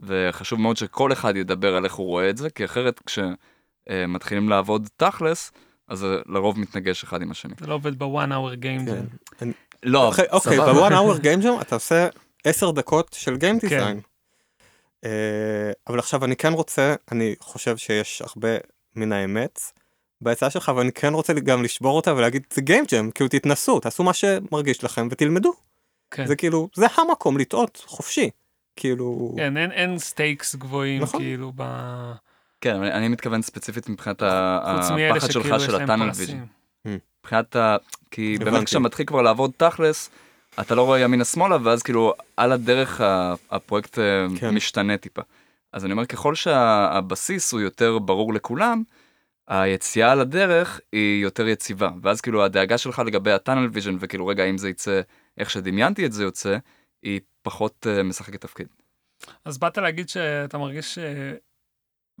וחשוב 0.00 0.60
מאוד 0.60 0.76
שכל 0.76 1.12
אחד 1.12 1.36
ידבר 1.36 1.76
על 1.76 1.84
איך 1.84 1.94
הוא 1.94 2.06
רואה 2.06 2.30
את 2.30 2.36
זה, 2.36 2.50
כי 2.50 2.64
אחרת 2.64 3.00
כשמתחילים 3.06 4.48
לעבוד 4.48 4.88
תכלס, 4.96 5.52
אז 5.88 5.98
זה 5.98 6.18
לרוב 6.26 6.58
מתנגש 6.58 7.04
אחד 7.04 7.22
עם 7.22 7.30
השני. 7.30 7.54
זה 7.60 7.66
לא 7.66 7.74
עובד 7.74 7.98
ב 7.98 8.07
one 8.07 8.32
hour 8.32 8.56
game 8.62 8.86
כן. 8.86 9.04
jam. 9.40 9.46
לא, 9.82 10.08
אוקיי, 10.08 10.26
אוקיי. 10.32 10.56
בוואן 10.56 10.92
hour 10.92 11.18
גיים 11.20 11.40
ג'ם 11.40 11.60
אתה 11.60 11.74
עושה 11.74 12.08
10 12.44 12.70
דקות 12.70 13.16
של 13.18 13.36
game 13.36 13.60
כן. 13.60 13.98
אה, 15.04 15.70
אבל 15.86 15.98
עכשיו 15.98 16.24
אני 16.24 16.36
כן 16.36 16.52
רוצה, 16.52 16.94
אני 17.12 17.34
חושב 17.40 17.76
שיש 17.76 18.22
הרבה 18.22 18.48
מן 18.96 19.12
האמת 19.12 19.60
בהצעה 20.20 20.50
שלך, 20.50 20.72
ואני 20.76 20.92
כן 20.92 21.14
רוצה 21.14 21.32
גם 21.32 21.62
לשבור 21.62 21.96
אותה 21.96 22.14
ולהגיד 22.14 22.42
זה 22.52 22.60
game 22.60 22.84
jam, 22.92 23.10
כאילו 23.10 23.28
תתנסו, 23.28 23.80
תעשו 23.80 24.04
מה 24.04 24.12
שמרגיש 24.12 24.84
לכם 24.84 25.08
ותלמדו. 25.10 25.52
כן. 26.10 26.26
זה 26.26 26.36
כאילו, 26.36 26.68
זה 26.74 26.86
המקום 26.96 27.38
לטעות, 27.38 27.84
חופשי. 27.86 28.30
כאילו, 28.76 29.34
כן, 29.36 29.56
אין, 29.56 29.72
אין 29.72 29.98
stakes 29.98 30.54
גבוהים, 30.54 31.02
נכון. 31.02 31.20
כאילו, 31.20 31.52
ב... 31.56 31.62
כן, 32.60 32.76
אבל 32.76 32.86
אני 32.86 33.08
מתכוון 33.08 33.42
ספציפית 33.42 33.88
מבחינת 33.88 34.22
הפחד 34.22 35.30
שלך 35.30 35.60
של 35.60 35.82
ה 35.82 35.86
tunnel. 35.86 36.10
vision. 36.14 36.44
מבחינת 37.24 37.56
ה... 37.56 37.76
כי 38.10 38.38
באמת. 38.38 38.64
כשאתה 38.64 38.78
מתחיל 38.78 39.06
כבר 39.06 39.22
לעבוד 39.22 39.50
תכלס, 39.56 40.10
אתה 40.60 40.74
לא 40.74 40.82
רואה 40.82 40.98
ימינה 40.98 41.24
שמאלה, 41.24 41.56
ואז 41.62 41.82
כאילו 41.82 42.12
על 42.36 42.52
הדרך 42.52 43.00
הפרויקט 43.50 43.98
אה, 43.98 44.26
כן. 44.40 44.54
משתנה 44.54 44.96
טיפה. 44.96 45.22
אז 45.72 45.84
אני 45.84 45.92
אומר, 45.92 46.06
ככל 46.06 46.34
שהבסיס 46.34 47.52
הוא 47.52 47.60
יותר 47.60 47.98
ברור 47.98 48.34
לכולם, 48.34 48.82
היציאה 49.48 50.14
לדרך 50.14 50.80
היא 50.92 51.22
יותר 51.22 51.48
יציבה. 51.48 51.90
ואז 52.02 52.20
כאילו 52.20 52.44
הדאגה 52.44 52.78
שלך 52.78 53.02
לגבי 53.06 53.32
ה 53.32 53.37
tunnel 53.37 53.68
vision, 53.72 53.96
וכאילו 54.00 54.26
רגע, 54.26 54.44
אם 54.44 54.58
זה 54.58 54.68
יצא 54.68 55.00
איך 55.38 55.50
שדמיינתי 55.50 56.06
את 56.06 56.12
זה 56.12 56.22
יוצא, 56.22 56.56
היא 57.02 57.20
פחות 57.42 57.86
אה, 57.90 58.02
משחקת 58.02 58.40
תפקיד. 58.40 58.66
אז 59.44 59.58
באת 59.58 59.78
להגיד 59.78 60.08
שאתה 60.08 60.58
מרגיש 60.58 60.98
אה, 60.98 61.32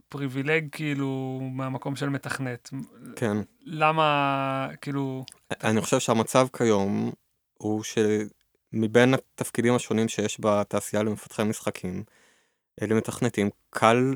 פריבילג, 0.08 0.68
כאילו, 0.72 1.40
מהמקום 1.52 1.96
של 1.96 2.08
מתכנת. 2.08 2.70
כן. 3.16 3.36
למה, 3.64 4.68
כאילו, 4.80 5.24
אני 5.64 5.80
חושב 5.80 5.98
שהמצב 5.98 6.46
כיום 6.52 7.12
הוא 7.58 7.82
שמבין 7.82 9.14
התפקידים 9.14 9.74
השונים 9.74 10.08
שיש 10.08 10.40
בתעשייה 10.40 11.02
למפתחי 11.02 11.44
משחקים, 11.44 12.04
אה, 12.82 12.86
למתכנתים, 12.86 13.50
קל, 13.70 14.14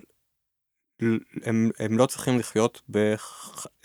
הם, 1.42 1.70
הם 1.78 1.98
לא 1.98 2.06
צריכים 2.06 2.38
לחיות 2.38 2.82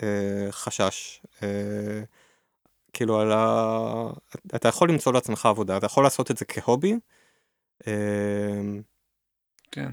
בחשש. 0.02 1.22
אה, 1.42 2.02
כאילו 2.92 3.20
על 3.20 3.32
ה... 3.32 4.10
אתה 4.56 4.68
יכול 4.68 4.90
למצוא 4.90 5.12
לעצמך 5.12 5.46
עבודה, 5.46 5.76
אתה 5.76 5.86
יכול 5.86 6.04
לעשות 6.04 6.30
את 6.30 6.36
זה 6.38 6.44
כהובי. 6.44 6.94
אה, 7.86 8.60
כן. 9.70 9.90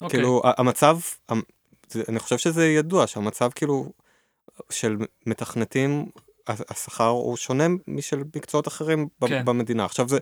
אוקיי. 0.00 0.18
כאילו 0.20 0.42
ה- 0.44 0.60
המצב, 0.60 0.98
המ- 1.28 1.42
זה- 1.88 2.02
אני 2.08 2.18
חושב 2.18 2.38
שזה 2.38 2.66
ידוע 2.66 3.06
שהמצב 3.06 3.50
כאילו 3.54 3.92
של 4.70 4.96
מתכנתים, 5.26 6.06
השכר 6.46 7.08
הוא 7.08 7.36
שונה 7.36 7.66
משל 7.88 8.22
מקצועות 8.36 8.68
אחרים 8.68 9.08
כן. 9.28 9.44
במדינה. 9.44 9.84
עכשיו 9.84 10.08
זה, 10.08 10.18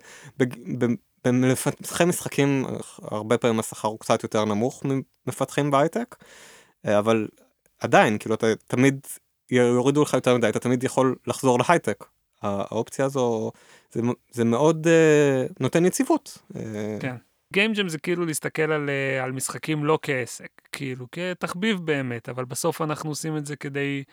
במפתחי 1.24 2.04
משחקים 2.04 2.64
הרבה 3.02 3.38
פעמים 3.38 3.60
השכר 3.60 3.88
הוא 3.88 3.98
קצת 3.98 4.22
יותר 4.22 4.44
נמוך 4.44 4.82
ממפתחים 4.84 5.70
בהייטק, 5.70 6.16
אה, 6.86 6.98
אבל 6.98 7.28
עדיין 7.80 8.18
כאילו 8.18 8.34
אתה 8.34 8.46
תמיד 8.66 9.06
יורידו 9.50 10.02
לך 10.02 10.14
יותר 10.14 10.36
מדי, 10.36 10.48
אתה 10.48 10.58
תמיד 10.58 10.84
יכול 10.84 11.16
לחזור 11.26 11.58
להייטק. 11.68 12.04
האופציה 12.42 13.04
הזו 13.04 13.52
זה, 13.92 14.00
זה 14.30 14.44
מאוד 14.44 14.86
uh, 14.86 15.52
נותן 15.60 15.86
יציבות. 15.86 16.38
אה, 16.56 16.96
כן. 17.00 17.16
גיים 17.52 17.72
ג'ם 17.72 17.88
זה 17.88 17.98
כאילו 17.98 18.26
להסתכל 18.26 18.72
על, 18.72 18.90
על 19.22 19.32
משחקים 19.32 19.84
לא 19.84 19.98
כעסק, 20.02 20.48
כאילו 20.72 21.06
כתחביב 21.12 21.78
באמת, 21.78 22.28
אבל 22.28 22.44
בסוף 22.44 22.82
אנחנו 22.82 23.10
עושים 23.10 23.36
את 23.36 23.46
זה 23.46 23.56
כדי 23.56 24.04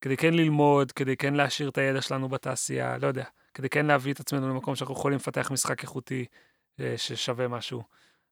כדי 0.00 0.16
כן 0.16 0.34
ללמוד, 0.34 0.92
כדי 0.92 1.16
כן 1.16 1.34
להשאיר 1.34 1.68
את 1.68 1.78
הידע 1.78 2.02
שלנו 2.02 2.28
בתעשייה, 2.28 2.98
לא 2.98 3.06
יודע, 3.06 3.24
כדי 3.54 3.68
כן 3.68 3.86
להביא 3.86 4.12
את 4.12 4.20
עצמנו 4.20 4.48
למקום 4.48 4.76
שאנחנו 4.76 4.94
יכולים 4.94 5.16
לפתח 5.16 5.50
משחק 5.50 5.82
איכותי 5.82 6.24
אה, 6.80 6.94
ששווה 6.96 7.48
משהו. 7.48 7.82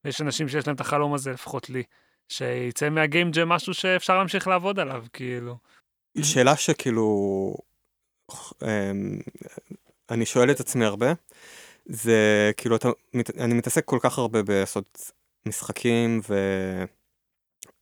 ויש 0.04 0.20
אנשים 0.20 0.48
שיש 0.48 0.66
להם 0.66 0.76
את 0.76 0.80
החלום 0.80 1.14
הזה, 1.14 1.32
לפחות 1.32 1.70
לי, 1.70 1.82
שיצא 2.28 2.88
מהגיים 2.88 3.30
ג'ם 3.30 3.48
משהו 3.48 3.74
שאפשר 3.74 4.18
להמשיך 4.18 4.46
לעבוד 4.46 4.78
עליו, 4.78 5.04
כאילו. 5.12 5.56
שאלה 6.22 6.56
שכאילו, 6.56 7.06
אמ, 8.62 9.18
אני 10.10 10.26
שואל 10.26 10.50
את 10.50 10.60
עצמי 10.60 10.84
הרבה, 10.84 11.12
זה 11.86 12.50
כאילו, 12.56 12.76
אתה, 12.76 12.88
אני 13.38 13.54
מתעסק 13.54 13.84
כל 13.84 13.98
כך 14.02 14.18
הרבה 14.18 14.42
בעשות 14.42 15.12
משחקים, 15.46 16.20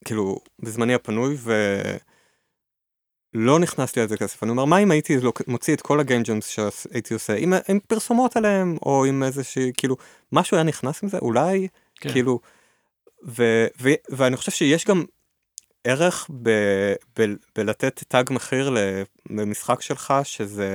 וכאילו, 0.02 0.38
בזמני 0.58 0.94
הפנוי, 0.94 1.36
ולא 1.42 1.58
נכנס 3.34 3.96
לי 3.96 4.02
על 4.02 4.08
זה 4.08 4.16
כסף. 4.16 4.42
אני 4.42 4.50
אומר, 4.50 4.64
מה 4.64 4.78
אם 4.78 4.90
הייתי 4.90 5.16
מוציא 5.46 5.74
את 5.74 5.80
כל 5.80 6.00
הגיימג'מס 6.00 6.48
שהייתי 6.48 7.14
עושה, 7.14 7.36
עם, 7.36 7.52
עם 7.68 7.78
פרסומות 7.86 8.36
עליהם, 8.36 8.76
או 8.82 9.04
עם 9.04 9.22
איזה 9.22 9.44
שהיא, 9.44 9.72
כאילו, 9.76 9.96
משהו 10.32 10.56
היה 10.56 10.64
נכנס 10.64 11.02
עם 11.02 11.08
זה? 11.08 11.18
אולי, 11.18 11.68
כן. 11.94 12.12
כאילו, 12.12 12.40
ו, 13.26 13.66
ו, 13.80 13.88
ואני 14.08 14.36
חושב 14.36 14.52
שיש 14.52 14.84
גם 14.84 15.04
ערך 15.84 16.30
ב, 16.42 16.50
ב, 17.18 17.24
ב, 17.56 17.75
לתת 17.75 18.02
תג 18.08 18.24
מחיר 18.30 18.76
למשחק 19.30 19.82
שלך, 19.82 20.14
שזה 20.22 20.68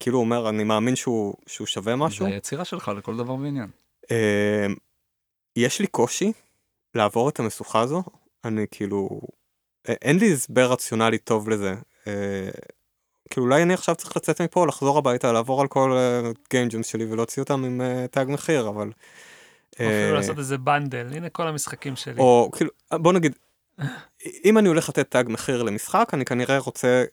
כאילו 0.00 0.18
אומר, 0.18 0.48
אני 0.48 0.64
מאמין 0.64 0.96
שהוא, 0.96 1.34
שהוא 1.46 1.66
שווה 1.66 1.96
משהו. 1.96 2.26
זה 2.26 2.32
היצירה 2.32 2.64
שלך 2.64 2.90
לכל 2.96 3.16
דבר 3.16 3.34
ועניין. 3.34 3.70
אמ, 4.10 4.74
יש 5.56 5.80
לי 5.80 5.86
קושי 5.86 6.32
לעבור 6.94 7.28
את 7.28 7.40
המשוכה 7.40 7.80
הזו, 7.80 8.02
אני 8.44 8.66
כאילו, 8.70 9.20
אין 9.88 10.18
לי 10.18 10.32
הסבר 10.32 10.72
רציונלי 10.72 11.18
טוב 11.18 11.48
לזה. 11.48 11.74
אה, 12.06 12.48
כאילו 13.30 13.46
אולי 13.46 13.62
אני 13.62 13.74
עכשיו 13.74 13.94
צריך 13.94 14.16
לצאת 14.16 14.40
מפה, 14.40 14.66
לחזור 14.66 14.98
הביתה, 14.98 15.32
לעבור 15.32 15.60
על 15.60 15.68
כל 15.68 15.98
game 16.50 16.68
jams 16.68 16.86
שלי 16.86 17.04
ולהוציא 17.04 17.42
אותם 17.42 17.64
עם 17.64 17.80
תג 18.10 18.24
מחיר, 18.28 18.68
אבל... 18.68 18.90
אפילו 19.74 20.14
לעשות 20.14 20.38
איזה 20.38 20.58
bundle, 20.58 21.06
הנה 21.12 21.28
כל 21.28 21.48
המשחקים 21.48 21.96
שלי. 21.96 22.20
או 22.20 22.50
כאילו, 22.56 22.70
בוא 22.92 23.12
נגיד, 23.12 23.32
אם 24.44 24.58
אני 24.58 24.68
הולך 24.68 24.88
לתת 24.88 25.10
תג 25.10 25.24
מחיר 25.28 25.62
למשחק, 25.62 26.10
אני 26.12 26.24
כנראה 26.24 26.58
רוצה 26.58 27.04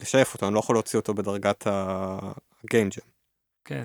לשייף 0.00 0.34
אותו, 0.34 0.46
אני 0.46 0.54
לא 0.54 0.58
יכול 0.58 0.76
להוציא 0.76 0.98
אותו 0.98 1.14
בדרגת 1.14 1.66
ה 1.66 1.81
game 1.81 2.42
jam. 2.42 3.02
כן. 3.64 3.84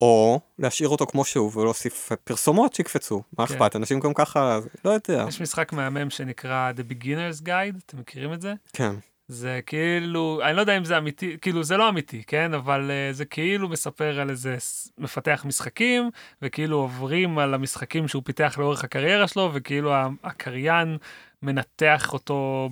או 0.00 0.40
להשאיר 0.58 0.88
אותו 0.88 1.06
כמו 1.06 1.24
שהוא 1.24 1.58
ולהוסיף 1.58 2.12
פרסומות 2.24 2.74
שיקפצו, 2.74 3.22
מה 3.38 3.46
כן. 3.46 3.54
אכפת, 3.54 3.76
אנשים 3.76 4.00
גם 4.00 4.14
ככה, 4.14 4.58
לא 4.84 4.90
יודע. 4.90 5.24
יש 5.28 5.40
משחק 5.40 5.72
מהמם 5.72 6.10
שנקרא 6.10 6.72
The 6.76 6.92
Beginner's 6.92 7.46
Guide, 7.46 7.78
אתם 7.86 7.98
מכירים 7.98 8.32
את 8.32 8.40
זה? 8.40 8.54
כן. 8.72 8.94
זה 9.28 9.60
כאילו, 9.66 10.40
אני 10.44 10.56
לא 10.56 10.60
יודע 10.60 10.76
אם 10.76 10.84
זה 10.84 10.98
אמיתי, 10.98 11.36
כאילו 11.40 11.62
זה 11.64 11.76
לא 11.76 11.88
אמיתי, 11.88 12.22
כן? 12.26 12.54
אבל 12.54 12.90
uh, 12.90 13.14
זה 13.14 13.24
כאילו 13.24 13.68
מספר 13.68 14.20
על 14.20 14.30
איזה 14.30 14.56
מפתח 14.98 15.44
משחקים, 15.48 16.10
וכאילו 16.42 16.76
עוברים 16.76 17.38
על 17.38 17.54
המשחקים 17.54 18.08
שהוא 18.08 18.22
פיתח 18.26 18.56
לאורך 18.58 18.84
הקריירה 18.84 19.28
שלו, 19.28 19.50
וכאילו 19.54 19.92
הקריין 20.24 20.98
מנתח 21.42 22.12
אותו 22.12 22.68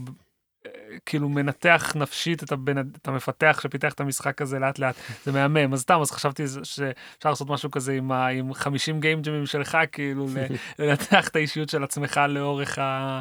כאילו 1.06 1.28
מנתח 1.28 1.92
נפשית 1.96 2.42
את, 2.42 2.52
הבן, 2.52 2.78
את 2.78 3.08
המפתח 3.08 3.58
שפיתח 3.62 3.92
את 3.92 4.00
המשחק 4.00 4.42
הזה 4.42 4.58
לאט 4.58 4.78
לאט, 4.78 4.94
זה 5.24 5.32
מהמם, 5.32 5.72
אז 5.72 5.80
סתם, 5.80 6.00
אז 6.00 6.10
חשבתי 6.10 6.44
שאפשר 6.62 7.28
לעשות 7.30 7.48
משהו 7.48 7.70
כזה 7.70 7.92
עם, 7.92 8.12
ה, 8.12 8.26
עם 8.26 8.54
50 8.54 9.00
game 9.00 9.21
jamים 9.21 9.46
שלך, 9.46 9.78
כאילו 9.92 10.26
לנתח 10.78 11.28
את 11.28 11.36
האישיות 11.36 11.68
של 11.68 11.84
עצמך 11.84 12.20
לאורך, 12.28 12.78
ה, 12.78 13.20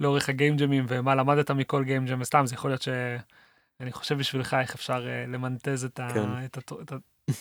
לאורך 0.00 0.28
ה 0.28 0.34
game 0.34 0.56
jamים 0.56 0.84
ומה 0.88 1.14
למדת 1.14 1.50
מכל 1.50 1.84
game 1.84 2.04
jam, 2.04 2.24
סתם, 2.24 2.46
זה 2.46 2.54
יכול 2.54 2.70
להיות 2.70 2.82
שאני 2.82 3.92
חושב 3.92 4.18
בשבילך 4.18 4.56
איך 4.60 4.74
אפשר 4.74 5.06
uh, 5.06 5.30
למנטז 5.30 5.84
את, 5.84 6.00
ה, 6.00 6.08
כן. 6.14 6.44
את, 6.44 6.56
ה, 6.56 6.74
את 6.82 6.92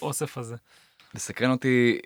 האוסף 0.02 0.38
הזה. 0.38 0.56
מסקרן 1.16 1.52
אותי, 1.52 2.00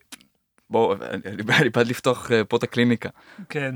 בואו, 0.70 0.96
אני 1.26 1.70
בעד 1.70 1.88
לפתוח 1.88 2.32
uh, 2.32 2.34
פה 2.48 2.58
את 2.58 2.64
הקליניקה. 2.64 3.10
כן. 3.50 3.76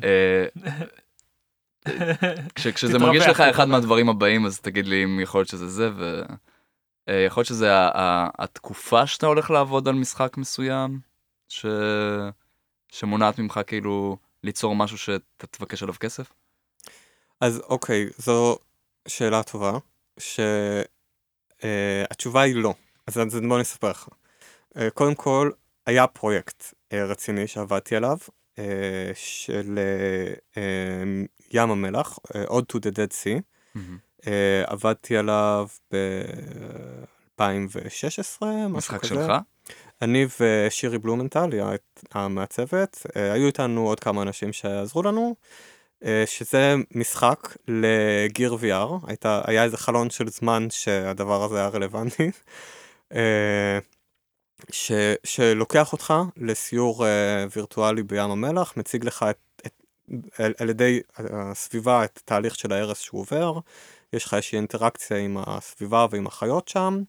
כש, 2.56 2.68
כשזה 2.68 3.00
מרגיש 3.00 3.28
לך 3.28 3.42
אחד 3.42 3.68
מהדברים 3.68 4.10
הבאים 4.10 4.46
אז 4.46 4.60
תגיד 4.60 4.88
לי 4.88 5.04
אם 5.04 5.20
יכול 5.20 5.40
להיות 5.40 5.50
שזה 5.50 5.68
זה 5.68 5.90
ויכול 7.08 7.42
להיות 7.42 7.48
שזה 7.48 7.70
התקופה 8.38 9.08
שאתה 9.08 9.28
הולך 9.28 9.52
לעבוד 9.52 9.88
על 9.88 9.96
משחק 9.96 10.38
מסוים 10.38 11.00
ש... 11.48 11.66
שמונעת 12.92 13.40
ממך 13.40 13.60
כאילו 13.68 14.18
ליצור 14.44 14.76
משהו 14.76 14.98
שאתה 14.98 15.48
תבקש 15.48 15.84
עליו 15.84 15.96
כסף? 16.00 16.34
אז 17.42 17.62
אוקיי 17.70 18.10
זו 18.18 18.58
שאלה 19.08 19.44
טובה 19.44 19.78
שהתשובה 21.60 22.42
uh, 22.42 22.44
היא 22.44 22.56
לא 22.56 22.74
אז 23.08 23.18
בוא 23.48 23.60
נספר 23.60 23.90
לך. 23.90 24.08
Uh, 24.78 24.82
קודם 24.94 25.16
כל 25.16 25.52
היה 25.86 26.08
פרויקט 26.08 26.74
רציני 26.94 27.48
שעבדתי 27.48 27.96
עליו 27.96 28.18
של 29.14 29.80
uh, 30.54 30.58
ים 31.52 31.72
המלח, 31.72 32.20
עוד 32.48 32.66
to 32.72 32.76
the 32.80 32.92
Dead 32.92 33.12
Sea. 33.12 33.42
Mm-hmm. 33.76 33.80
Uh, 34.22 34.26
עבדתי 34.66 35.18
עליו 35.18 35.68
ב-2016, 35.92 38.46
משחק 38.70 39.06
שלך? 39.06 39.32
אני 40.02 40.28
ושירי 40.40 40.98
בלומנטל, 40.98 41.50
המעצבת, 42.12 43.06
uh, 43.08 43.12
היו 43.16 43.48
איתנו 43.48 43.88
עוד 43.88 44.00
כמה 44.00 44.22
אנשים 44.22 44.54
שעזרו 44.54 45.04
לנו, 45.04 45.36
שזה 46.26 46.76
משחק 46.96 47.56
לגיר 47.68 48.58
VR, 48.62 49.08
הייתה, 49.08 49.42
היה 49.46 49.64
איזה 49.64 49.78
חלון 49.78 50.10
של 50.10 50.30
זמן 50.30 50.68
שהדבר 50.70 51.44
הזה 51.44 51.58
היה 51.58 51.68
רלוונטי. 51.68 52.32
ש, 54.72 54.92
שלוקח 55.24 55.94
אותך 55.94 56.14
לסיור 56.38 57.06
וירטואלי 57.56 58.04
בים 58.04 58.32
המלח, 58.32 58.74
מציג 58.78 59.06
לך 59.06 59.26
את 59.66 59.72
על, 60.38 60.54
על 60.58 60.70
ידי 60.70 61.00
הסביבה 61.18 62.06
את 62.06 62.20
התהליך 62.24 62.56
של 62.56 62.74
ההרס 62.74 63.00
שהוא 63.00 63.22
עובר, 63.22 63.60
יש 64.14 64.26
לך 64.26 64.34
איזושהי 64.34 64.58
אינטראקציה 64.58 65.18
עם 65.18 65.38
הסביבה 65.46 66.06
ועם 66.12 66.28
החיות 66.28 66.68
שם, 66.68 67.02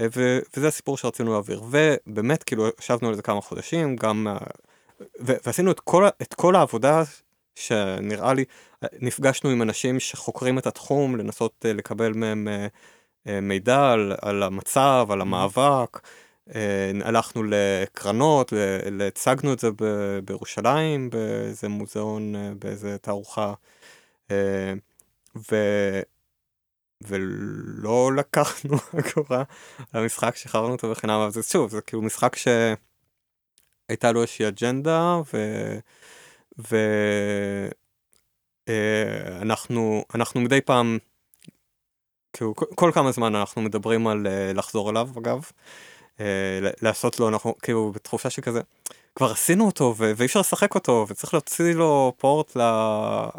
ו, 0.00 0.38
וזה 0.56 0.68
הסיפור 0.68 0.96
שרצינו 0.96 1.32
להעביר. 1.32 1.62
ובאמת, 1.62 2.42
כאילו, 2.42 2.68
ישבנו 2.80 3.08
על 3.08 3.14
זה 3.14 3.22
כמה 3.22 3.40
חודשים, 3.40 3.96
גם... 3.96 4.26
ו, 5.00 5.32
ועשינו 5.46 5.70
את 5.70 5.80
כל, 5.80 6.08
את 6.22 6.34
כל 6.34 6.56
העבודה 6.56 7.02
שנראה 7.54 8.34
לי, 8.34 8.44
נפגשנו 9.00 9.50
עם 9.50 9.62
אנשים 9.62 10.00
שחוקרים 10.00 10.58
את 10.58 10.66
התחום, 10.66 11.16
לנסות 11.16 11.64
לקבל 11.68 12.12
מהם 12.12 12.48
מידע 13.26 13.92
על, 13.92 14.12
על 14.22 14.42
המצב, 14.42 15.06
על 15.10 15.20
המאבק. 15.20 16.00
אה, 16.04 16.10
הלכנו 17.02 17.42
לקרנות, 17.42 18.52
הצגנו 19.08 19.52
את 19.52 19.58
זה 19.58 19.68
בירושלים, 20.24 21.10
באיזה 21.10 21.68
מוזיאון, 21.68 22.36
אה, 22.36 22.52
באיזה 22.58 22.98
תערוכה, 22.98 23.54
אה, 24.30 24.72
ו... 25.36 25.56
ולא 27.00 28.10
לקחנו 28.16 28.76
אגורה 29.00 29.42
למשחק, 29.94 30.36
שחררנו 30.36 30.72
אותו 30.72 30.90
בחינם, 30.90 31.20
אבל 31.20 31.30
זה 31.30 31.42
שוב, 31.42 31.70
זה 31.70 31.80
כאילו 31.80 32.02
משחק 32.02 32.36
שהייתה 32.36 34.12
לו 34.12 34.22
איזושהי 34.22 34.48
אג'נדה, 34.48 35.20
ו... 35.34 35.38
ואנחנו 38.68 40.04
אנחנו 40.14 40.40
מדי 40.40 40.60
פעם, 40.60 40.98
כאילו 42.32 42.54
כל 42.54 42.90
כמה 42.94 43.12
זמן 43.12 43.34
אנחנו 43.34 43.62
מדברים 43.62 44.06
על 44.06 44.26
לחזור 44.54 44.90
אליו 44.90 45.08
אגב. 45.18 45.50
אה, 46.20 46.26
לעשות 46.82 47.20
לו 47.20 47.28
אנחנו 47.28 47.54
כאילו 47.62 47.92
בתחושה 47.94 48.30
שכזה 48.30 48.60
כבר 49.16 49.30
עשינו 49.30 49.66
אותו 49.66 49.94
ואי 49.96 50.26
אפשר 50.26 50.40
לשחק 50.40 50.74
אותו 50.74 51.06
וצריך 51.08 51.34
להוציא 51.34 51.74
לו 51.74 52.12
פורט 52.18 52.56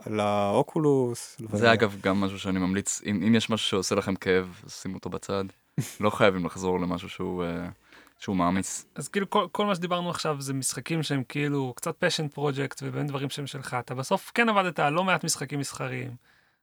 לאוקולוס. 0.08 1.38
זה 1.54 1.74
אגב 1.74 1.96
גם 2.02 2.22
משהו 2.22 2.40
שאני 2.40 2.60
ממליץ 2.60 3.02
אם, 3.06 3.24
אם 3.28 3.36
יש 3.36 3.50
משהו 3.50 3.68
שעושה 3.70 3.96
לכם 3.96 4.16
כאב 4.16 4.62
שימו 4.68 4.96
אותו 4.96 5.10
בצד 5.10 5.46
לא 6.00 6.10
חייבים 6.10 6.46
לחזור 6.46 6.80
למשהו 6.80 7.10
שהוא. 7.10 7.44
uh, 7.44 7.72
שהוא 8.20 8.36
מעמיס. 8.36 8.86
אז 8.96 9.08
כאילו 9.08 9.30
כל, 9.30 9.48
כל 9.52 9.66
מה 9.66 9.76
שדיברנו 9.76 10.10
עכשיו 10.10 10.42
זה 10.42 10.54
משחקים 10.54 11.04
שהם 11.04 11.24
כאילו 11.30 11.74
קצת 11.76 11.96
פשן 12.00 12.28
פרויקט 12.28 12.80
ובין 12.84 13.08
דברים 13.08 13.30
שהם 13.30 13.48
שלך 13.48 13.78
אתה 13.80 13.96
בסוף 13.96 14.32
כן 14.34 14.50
עבדת 14.50 14.80
על 14.80 14.94
לא 14.94 15.04
מעט 15.04 15.24
משחקים 15.24 15.60
מסחריים. 15.60 16.16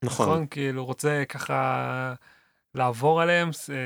נכון. 0.02 0.26
נכון 0.26 0.46
כאילו 0.46 0.84
רוצה 0.84 1.22
ככה 1.28 2.14
לעבור 2.74 3.22
עליהם, 3.22 3.50
אה, 3.70 3.76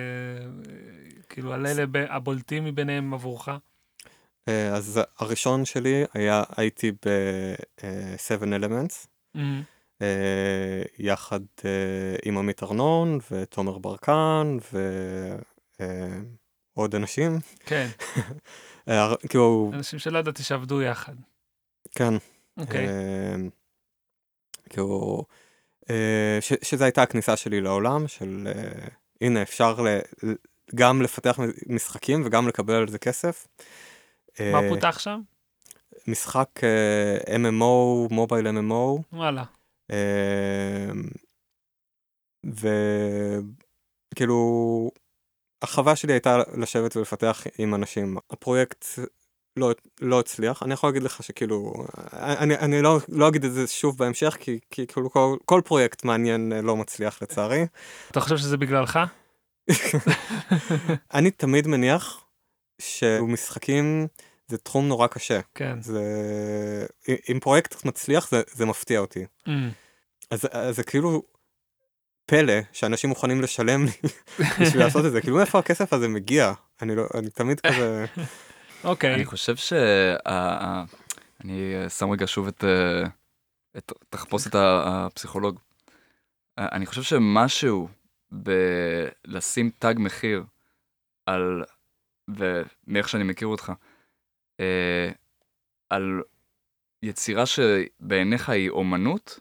כאילו 1.28 1.52
על 1.52 1.66
אלה 1.66 1.84
הבולטים 2.08 2.64
מביניהם 2.64 3.14
עבורך? 3.14 3.48
אה, 4.48 4.74
אז 4.74 5.00
הראשון 5.18 5.64
שלי 5.64 6.04
היה, 6.14 6.42
הייתי 6.56 6.92
ב-7 6.92 8.42
Elements, 8.42 9.06
mm-hmm. 9.36 9.40
אה, 10.02 10.82
יחד 10.98 11.40
עם 12.24 12.38
עמית 12.38 12.62
ארנון 12.62 13.18
ותומר 13.30 13.78
ברקן 13.78 14.56
ועוד 16.76 16.94
אנשים. 16.94 17.38
כן. 17.66 17.88
כאילו... 19.28 19.70
אנשים 19.74 19.98
שלא 19.98 20.18
ידעתי 20.18 20.42
שעבדו 20.42 20.82
יחד. 20.82 21.14
כן. 21.94 22.14
אוקיי. 22.56 22.86
כאילו... 24.70 25.24
אה, 25.90 26.38
ש, 26.40 26.52
שזו 26.62 26.84
הייתה 26.84 27.02
הכניסה 27.02 27.36
שלי 27.36 27.60
לעולם, 27.60 28.08
של 28.08 28.48
אה, 28.56 28.88
הנה 29.20 29.42
אפשר 29.42 29.80
ל, 29.80 29.98
גם 30.74 31.02
לפתח 31.02 31.38
משחקים 31.66 32.22
וגם 32.24 32.48
לקבל 32.48 32.74
על 32.74 32.88
זה 32.88 32.98
כסף. 32.98 33.46
מה 34.40 34.60
פותח 34.68 34.98
שם? 34.98 35.20
משחק 36.08 36.48
MMO, 37.26 38.14
מובייל 38.14 38.46
MMO. 38.46 39.02
וואלה. 39.12 39.44
וכאילו, 44.12 44.90
החווה 45.62 45.96
שלי 45.96 46.12
הייתה 46.12 46.38
לשבת 46.60 46.96
ולפתח 46.96 47.44
עם 47.58 47.74
אנשים. 47.74 48.16
הפרויקט 48.30 48.84
לא, 49.56 49.72
לא 50.00 50.20
הצליח, 50.20 50.62
אני 50.62 50.74
יכול 50.74 50.88
להגיד 50.88 51.02
לך 51.02 51.22
שכאילו, 51.22 51.74
אני, 52.12 52.58
אני 52.58 52.82
לא, 52.82 52.98
לא 53.08 53.28
אגיד 53.28 53.44
את 53.44 53.52
זה 53.52 53.66
שוב 53.66 53.98
בהמשך, 53.98 54.36
כי, 54.40 54.58
כי 54.70 54.86
כאילו 54.86 55.10
כל, 55.10 55.36
כל 55.44 55.60
פרויקט 55.64 56.04
מעניין 56.04 56.52
לא 56.52 56.76
מצליח 56.76 57.22
לצערי. 57.22 57.66
אתה 58.10 58.20
חושב 58.20 58.36
שזה 58.36 58.56
בגללך? 58.56 58.98
אני 61.14 61.30
תמיד 61.30 61.66
מניח 61.66 62.24
שמשחקים 62.78 64.06
זה 64.48 64.58
תחום 64.58 64.88
נורא 64.88 65.06
קשה. 65.06 65.40
כן. 65.54 65.82
זה... 65.82 66.02
אם 67.08 67.38
פרויקט 67.40 67.84
מצליח 67.84 68.30
זה, 68.30 68.42
זה 68.52 68.66
מפתיע 68.66 69.00
אותי. 69.00 69.24
Mm. 69.48 69.50
אז, 70.30 70.48
אז 70.50 70.76
זה 70.76 70.82
כאילו 70.82 71.22
פלא 72.26 72.54
שאנשים 72.72 73.10
מוכנים 73.10 73.42
לשלם 73.42 73.84
לי 73.84 73.90
בשביל 74.60 74.82
לעשות 74.82 75.06
את 75.06 75.12
זה, 75.12 75.20
כאילו 75.20 75.40
איפה 75.40 75.58
הכסף 75.58 75.92
הזה 75.92 76.08
מגיע? 76.08 76.52
אני 76.82 76.94
לא, 76.94 77.06
אני 77.14 77.30
תמיד 77.30 77.60
כזה... 77.60 78.04
אוקיי. 78.84 79.14
אני 79.14 79.24
חושב 79.24 79.56
ש... 79.56 79.72
אני 81.44 81.74
שם 81.98 82.10
רגע 82.10 82.26
שוב 82.26 82.48
את... 82.48 82.64
את 83.76 83.92
תחפושת 84.08 84.50
הפסיכולוג. 84.54 85.58
אני 86.58 86.86
חושב 86.86 87.02
שמשהו 87.02 87.88
בלשים 88.30 89.70
תג 89.78 89.94
מחיר 89.98 90.44
על, 91.26 91.64
ומאיך 92.28 93.08
שאני 93.08 93.24
מכיר 93.24 93.48
אותך, 93.48 93.72
אה, 94.60 95.10
על 95.90 96.22
יצירה 97.02 97.44
שבעיניך 97.46 98.48
היא 98.48 98.70
אומנות, 98.70 99.40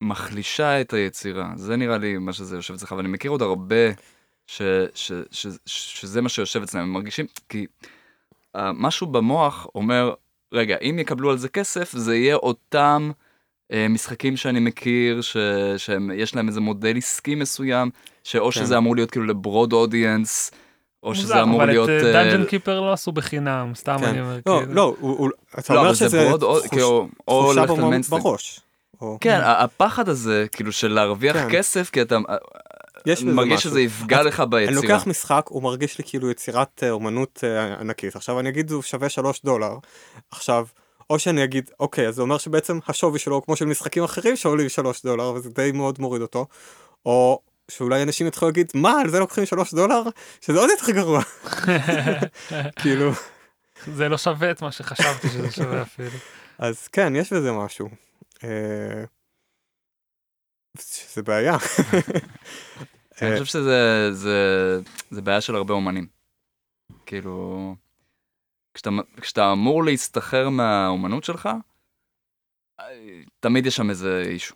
מחלישה 0.00 0.80
את 0.80 0.92
היצירה. 0.92 1.52
זה 1.56 1.76
נראה 1.76 1.98
לי 1.98 2.18
מה 2.18 2.32
שזה 2.32 2.56
יושב 2.56 2.74
אצלך, 2.74 2.92
ואני 2.92 3.08
מכיר 3.08 3.30
עוד 3.30 3.42
הרבה 3.42 3.92
ש, 4.46 4.62
ש, 4.94 5.12
ש, 5.30 5.46
ש, 5.66 6.00
שזה 6.00 6.22
מה 6.22 6.28
שיושב 6.28 6.62
אצלם, 6.62 6.80
הם 6.80 6.92
מרגישים, 6.92 7.26
כי 7.48 7.66
uh, 8.56 8.60
משהו 8.74 9.06
במוח 9.06 9.66
אומר, 9.74 10.14
רגע, 10.52 10.76
אם 10.82 10.98
יקבלו 10.98 11.30
על 11.30 11.38
זה 11.38 11.48
כסף, 11.48 11.92
זה 11.92 12.16
יהיה 12.16 12.36
אותם 12.36 13.10
uh, 13.72 13.76
משחקים 13.90 14.36
שאני 14.36 14.60
מכיר, 14.60 15.20
ש, 15.20 15.36
שיש 15.76 16.34
להם 16.34 16.48
איזה 16.48 16.60
מודל 16.60 16.96
עסקי 16.96 17.34
מסוים, 17.34 17.90
שאו 18.24 18.44
כן. 18.44 18.50
שזה 18.50 18.78
אמור 18.78 18.96
להיות 18.96 19.10
כאילו 19.10 19.26
ל 19.26 19.34
broad 19.34 19.72
audience, 19.72 20.50
או 21.02 21.08
מוזר, 21.08 21.22
שזה 21.22 21.42
אמור 21.42 21.64
להיות... 21.64 21.88
אבל 21.88 21.98
את 21.98 22.12
דאנג'ן 22.12 22.42
uh, 22.42 22.46
קיפר 22.46 22.80
לא 22.80 22.92
עשו 22.92 23.12
בחינם, 23.12 23.72
סתם 23.74 23.96
כן. 24.00 24.04
אני 24.04 24.20
אומר. 24.20 24.38
לא, 24.46 24.58
כאילו. 24.60 24.74
לא, 24.74 24.96
הוא, 25.00 25.18
הוא, 25.18 25.30
אתה 25.58 25.74
לא, 25.74 25.80
אומר 25.80 25.94
שזה 25.94 26.24
broad, 26.24 26.42
או, 26.42 26.58
תחוש, 26.58 26.70
כאילו, 26.70 27.08
או 27.28 27.54
תחושה 27.54 27.82
למיינסטרים. 27.82 28.22
ברוש. 28.22 28.60
או- 29.00 29.18
כן, 29.20 29.40
הפחד 29.44 30.08
הזה, 30.08 30.46
כאילו 30.52 30.72
של 30.72 30.92
להרוויח 30.92 31.36
כן. 31.36 31.48
כסף, 31.50 31.90
כי 31.90 32.02
אתה 32.02 32.16
יש 33.06 33.22
בזה 33.22 33.32
מרגיש 33.32 33.52
משהו. 33.52 33.70
שזה 33.70 33.80
יפגע 33.80 34.22
לך 34.22 34.40
אני 34.40 34.48
ביצירה. 34.50 34.82
לוקח 34.82 35.06
משחק, 35.06 35.46
הוא 35.48 35.62
מרגיש 35.62 35.98
לי 35.98 36.04
כאילו 36.06 36.30
יצירת 36.30 36.82
אה, 36.82 36.90
אומנות 36.90 37.44
אה, 37.44 37.74
ענקית. 37.80 38.16
עכשיו 38.16 38.40
אני 38.40 38.48
אגיד 38.48 38.70
הוא 38.70 38.82
שווה 38.82 39.08
3 39.08 39.42
דולר. 39.44 39.74
עכשיו, 40.30 40.66
או 41.10 41.18
שאני 41.18 41.44
אגיד, 41.44 41.70
אוקיי, 41.80 42.08
אז 42.08 42.14
זה 42.14 42.22
אומר 42.22 42.38
שבעצם 42.38 42.78
השווי 42.88 43.18
שלו 43.18 43.34
הוא 43.34 43.42
כמו 43.42 43.56
של 43.56 43.64
משחקים 43.64 44.04
אחרים 44.04 44.36
שעולים 44.36 44.68
3 44.68 45.02
דולר, 45.02 45.32
וזה 45.32 45.50
די 45.50 45.72
מאוד 45.72 46.00
מוריד 46.00 46.22
אותו. 46.22 46.46
או 47.06 47.40
שאולי 47.70 48.02
אנשים 48.02 48.26
יתחילו 48.26 48.48
להגיד, 48.48 48.72
מה, 48.74 49.00
על 49.00 49.08
זה 49.08 49.18
לוקחים 49.18 49.46
3 49.46 49.74
דולר? 49.74 50.02
שזה 50.40 50.58
עוד 50.58 50.70
יותר 50.70 50.92
גרוע. 50.92 51.22
כאילו, 52.80 53.10
זה 53.94 54.08
לא 54.08 54.18
שווה 54.18 54.50
את 54.50 54.62
מה 54.62 54.72
שחשבתי 54.72 55.28
שזה 55.28 55.50
שווה 55.50 55.82
אפילו. 55.82 56.18
אז 56.58 56.88
כן, 56.88 57.16
יש 57.16 57.32
בזה 57.32 57.52
משהו. 57.52 57.88
אה, 58.44 59.04
שזה 60.80 61.22
בעיה. 61.22 61.56
אני 63.22 63.32
חושב 63.32 63.44
שזה 63.44 64.08
זה, 64.12 64.80
זה 65.10 65.22
בעיה 65.22 65.40
של 65.40 65.54
הרבה 65.54 65.74
אומנים. 65.74 66.06
כאילו, 67.06 67.74
כשאתה, 68.74 68.90
כשאתה 69.20 69.52
אמור 69.52 69.84
להסתחרר 69.84 70.48
מהאומנות 70.48 71.24
שלך, 71.24 71.48
תמיד 73.40 73.66
יש 73.66 73.76
שם 73.76 73.90
איזה 73.90 74.22
אישו. 74.26 74.54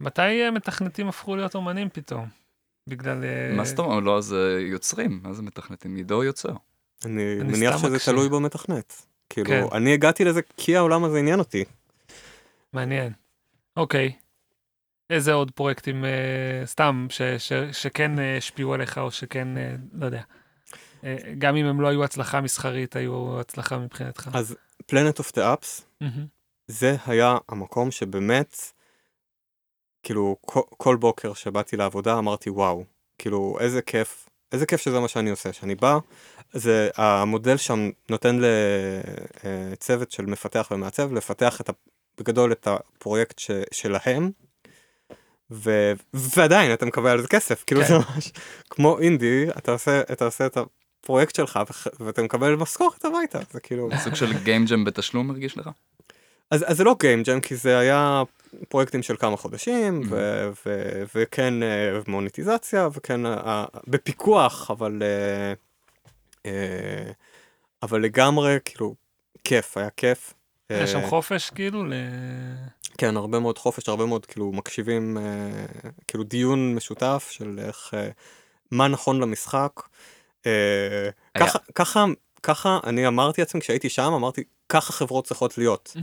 מתי 0.00 0.44
אה, 0.44 0.50
מתכנתים 0.50 1.08
הפכו 1.08 1.36
להיות 1.36 1.54
אומנים 1.54 1.88
פתאום? 1.92 2.28
בגלל... 2.86 3.24
אה, 3.24 3.56
מה 3.56 3.64
זאת 3.64 3.78
אומרת? 3.78 4.02
לא, 4.04 4.20
זה 4.20 4.58
יוצרים, 4.60 5.20
מה 5.22 5.32
זה 5.32 5.42
מתכנתים? 5.42 5.96
עידו 5.96 6.24
יוצר. 6.24 6.52
אני 7.04 7.40
אני 7.40 7.52
מניח 7.52 7.78
שזה 7.78 7.90
מקשיב. 7.90 8.14
תלוי 8.14 8.28
במתכנת. 8.28 9.06
כאילו, 9.30 9.48
כן. 9.48 9.64
אני 9.72 9.94
הגעתי 9.94 10.24
לזה 10.24 10.40
כי 10.56 10.76
העולם 10.76 11.04
הזה 11.04 11.18
עניין 11.18 11.38
אותי. 11.38 11.64
מעניין. 12.72 13.12
אוקיי. 13.76 14.12
איזה 15.10 15.32
עוד 15.32 15.50
פרויקטים, 15.50 16.04
אה, 16.04 16.62
סתם, 16.66 17.06
ש, 17.10 17.22
ש, 17.22 17.52
שכן 17.72 18.18
אה, 18.18 18.36
השפיעו 18.36 18.74
עליך, 18.74 18.98
או 18.98 19.10
שכן, 19.10 19.58
אה, 19.58 19.74
לא 19.92 20.06
יודע. 20.06 20.22
אה, 21.04 21.16
גם 21.38 21.56
אם 21.56 21.66
הם 21.66 21.80
לא 21.80 21.88
היו 21.88 22.04
הצלחה 22.04 22.40
מסחרית, 22.40 22.96
היו 22.96 23.40
הצלחה 23.40 23.78
מבחינתך. 23.78 24.30
אז 24.32 24.56
Planet 24.82 25.20
of 25.20 25.32
the 25.32 25.38
Apps, 25.40 25.82
מהמם. 26.00 26.26
זה 26.66 26.96
היה 27.06 27.38
המקום 27.48 27.90
שבאמת, 27.90 28.56
כאילו, 30.02 30.36
כל, 30.40 30.60
כל 30.76 30.96
בוקר 30.96 31.34
שבאתי 31.34 31.76
לעבודה 31.76 32.18
אמרתי, 32.18 32.50
וואו, 32.50 32.84
כאילו, 33.18 33.56
איזה 33.60 33.82
כיף, 33.82 34.28
איזה 34.52 34.66
כיף 34.66 34.80
שזה 34.80 35.00
מה 35.00 35.08
שאני 35.08 35.30
עושה, 35.30 35.52
שאני 35.52 35.74
בא, 35.74 35.98
זה, 36.52 36.90
המודל 36.96 37.56
שם 37.56 37.90
נותן 38.10 38.38
לצוות 39.72 40.10
של 40.10 40.26
מפתח 40.26 40.68
ומעצב 40.70 41.12
לפתח 41.12 41.60
את, 41.60 41.68
ה- 41.68 41.72
בגדול 42.18 42.52
את 42.52 42.66
הפרויקט 42.66 43.38
ש, 43.38 43.50
שלהם, 43.72 44.30
ו, 45.50 45.92
ועדיין 46.14 46.72
אתה 46.72 46.86
מקבל 46.86 47.10
על 47.10 47.20
זה 47.22 47.28
כסף, 47.28 47.64
כאילו 47.66 47.80
כן. 47.80 47.86
זה 47.88 47.94
ממש 47.94 48.32
כמו 48.70 48.98
אינדי, 48.98 49.46
אתה 49.58 49.72
עושה, 49.72 50.00
אתה 50.00 50.24
עושה 50.24 50.46
את 50.46 50.56
הפרויקט 51.00 51.34
שלך 51.34 51.60
וח- 51.70 51.86
ואתה 52.00 52.22
מקבל 52.22 52.54
משכורת 52.56 53.04
הביתה, 53.04 53.38
זה 53.50 53.60
כאילו... 53.60 53.88
סוג 54.04 54.14
של 54.14 54.32
Game 54.32 54.68
Jam 54.70 54.84
בתשלום 54.86 55.30
הרגיש 55.30 55.58
לך? 55.58 55.70
אז, 56.50 56.64
אז 56.68 56.76
זה 56.76 56.84
לא 56.84 56.96
גיים 57.00 57.22
ג'ם, 57.22 57.40
כי 57.40 57.56
זה 57.56 57.78
היה 57.78 58.22
פרויקטים 58.68 59.02
של 59.02 59.16
כמה 59.16 59.36
חודשים, 59.36 60.02
Mhm. 60.02 60.06
ו- 60.10 60.50
ו- 60.66 61.02
וכן 61.14 61.62
אה, 61.62 61.98
מוניטיזציה, 62.06 62.88
וכן 62.92 63.26
אה, 63.26 63.64
בפיקוח, 63.86 64.70
אבל, 64.70 65.02
אה, 65.02 65.52
אה, 66.46 67.12
אבל 67.82 68.00
לגמרי, 68.02 68.58
כאילו, 68.64 68.94
כיף, 69.44 69.76
היה 69.76 69.90
כיף. 69.90 70.34
היה 70.68 70.86
שם 70.86 70.98
אה, 70.98 71.08
חופש, 71.08 71.50
כאילו, 71.50 71.84
ל... 71.84 71.92
כן, 72.98 73.16
הרבה 73.16 73.38
מאוד 73.38 73.58
חופש, 73.58 73.88
הרבה 73.88 74.06
מאוד, 74.06 74.26
כאילו, 74.26 74.52
מקשיבים, 74.52 75.18
אה, 75.18 75.22
כאילו, 76.08 76.24
דיון 76.24 76.74
משותף 76.74 77.28
של 77.30 77.60
איך, 77.66 77.94
אה, 77.94 78.08
מה 78.70 78.88
נכון 78.88 79.20
למשחק. 79.20 79.72
אה, 80.46 81.08
ככה, 81.38 81.58
ככה, 81.74 82.04
ככה 82.42 82.78
אני 82.84 83.06
אמרתי 83.06 83.40
לעצמי, 83.40 83.60
כשהייתי 83.60 83.88
שם, 83.88 84.12
אמרתי, 84.12 84.44
ככה 84.68 84.92
חברות 84.92 85.24
צריכות 85.24 85.58
להיות. 85.58 85.96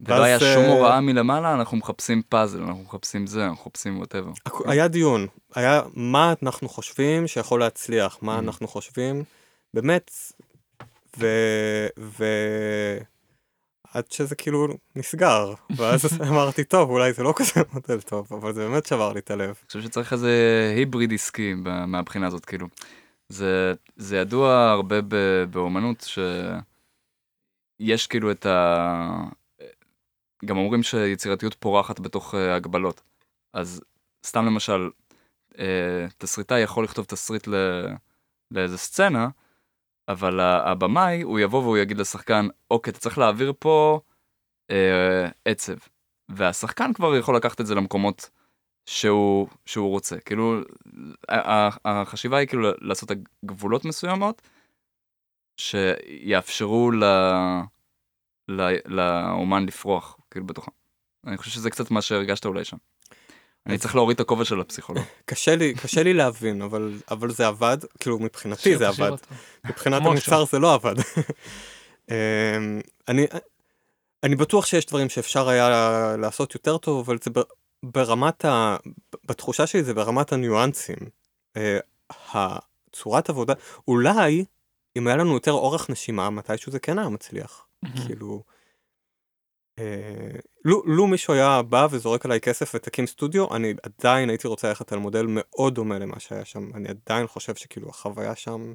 ולא 0.00 0.22
היה 0.22 0.40
שום 0.40 0.64
אה, 0.64 0.72
הוראה 0.72 1.00
מלמעלה, 1.00 1.54
אנחנו 1.54 1.76
מחפשים 1.76 2.22
פאזל, 2.28 2.62
אנחנו 2.62 2.82
מחפשים 2.82 3.26
זה, 3.26 3.44
אנחנו 3.44 3.62
מחפשים 3.62 3.98
ווטאבר. 3.98 4.30
היה 4.64 4.88
דיון, 4.88 5.26
היה 5.54 5.82
מה 5.94 6.34
אנחנו 6.42 6.68
חושבים 6.68 7.26
שיכול 7.26 7.60
להצליח, 7.60 8.18
מה. 8.22 8.38
אנחנו 8.38 8.68
חושבים, 8.68 9.24
באמת, 9.74 10.10
ו... 11.18 11.26
ו... 11.98 12.24
עד 13.94 14.12
שזה 14.12 14.34
כאילו 14.34 14.68
נסגר, 14.96 15.54
ואז 15.76 16.04
אמרתי, 16.30 16.64
טוב, 16.64 16.90
אולי 16.90 17.12
זה 17.12 17.22
לא 17.22 17.34
כזה 17.36 17.60
מודל 17.72 18.00
טוב, 18.00 18.28
אבל 18.30 18.52
זה 18.52 18.68
באמת 18.68 18.86
שבר 18.86 19.12
לי 19.12 19.18
את 19.18 19.30
הלב. 19.30 19.48
אני 19.48 19.66
חושב 19.66 19.82
שצריך 19.82 20.12
איזה 20.12 20.32
היבריד 20.76 21.12
עסקי 21.12 21.54
מהבחינה 21.86 22.26
הזאת, 22.26 22.44
כאילו. 22.44 22.68
זה, 23.28 23.74
זה 23.96 24.16
ידוע 24.16 24.70
הרבה 24.70 24.96
ב, 25.08 25.44
באומנות, 25.50 26.06
שיש 27.80 28.06
כאילו 28.06 28.30
את 28.30 28.46
ה... 28.46 29.24
גם 30.44 30.56
אומרים 30.56 30.82
שיצירתיות 30.82 31.54
פורחת 31.54 32.00
בתוך 32.00 32.34
uh, 32.34 32.36
הגבלות. 32.36 33.00
אז 33.52 33.82
סתם 34.26 34.46
למשל, 34.46 34.90
uh, 35.52 35.56
תסריטאי 36.18 36.60
יכול 36.60 36.84
לכתוב 36.84 37.04
תסריט 37.04 37.48
ל, 37.48 37.54
לאיזה 38.50 38.78
סצנה, 38.78 39.28
אבל 40.08 40.40
הבמאי, 40.40 41.22
הוא 41.22 41.38
יבוא 41.38 41.62
והוא 41.62 41.78
יגיד 41.78 41.98
לשחקן, 41.98 42.48
אוקיי, 42.70 42.90
אתה 42.90 43.00
צריך 43.00 43.18
להעביר 43.18 43.52
פה 43.58 44.00
uh, 44.72 44.74
עצב. 45.44 45.76
והשחקן 46.28 46.92
כבר 46.92 47.16
יכול 47.16 47.36
לקחת 47.36 47.60
את 47.60 47.66
זה 47.66 47.74
למקומות 47.74 48.30
שהוא, 48.86 49.48
שהוא 49.66 49.88
רוצה. 49.90 50.20
כאילו, 50.20 50.60
החשיבה 51.84 52.36
היא 52.36 52.48
כאילו 52.48 52.70
לעשות 52.80 53.10
גבולות 53.44 53.84
מסוימות 53.84 54.42
שיאפשרו 55.56 56.90
ל... 56.90 57.04
לאומן 58.86 59.66
לפרוח, 59.66 60.16
כאילו, 60.30 60.46
בתוכם. 60.46 60.72
אני 61.26 61.36
חושב 61.36 61.50
שזה 61.50 61.70
קצת 61.70 61.90
מה 61.90 62.02
שהרגשת 62.02 62.46
אולי 62.46 62.64
שם. 62.64 62.76
אני 63.68 63.78
צריך 63.78 63.94
להוריד 63.94 64.14
את 64.14 64.20
הכובע 64.20 64.44
של 64.44 64.60
הפסיכולוג. 64.60 65.04
קשה 65.24 65.56
לי, 65.56 65.74
קשה 65.74 66.02
לי 66.02 66.14
להבין, 66.14 66.62
אבל, 66.62 66.92
אבל 67.10 67.30
זה 67.30 67.46
עבד, 67.46 67.78
כאילו 68.00 68.18
מבחינתי 68.18 68.78
זה 68.78 68.88
עבד. 68.88 69.10
מבחינת. 69.64 70.02
המוצר 70.02 70.44
זה 70.44 70.58
לא 70.58 70.74
עבד. 70.74 70.94
אמ, 72.10 72.14
אני, 73.08 73.26
אני 74.22 74.36
בטוח 74.36 74.66
שיש 74.66 74.86
דברים 74.86 75.08
שאפשר 75.08 75.48
היה 75.48 75.68
לעשות 76.18 76.54
יותר 76.54 76.78
טוב, 76.78 77.04
אבל 77.06 77.18
זה 77.22 77.30
ברמת 77.82 78.44
ה... 78.44 78.76
בתחושה 79.24 79.66
שלי 79.66 79.84
זה 79.84 79.94
ברמת 79.94 80.32
הניואנסים. 80.32 80.98
אה, 81.56 81.78
הצורת 82.10 83.30
עבודה, 83.30 83.54
אולי 83.88 84.44
אם 84.96 85.06
היה 85.06 85.16
לנו 85.16 85.34
יותר 85.34 85.52
אורך 85.52 85.90
נשימה, 85.90 86.30
מתישהו 86.30 86.72
זה 86.72 86.78
כן 86.78 86.98
היה 86.98 87.08
מצליח. 87.08 87.66
כאילו... 88.06 88.42
אה, 89.80 90.38
לו, 90.64 90.82
לו 90.86 91.06
מישהו 91.06 91.34
היה 91.34 91.62
בא 91.62 91.86
וזורק 91.90 92.24
עליי 92.24 92.40
כסף 92.40 92.74
ותקים 92.74 93.06
סטודיו, 93.06 93.54
אני 93.56 93.74
עדיין 93.82 94.28
הייתי 94.28 94.48
רוצה 94.48 94.68
ללכת 94.68 94.92
על 94.92 94.98
מודל 94.98 95.26
מאוד 95.28 95.74
דומה 95.74 95.98
למה 95.98 96.20
שהיה 96.20 96.44
שם. 96.44 96.70
אני 96.74 96.88
עדיין 96.88 97.26
חושב 97.26 97.54
שכאילו 97.54 97.88
החוויה 97.88 98.34
שם... 98.34 98.72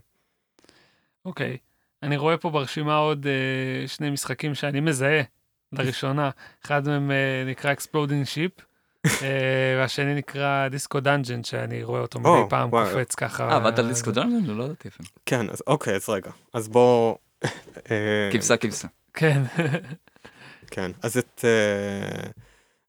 אוקיי. 1.25 1.57
אני 2.03 2.17
רואה 2.17 2.37
פה 2.37 2.49
ברשימה 2.49 2.97
עוד 2.97 3.27
אה, 3.27 3.87
שני 3.87 4.09
משחקים 4.09 4.55
שאני 4.55 4.79
מזהה 4.79 5.21
לראשונה. 5.71 6.29
אחד 6.65 6.87
מהם 6.87 7.11
אה, 7.11 7.43
נקרא 7.47 7.73
Exploding 7.73 8.27
Ship, 8.35 8.63
והשני 9.77 10.15
נקרא 10.15 10.67
דיסקו 10.67 10.99
דאנג'ן, 10.99 11.43
שאני 11.43 11.83
רואה 11.83 12.01
אותו 12.01 12.19
מדי 12.19 12.49
פעם. 12.49 12.69
קופץ 12.69 13.15
ככה. 13.15 13.49
אה, 13.49 13.55
עבדת 13.55 13.79
על 13.79 13.87
דיסקו 13.87 14.11
דאנג'ן? 14.11 14.45
לא 14.45 14.63
ידעתי 14.63 14.87
אפילו. 14.87 15.09
כן, 15.25 15.49
אז 15.49 15.63
אוקיי, 15.67 15.95
אז 15.95 16.09
רגע. 16.09 16.31
אז 16.53 16.67
בוא... 16.67 17.15
כבשה 18.33 18.57
כבשה. 18.57 18.87
כן. 19.13 19.41
כן, 20.73 20.91
אז 21.01 21.17
את 21.17 21.45
אה, 21.45 22.29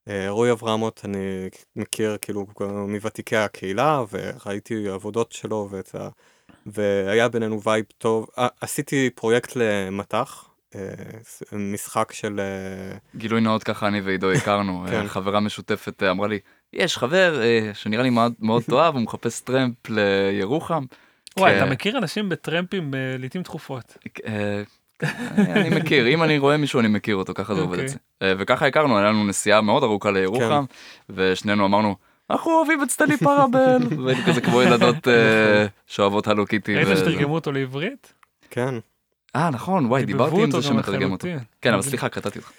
אה, 0.07 0.29
רועי 0.29 0.51
אברמות 0.51 1.01
אני 1.05 1.49
מכיר 1.75 2.17
כאילו 2.21 2.45
מוותיקי 2.87 3.35
הקהילה, 3.35 4.03
וראיתי 4.11 4.89
עבודות 4.89 5.31
שלו 5.31 5.67
ואת 5.71 5.95
ה... 5.95 6.09
והיה 6.65 7.29
בינינו 7.29 7.61
וייב 7.61 7.85
טוב. 7.97 8.27
אה, 8.37 8.47
עשיתי 8.61 9.09
פרויקט 9.15 9.55
למטח, 9.55 10.49
אה, 10.75 10.79
משחק 11.51 12.11
של... 12.13 12.39
אה, 12.39 12.97
גילוי 13.15 13.41
נאות 13.41 13.63
ככה 13.63 13.87
אני 13.87 14.01
ועידו 14.01 14.31
הכרנו, 14.31 14.85
כן. 14.91 15.07
חברה 15.07 15.39
משותפת 15.39 16.03
אה, 16.03 16.11
אמרה 16.11 16.27
לי, 16.27 16.39
יש 16.73 16.97
חבר 16.97 17.41
אה, 17.41 17.73
שנראה 17.73 18.03
לי 18.03 18.09
מאוד 18.09 18.33
מאוד 18.39 18.63
תאהב, 18.63 18.93
הוא 18.93 19.01
מחפש 19.01 19.41
טרמפ 19.41 19.75
לירוחם. 19.89 20.85
וואי. 21.37 21.57
אתה 21.57 21.65
מכיר 21.65 21.97
אנשים 21.97 22.29
בטרמפים 22.29 22.93
לעיתים 23.19 23.43
תכופות. 23.43 23.97
אה, 25.03 25.07
אני 25.37 25.79
מכיר, 25.79 26.07
אם 26.07 26.23
אני 26.23 26.37
רואה 26.37 26.57
מישהו 26.57 26.79
אני 26.79 26.87
מכיר 26.87 27.15
אותו, 27.15 27.33
ככה 27.33 27.55
זה 27.55 27.61
עובד 27.61 27.73
אוקיי. 27.73 27.85
אצלי. 27.85 27.99
אה, 28.21 28.33
וככה 28.37 28.67
הכרנו, 28.67 28.97
היה 28.97 29.09
לנו 29.09 29.27
נסיעה 29.27 29.61
מאוד 29.61 29.83
ארוכה 29.83 30.11
לירוחם, 30.11 30.65
ושנינו 31.09 31.65
אמרנו, 31.65 31.95
אנחנו 32.29 32.51
אוהבים 32.51 32.83
את 32.83 32.89
סטלי 32.89 33.17
פרבל, 33.17 33.77
והיינו 34.05 34.23
כזה 34.27 34.41
כמו 34.41 34.61
ילדות 34.61 35.07
אה, 35.07 35.65
שאוהבות 35.87 36.27
הלו 36.27 36.45
קיטי. 36.45 36.75
ראית 36.75 36.87
וזה. 36.87 36.95
שתרגמו 36.95 37.35
אותו 37.35 37.51
לעברית? 37.51 38.13
כן. 38.49 38.75
אה 39.35 39.49
נכון, 39.49 39.85
וואי, 39.85 40.05
דיברתי 40.05 40.43
עם 40.43 40.51
זה 40.51 40.57
גם 40.57 40.63
שמתרגם 40.63 41.11
אותו. 41.11 41.27
כן, 41.61 41.73
אבל 41.73 41.81
סליחה, 41.81 42.09
קטעתי 42.09 42.39
אותך. 42.39 42.51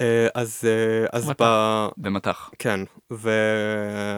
אה, 0.00 0.28
אז 0.34 0.64
אה, 0.64 1.06
אז. 1.12 1.32
ב... 1.40 1.86
במטח. 1.96 2.50
כן, 2.58 2.80
ו... 3.12 3.30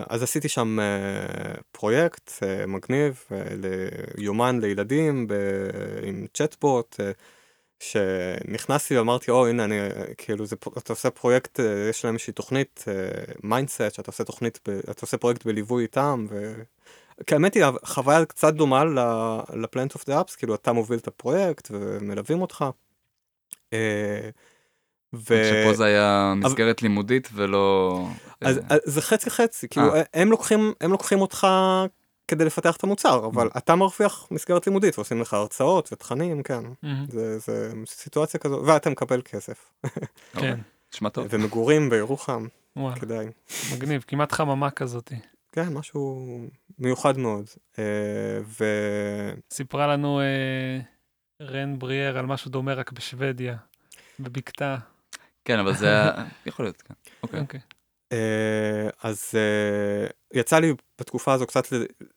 אז 0.09 0.23
עשיתי 0.23 0.49
שם 0.49 0.81
אה, 0.81 1.55
פרויקט 1.73 2.31
אה, 2.43 2.67
מגניב, 2.67 3.25
אה, 3.33 3.39
ליומן 4.19 4.61
לילדים 4.61 5.27
ב... 5.27 5.35
עם 6.03 6.27
צ'טבוט, 6.35 6.97
אה, 7.01 7.11
שנכנסתי 7.81 8.99
ואמרתי, 8.99 9.31
או 9.31 9.47
הנה, 9.47 9.65
אני, 9.65 9.81
אה, 9.81 10.15
כאילו, 10.19 10.47
זה, 10.47 10.57
אתה 10.79 10.93
עושה 10.93 11.11
פרויקט, 11.11 11.61
אה, 11.61 11.87
יש 11.91 12.05
להם 12.05 12.15
איזושהי 12.15 12.33
תוכנית, 12.33 12.85
Mindset, 13.43 13.95
שאתה 13.95 14.11
עושה 14.11 14.25
תוכנית, 14.25 14.61
ב... 14.69 14.71
אתה 14.71 15.01
עושה 15.03 15.17
פרויקט 15.17 15.47
בליווי 15.47 15.83
איתם, 15.83 16.27
ו... 16.31 16.63
כי 17.27 17.35
האמת 17.35 17.55
היא, 17.55 17.65
החוויה 17.83 18.25
קצת 18.25 18.55
דומה 18.55 18.85
לפלנט 19.55 19.95
אוף 19.95 20.07
דה 20.07 20.21
אפס, 20.21 20.37
כאילו, 20.37 20.55
אתה 20.55 20.73
מוביל 20.73 20.99
את 20.99 21.09
הפרויקט 21.09 21.69
ומלווים 21.71 22.43
אותך. 22.43 22.65
אה, 23.73 24.31
ו... 25.15 25.45
שפה 25.45 25.75
זה 25.75 25.85
היה 25.85 26.35
מסגרת 26.37 26.83
לימודית 26.83 27.29
ולא... 27.35 28.07
אז, 28.41 28.59
אה, 28.59 28.63
אז 28.69 28.81
זה 28.85 29.03
חצי 29.03 29.31
חצי, 29.31 29.69
כאילו 29.69 29.95
אה. 29.95 30.03
הם 30.15 30.31
לוקחים, 30.31 30.73
הם 30.81 30.91
לוקחים 30.91 31.21
אותך 31.21 31.47
כדי 32.31 32.45
לפתח 32.45 32.77
את 32.77 32.85
המוצר, 32.85 33.27
אבל 33.27 33.49
אתה 33.57 33.75
מרוויח 33.75 34.29
מסגרת 34.31 34.67
לימודית 34.67 34.99
ועושים 34.99 35.21
לך 35.21 35.35
הרצאות 35.35 35.93
ותכנים, 35.93 36.43
כן, 36.43 36.65
מהמם. 36.83 37.07
זה, 37.09 37.39
זה 37.39 37.73
סיטואציה 37.87 38.41
כזו, 38.41 38.63
ואתה 38.67 38.91
מקבל 38.91 39.23
כסף, 39.23 39.73
כן. 40.41 40.59
נשמע 40.95 41.09
טוב. 41.09 41.27
ומגורים 41.31 41.91
בירוחם, 41.91 42.47
וואלה, 42.77 42.97
כדאי. 42.97 43.27
מגניב, 43.75 44.05
כמעט 44.07 44.33
חממה 44.33 44.71
כזאתי. 44.71 45.15
כן, 45.53 45.69
משהו 45.75 46.27
מיוחד 46.79 47.19
מאוד. 47.19 47.45
אה, 47.79 47.85
ו... 48.61 48.65
סיפרה 49.51 49.87
לנו 49.87 50.21
אה, 50.21 50.81
רן 51.47 51.79
בריאר 51.79 52.19
על 52.19 52.27
משהו 52.27 52.51
דומה 52.51 52.75
רק 52.75 52.93
בשוודיה, 52.93 53.57
בבקתה. 54.21 54.77
כן, 55.45 55.59
אבל 55.59 55.75
זה. 55.75 56.03
יכול 56.47 56.65
להיות, 56.65 56.83
כן. 56.83 56.95
אוקיי. 57.23 57.61
אה, 58.13 58.89
אז 59.03 59.31
אה, 59.35 60.07
יצא 60.33 60.59
לי 60.59 60.75
בתקופה 61.01 61.33
הזו 61.33 61.47
קצת 61.47 61.65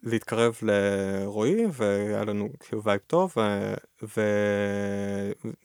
להתקרב 0.04 0.60
לרועי 0.62 1.66
והיה 1.72 2.24
לנו 2.24 2.50
כאילו 2.60 2.84
וייב 2.84 3.00
טוב 3.08 3.34
ו- 3.38 4.08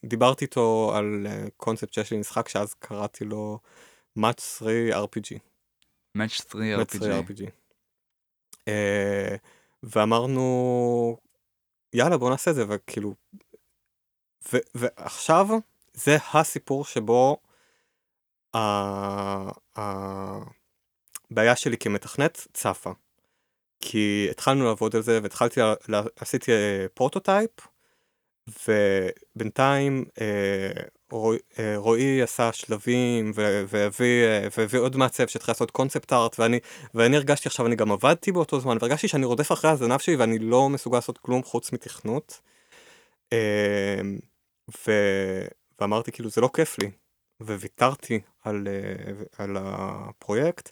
ודיברתי 0.02 0.44
איתו 0.44 0.92
על 0.96 1.26
אה, 1.26 1.44
קונספט 1.56 1.92
שיש 1.92 2.10
לי 2.10 2.18
משחק 2.18 2.48
שאז 2.48 2.74
קראתי 2.74 3.24
לו 3.24 3.58
Match 4.18 4.40
3 4.58 4.90
RPG. 4.92 5.38
Match 6.18 6.42
3 6.50 6.76
Match 6.80 6.98
3 6.98 7.02
RPG. 7.02 7.50
אה, 8.68 9.36
ואמרנו 9.82 11.16
יאללה 11.92 12.18
בוא 12.18 12.30
נעשה 12.30 12.50
את 12.50 12.56
זה 12.56 12.64
וכאילו 12.68 13.14
ועכשיו 14.74 15.46
זה 15.92 16.16
הסיפור 16.32 16.84
שבו 16.84 17.36
הבעיה 18.54 20.42
שלי 21.56 21.76
כמתכנת 21.76 22.46
צפה. 22.52 22.92
כי 23.80 24.28
התחלנו 24.30 24.64
לעבוד 24.64 24.96
על 24.96 25.02
זה 25.02 25.18
והתחלתי, 25.22 25.60
עשיתי 26.16 26.52
אה, 26.52 26.86
פרוטוטייפ 26.94 27.50
ובינתיים 28.68 30.04
אה, 30.20 30.70
רועי, 31.76 32.18
אה, 32.18 32.24
עשה 32.24 32.52
שלבים 32.52 33.32
והביא 33.34 34.78
עוד 34.78 34.96
מעצב 34.96 35.26
שהתחיל 35.26 35.52
לעשות 35.52 35.70
concept 35.70 36.12
art 36.12 36.40
ואני 36.40 36.60
ואני 36.94 37.16
הרגשתי 37.16 37.48
עכשיו 37.48 37.66
אני 37.66 37.76
גם 37.76 37.92
עבדתי 37.92 38.32
באותו 38.32 38.60
זמן 38.60 38.76
והרגשתי 38.80 39.08
שאני 39.08 39.26
רודף 39.26 39.52
אחרי 39.52 39.70
הזנב 39.70 39.98
שלי 39.98 40.16
ואני 40.16 40.38
לא 40.38 40.68
מסוגל 40.68 40.96
לעשות 40.96 41.18
כלום 41.18 41.42
חוץ 41.42 41.72
מתכנות. 41.72 42.40
ו... 44.86 44.92
ואמרתי 45.80 46.12
כאילו 46.12 46.30
זה 46.30 46.40
לא 46.40 46.50
כיף 46.54 46.78
לי 46.78 46.90
וויתרתי 47.40 48.20
על, 48.48 48.68
אה, 48.68 49.44
על 49.44 49.56
הפרויקט. 49.60 50.70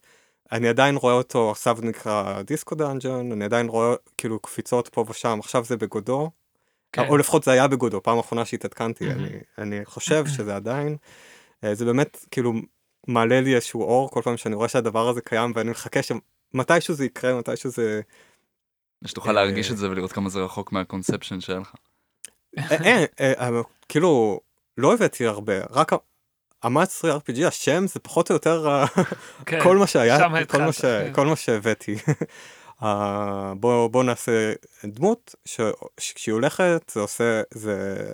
אני 0.53 0.69
עדיין 0.69 0.97
רואה 0.97 1.15
אותו 1.15 1.51
עכשיו 1.51 1.79
נקרא 1.83 2.43
דיסקו 2.43 2.75
דאנג'ן 2.75 3.33
אני 3.33 3.45
עדיין 3.45 3.69
רואה 3.69 3.95
כאילו 4.19 4.39
קפיצות 4.41 4.89
פה 4.89 5.05
ושם 5.09 5.39
עכשיו 5.41 5.65
זה 5.65 5.77
ב 5.77 5.86
Godot 5.86 6.31
כן. 6.93 7.09
או 7.09 7.17
לפחות 7.17 7.45
זה 7.45 7.51
היה 7.51 7.69
ב 7.69 7.74
Godot 7.74 8.03
פעם 8.03 8.19
אחרונה 8.19 8.45
שהתעדכנתי. 8.45 9.11
אני, 9.11 9.29
אני 9.59 9.85
חושב 9.85 10.27
שזה 10.27 10.57
עדיין 10.57 10.97
אה, 11.65 11.75
זה 11.75 11.85
באמת 11.85 12.27
כאילו 12.31 12.53
מעלה 13.07 13.41
לי 13.41 13.55
איזשהו 13.55 13.83
אור 13.83 14.11
כל 14.11 14.23
פעם 14.25 14.37
שאני 14.37 14.55
רואה 14.55 14.69
שהדבר 14.69 15.09
הזה 15.09 15.21
קיים 15.21 15.53
ואני 15.55 15.71
מחכה 15.71 16.01
שמתישהו 16.03 16.95
זה 16.95 17.05
יקרה 17.05 17.39
מתישהו 17.39 17.71
זה 17.71 18.01
שתוכל 19.05 19.33
להרגיש 19.33 19.71
את 19.71 19.77
זה 19.77 19.91
ולראות 19.91 20.13
כמה 20.13 20.29
זה 20.29 20.41
רחוק 20.41 20.73
מה 20.73 20.84
conception 20.84 21.41
שהיה 21.41 21.59
לך. 21.59 21.75
אה, 22.59 22.65
אה, 22.71 23.05
אה, 23.21 23.33
אה, 23.41 23.63
כאילו 23.89 24.41
לא 24.79 24.95
הבאתי 24.95 25.27
הרבה 25.27 25.55
רק 25.71 25.93
3 26.91 27.15
RPG 27.15 27.47
השם 27.47 27.87
זה 27.87 28.01
פחות 28.01 28.31
או 28.31 28.35
יותר 28.35 28.85
כן. 29.47 29.63
כל 29.63 29.77
מה 29.77 29.87
שהיה 29.87 30.19
שם 30.19 30.25
כל 30.25 30.29
מה, 30.31 30.41
התחלת, 30.41 30.75
ש... 30.75 30.81
כן. 30.81 31.13
כל 31.13 31.27
מה 31.27 31.37
שהבאתי. 31.37 31.97
בוא 33.61 33.89
בוא 33.89 34.05
נעשה 34.05 34.53
דמות 34.85 35.35
ש- 35.45 35.61
שכשהיא 36.01 36.33
הולכת 36.33 36.91
זה 36.95 37.01
עושה 37.01 37.43
זה 37.51 38.07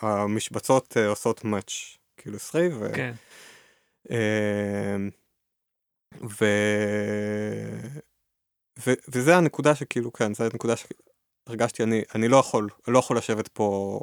המשבצות 0.00 0.96
אה, 0.96 1.08
עושות 1.08 1.44
מאץ' 1.44 1.72
כאילו 2.16 2.38
סרי 2.38 2.68
ו... 2.68 2.92
כן. 2.94 3.12
אמ, 4.10 5.10
ו... 6.40 6.44
ו... 8.86 8.92
וזה 9.08 9.36
הנקודה 9.36 9.74
שכאילו 9.74 10.12
כן 10.12 10.34
זה 10.34 10.44
הנקודה 10.44 10.74
שהרגשתי 10.76 11.82
אני 11.82 12.02
אני 12.14 12.28
לא 12.28 12.36
יכול 12.36 12.68
לא 12.88 12.98
יכול 12.98 13.16
לשבת 13.16 13.48
פה 13.48 14.00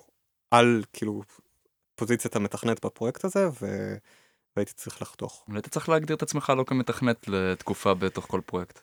על 0.51 0.83
כאילו 0.93 1.21
פוזיציית 1.99 2.35
המתכנת 2.35 2.85
בפרויקט 2.85 3.25
הזה 3.25 3.47
ו... 3.61 3.65
והייתי 4.55 4.73
צריך 4.73 5.01
לחתוך. 5.01 5.45
אולי 5.47 5.59
אתה 5.59 5.69
צריך 5.69 5.89
להגדיר 5.89 6.15
את 6.15 6.21
עצמך 6.21 6.53
לא 6.57 6.63
כמתכנת 6.63 7.27
לתקופה 7.27 7.93
בתוך 7.93 8.25
כל 8.25 8.41
פרויקט. 8.45 8.79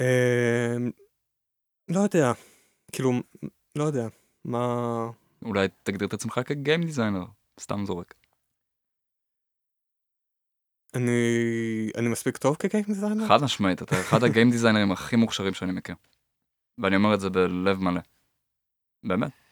אמ, 0.00 0.90
לא 1.88 2.00
יודע 2.00 2.32
כאילו 2.92 3.12
לא 3.76 3.84
יודע 3.84 4.06
מה 4.44 4.66
אולי 5.44 5.68
תגדיר 5.82 6.08
את 6.08 6.12
עצמך 6.12 6.40
כ 6.46 6.59
game 6.59 6.84
designer, 6.84 7.24
סתם 7.60 7.84
זורק. 7.86 8.14
אני 10.94 11.90
אני 11.98 12.08
מספיק 12.08 12.36
טוב 12.36 12.56
כ 12.56 12.65
game 12.65 12.84
designer? 12.84 13.28
חד 13.28 13.42
משמעית, 13.44 13.82
אתה 13.82 14.00
אחד 14.00 14.24
ה 14.24 14.29
game 14.29 14.50
designerים 14.50 14.92
הכי 14.92 15.16
מוכשרים 15.16 15.54
שאני 15.54 15.72
מכיר. 15.72 15.94
ואני 16.78 16.96
אומר 16.96 17.14
את 17.14 17.20
זה 17.20 17.30
בלב 17.30 17.78
מלא. 17.78 18.00
באמת. 19.02 19.47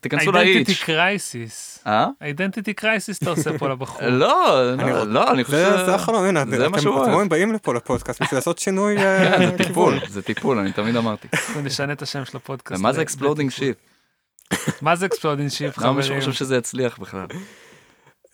תיכנסו 0.00 0.30
אידנטיטי 0.30 0.72
ל 0.72 0.74
itch. 0.74 0.82
crisis. 0.84 1.82
אה? 1.86 2.06
identity 2.22 2.74
crisis 2.74 3.18
אתה 3.18 3.30
עושה 3.30 3.58
פה 3.58 3.68
לבחור. 3.68 4.08
לא, 4.24 4.72
אני 4.72 4.90
לא, 4.90 5.06
לא, 5.06 5.32
אני 5.32 5.44
חושב 5.44 5.56
זה 5.56 5.84
זה 5.84 5.94
החלום, 5.94 6.24
הנה, 6.24 6.44
זה 6.50 6.64
אתם 6.64 6.72
מה 6.72 6.80
שהוא 6.80 7.04
אתם 7.04 7.28
באים 7.28 7.52
לפה 7.52 7.74
לפודקאסט 7.74 8.22
בשביל 8.22 8.38
לעשות 8.38 8.58
שינוי 8.58 8.98
אה, 9.04 9.38
כן, 9.38 9.50
זה 9.50 9.64
טיפול. 9.64 9.98
זה 10.08 10.22
טיפול, 10.22 10.58
אני 10.58 10.72
תמיד 10.72 10.96
אמרתי. 10.96 11.28
אנחנו 11.34 11.60
נשנה 11.60 11.92
את 11.92 12.02
השם 12.02 12.24
של 12.24 12.36
הפודקאסט. 12.36 12.80
ומה 12.80 12.92
זה 12.92 13.02
Exploding. 13.02 13.50
Ship? 13.50 13.76
מה 14.82 14.96
זה 14.96 15.06
Exploding 15.06 15.50
Ship 15.50 15.78
למה 15.78 15.92
מישהו 15.92 16.08
חברים? 16.08 16.20
חושב 16.20 16.32
שזה 16.32 16.56
יצליח 16.56 16.98
בכלל? 16.98 17.26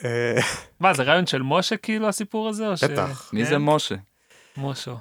אה, 0.05 0.41
מה 0.81 0.95
זה 0.95 1.03
רעיון 1.03 1.27
של 1.27 1.43
משה 1.43 1.77
כאילו 1.77 2.09
הסיפור 2.09 2.49
הזה? 2.49 2.65
בטח. 2.83 3.31
מי 3.33 3.45
כן? 3.45 3.51
זה 3.51 3.59
משה? 3.59 3.95
מושו. 4.57 4.97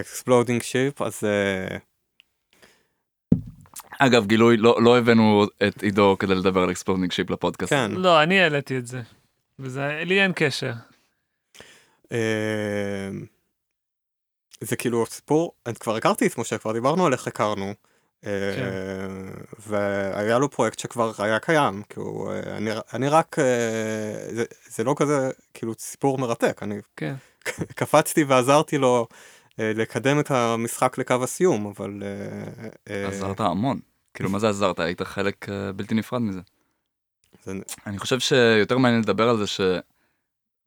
Exploding 0.00 0.62
Ship, 0.62 1.02
אז 1.02 1.20
אה, 1.24 1.78
אגב, 3.98 4.26
גילוי, 4.26 4.56
לא 4.56 4.82
לא 4.82 4.98
הבאנו 4.98 5.46
את 5.68 5.82
עידו 5.82 6.16
כדי 6.18 6.34
לדבר 6.34 6.62
על 6.62 6.70
Exploding 6.70 7.12
Ship 7.12 7.30
לפודקאסט. 7.30 7.72
כן. 7.72 7.90
לא, 7.90 8.22
אני 8.22 8.40
העליתי 8.40 8.78
את 8.78 8.86
זה. 8.86 9.00
וזה, 9.58 10.02
לי 10.06 10.22
אין 10.22 10.32
קשר. 10.34 10.72
אה, 12.12 13.08
זה 14.60 14.76
כאילו 14.76 15.06
סיפור, 15.06 15.52
אני 15.66 15.74
כבר 15.74 15.96
הכרתי 15.96 16.26
את 16.26 16.38
משה, 16.38 16.58
כבר 16.58 16.72
דיברנו 16.72 17.06
על 17.06 17.12
איך 17.12 17.26
הכרנו. 17.26 17.74
כן. 18.22 18.28
והיה 19.66 20.38
לו 20.38 20.50
פרויקט 20.50 20.78
שכבר 20.78 21.12
היה 21.18 21.38
קיים, 21.38 21.82
כי 21.88 22.00
הוא, 22.00 22.32
אה, 22.32 22.56
אני, 22.56 22.70
אני 22.92 23.08
רק, 23.08 23.38
אה, 23.38 24.34
זה, 24.34 24.44
זה 24.68 24.84
לא 24.84 24.94
כזה, 24.96 25.30
כאילו 25.54 25.72
סיפור 25.78 26.18
מרתק, 26.18 26.62
אני 26.62 26.78
כן. 26.96 27.14
קפצתי 27.78 28.24
ועזרתי 28.24 28.78
לו 28.78 29.06
אה, 29.60 29.72
לקדם 29.74 30.20
את 30.20 30.30
המשחק 30.30 30.98
לקו 30.98 31.14
הסיום, 31.22 31.66
אבל... 31.66 32.02
עזרת 33.08 33.40
המון. 33.40 33.80
כאילו, 34.18 34.30
מה 34.30 34.38
זה 34.38 34.48
עזרת? 34.48 34.78
היית 34.80 35.02
חלק 35.02 35.48
אה, 35.48 35.72
בלתי 35.72 35.94
נפרד 35.94 36.20
מזה. 36.22 36.40
זה- 37.44 37.52
אני 37.86 37.98
חושב 37.98 38.20
שיותר 38.20 38.78
מעניין 38.78 39.00
לדבר 39.02 39.28
על 39.28 39.36
זה 39.36 39.44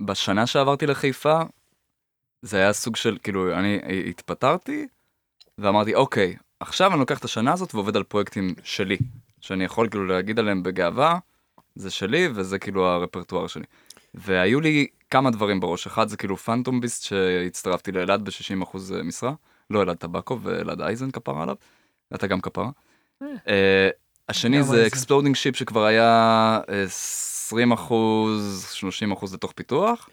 שבשנה 0.01 0.47
שעברתי 0.47 0.85
לחיפה, 0.87 1.41
זה 2.41 2.57
היה 2.57 2.73
סוג 2.73 2.95
של, 2.95 3.17
כאילו, 3.23 3.53
אני 3.59 3.79
התפטרתי, 4.09 4.87
ואמרתי, 5.57 5.95
אוקיי, 5.95 6.35
עכשיו 6.59 6.91
אני 6.91 6.99
לוקח 6.99 7.19
את 7.19 7.25
השנה 7.25 7.53
הזאת 7.53 7.75
ועובד 7.75 7.95
על 7.95 8.03
פרויקטים 8.03 8.55
שלי, 8.63 8.97
שאני 9.41 9.63
יכול 9.63 9.89
כאילו 9.89 10.05
להגיד 10.05 10.39
עליהם 10.39 10.63
בגאווה, 10.63 11.19
זה 11.75 11.89
שלי 11.89 12.27
וזה 12.35 12.59
כאילו 12.59 12.85
הרפרטואר 12.87 13.47
שלי. 13.47 13.65
והיו 14.13 14.61
לי 14.61 14.87
כמה 15.09 15.31
דברים 15.31 15.59
בראש, 15.59 15.87
אחד 15.87 16.07
זה 16.07 16.17
כאילו 16.17 16.37
Phantom 16.37 16.81
Beast 16.81 17.03
שהצטרפתי 17.03 17.91
לאלעד 17.91 18.25
ב-60% 18.25 18.77
משרה, 19.03 19.33
לא 19.69 19.81
אלעד 19.81 19.97
טבקו 19.97 20.39
ואלעד 20.41 20.81
אייזן 20.81 21.11
כפרה 21.11 21.43
עליו, 21.43 21.55
אתה 22.15 22.27
גם 22.27 22.41
כפרה. 22.41 22.69
אה. 23.21 23.27
אה, 23.47 23.89
השני 24.29 24.63
זה. 24.63 24.87
Exploding 24.87 25.35
Ship 25.35 25.55
שכבר 25.55 25.85
היה 25.85 26.59
אה, 26.69 26.83
20 26.83 27.71
אחוז, 27.71 28.67
30 28.71 29.11
אחוז 29.11 29.33
לתוך 29.33 29.51
פיתוח, 29.51 30.09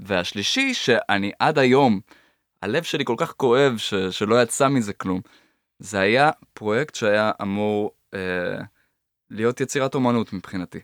והשלישי 0.00 0.74
שאני 0.74 1.32
עד 1.38 1.58
היום, 1.58 2.00
הלב 2.62 2.82
שלי 2.82 3.04
כל 3.04 3.14
כך 3.18 3.32
כואב 3.32 3.76
ש, 3.76 3.94
שלא 3.94 4.42
יצא 4.42 4.68
מזה 4.68 4.92
כלום, 4.92 5.20
זה 5.78 6.00
היה 6.00 6.30
פרויקט 6.54 6.94
שהיה 6.94 7.30
אמור 7.42 7.90
אה, 8.14 8.58
להיות 9.30 9.60
יצירת 9.60 9.94
אומנות 9.94 10.32
מבחינתי. 10.32 10.78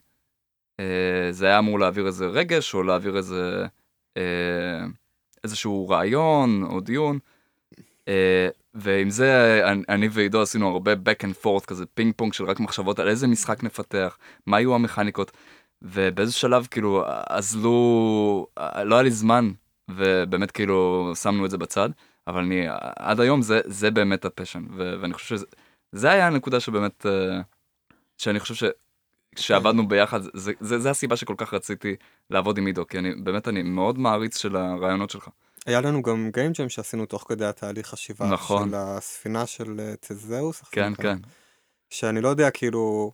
אה, 0.81 1.29
זה 1.31 1.47
היה 1.47 1.59
אמור 1.59 1.79
להעביר 1.79 2.07
איזה 2.07 2.26
רגש 2.26 2.74
או 2.74 2.83
להעביר 2.83 3.16
איזה 3.16 3.66
אה, 4.16 4.85
איזשהו 5.45 5.89
רעיון 5.89 6.62
או 6.62 6.81
דיון. 6.81 7.18
אה, 8.09 8.49
ועם 8.75 9.11
זה 9.11 9.61
אני, 9.89 10.09
ועידו 10.11 10.43
עשינו 10.43 10.69
הרבה 10.69 10.93
back 10.93 11.25
and 11.25 11.45
forth 11.45 11.67
כזה 11.67 11.87
פינג 11.87 12.13
פונג 12.17 12.33
של 12.33 12.45
רק 12.45 12.61
מחשבות 12.61 12.99
על 12.99 13.09
איזה 13.09 13.27
משחק 13.27 13.65
נפתח, 13.65 14.19
מה 14.47 14.61
יהיו 14.61 14.75
המכניקות. 14.75 15.33
ובאיזה 15.83 16.33
שלב 16.33 16.67
כאילו 16.71 17.05
אזלו, 17.29 18.47
לא 18.85 18.95
היה 18.95 19.03
לי 19.03 19.11
זמן 19.11 19.51
ובאמת 19.89 20.51
כאילו 20.51 21.13
שמנו 21.23 21.45
את 21.45 21.51
זה 21.51 21.59
בצד, 21.59 21.89
אבל 22.27 22.41
אני 22.41 22.67
עד 22.99 23.21
היום 23.21 23.43
זה, 23.43 23.61
זה 23.65 23.91
באמת 23.91 24.25
ה 24.24 24.30
passion 24.30 24.64
ו- 24.77 24.95
ואני 25.01 25.15
חושב 25.15 25.27
שזה 25.27 25.47
זה 25.93 26.11
היה 26.11 26.27
הנקודה 26.27 26.61
שבאמת, 26.61 27.07
אה, 27.07 27.41
שאני 28.19 28.41
חושב 28.41 28.55
ש... 28.55 28.65
כשעבדנו 29.37 29.89
ביחד, 29.89 30.21
זה, 30.23 30.53
זה, 30.61 30.79
זה 30.79 30.91
הסיבה 30.91 31.17
שכל 31.17 31.35
כך 31.37 31.55
רציתי 31.55 31.97
לעבוד 32.31 32.59
עם 32.59 32.67
עידו, 32.67 32.87
כי 32.87 32.99
אני 32.99 33.15
באמת 33.15 33.49
אני 33.49 33.63
מאוד 33.63 33.99
מעריץ 33.99 34.39
של 34.39 34.57
הרעיונות 34.57 35.11
שלך. 35.11 35.29
היה 35.67 35.81
לנו 35.81 36.03
גם 36.03 36.31
גיים 36.33 36.53
ג'ם 36.53 36.69
שעשינו 36.69 37.07
תוך 37.07 37.25
כדי 37.29 37.45
התהליך 37.47 37.87
חשיבה 37.87 38.27
נכון. 38.27 38.69
של 38.69 38.75
הספינה 38.75 39.47
של 39.47 39.77
אה, 39.81 39.95
תזהוס. 40.01 40.63
כן? 40.71 40.95
כן. 40.95 41.19
שאני 41.91 42.21
לא 42.21 42.29
יודע, 42.29 42.51
כאילו... 42.51 43.13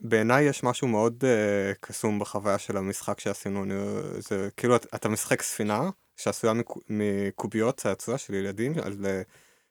בעיניי 0.00 0.44
יש 0.44 0.62
משהו 0.62 0.88
מאוד 0.88 1.24
uh, 1.24 1.74
קסום 1.80 2.18
בחוויה 2.18 2.58
של 2.58 2.76
המשחק 2.76 3.20
שעשינו, 3.20 3.64
אני, 3.64 3.74
זה 4.18 4.48
כאילו 4.56 4.76
את- 4.76 4.86
אתה 4.94 5.08
משחק 5.08 5.42
ספינה 5.42 5.90
שעשויה 6.16 6.52
מקו- 6.52 6.80
מקוביות 6.90 7.76
צעצוע 7.76 8.18
של 8.18 8.34
ילדים 8.34 8.72
על, 8.82 9.06
אה, 9.06 9.22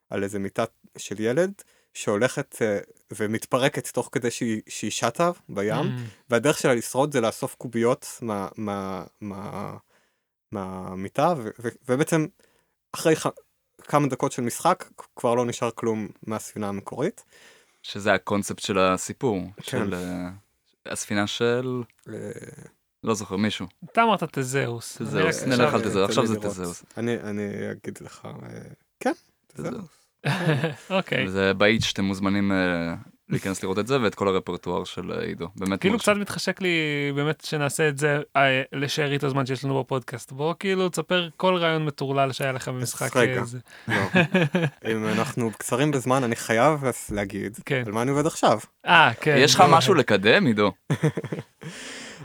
על 0.09 0.23
איזה 0.23 0.39
מיטה 0.39 0.63
של 0.97 1.15
ילד 1.21 1.51
שהולכת 1.93 2.55
uh, 2.55 2.91
ומתפרקת 3.11 3.87
תוך 3.87 4.09
כדי 4.11 4.31
שהיא, 4.31 4.61
שהיא 4.67 4.91
שטה 4.91 5.31
בים, 5.49 5.73
Mm. 5.85 5.99
והדרך 6.29 6.57
שלה 6.57 6.73
לשרוד 6.73 7.11
זה 7.13 7.21
לאסוף 7.21 7.55
קוביות 7.55 8.07
מה, 8.21 8.47
מה, 8.57 9.03
מה, 9.21 9.73
מהמיטה, 10.51 11.33
ו, 11.37 11.49
ו, 11.59 11.69
ובעצם 11.89 12.25
אחרי 12.91 13.15
ח, 13.15 13.27
כמה 13.81 14.07
דקות 14.07 14.31
של 14.31 14.41
משחק 14.41 14.89
כבר 15.15 15.35
לא 15.35 15.45
נשאר 15.45 15.71
כלום 15.71 16.07
מהספינה 16.27 16.69
המקורית. 16.69 17.23
שזה 17.83 18.13
הקונספט 18.13 18.59
של 18.59 18.79
הסיפור, 18.79 19.41
כן. 19.57 19.63
של 19.63 19.93
אה, 19.93 20.29
הספינה 20.85 21.27
של, 21.27 21.83
אה, 22.09 22.13
לא 23.03 23.13
זוכר, 23.13 23.35
מישהו. 23.35 23.67
אתה 23.91 24.03
אמרת 24.03 24.23
תזהוס. 24.23 24.97
תזהוס, 25.01 25.43
נלך 25.43 25.73
על 25.73 25.81
תזהוס, 25.81 26.09
עכשיו 26.09 26.25
זה. 26.27 26.39
תזהוס. 26.39 26.83
אני, 26.97 27.17
אני 27.19 27.71
אגיד 27.71 27.97
לך, 28.01 28.25
אה, 28.25 28.59
כן, 28.99 29.13
תזהוס. 29.47 30.05
אוקיי. 30.89 31.27
וזה 31.27 31.53
באיץ' 31.53 31.83
שאתם 31.83 32.03
מוזמנים 32.03 32.51
אה, 32.51 32.95
להיכנס 33.29 33.63
לראות 33.63 33.79
את 33.79 33.87
זה 33.87 34.01
ואת 34.01 34.15
כל 34.15 34.27
הרפרטואר 34.27 34.83
של 34.83 35.11
אה, 35.11 35.21
עידו. 35.21 35.47
באמת 35.55 35.81
כאילו. 35.81 35.99
קצת 35.99 36.15
מתחשק 36.15 36.61
לי 36.61 36.77
באמת 37.15 37.45
שנעשה 37.45 37.89
את 37.89 37.97
זה 37.97 38.19
אה, 38.35 38.61
לשארית 38.73 39.23
הזמן 39.23 39.45
שיש 39.45 39.65
לנו 39.65 39.79
בפודקאסט. 39.79 40.31
בוא 40.31 40.53
כאילו 40.59 40.89
תספר 40.89 41.29
כל 41.37 41.55
רעיון 41.55 41.85
מטורלל 41.85 42.31
שהיה 42.31 42.51
לך 42.51 42.67
במשחק. 42.67 43.17
רגע. 43.17 43.43
אה. 43.89 43.95
לא. 43.95 44.21
אם 44.91 45.07
אנחנו 45.07 45.51
קצרים 45.57 45.91
בזמן, 45.91 46.23
אני 46.23 46.35
חייב 46.35 46.83
להגיד 47.11 47.59
כן. 47.65 47.83
על 47.85 47.91
מה 47.91 48.01
אני 48.01 48.11
עובד 48.11 48.25
עכשיו. 48.25 48.59
אה, 48.85 49.11
כן. 49.21 49.35
יש 49.37 49.55
לך 49.55 49.63
משהו 49.69 49.93
לקדם, 49.93 50.45
עידו? 50.45 50.71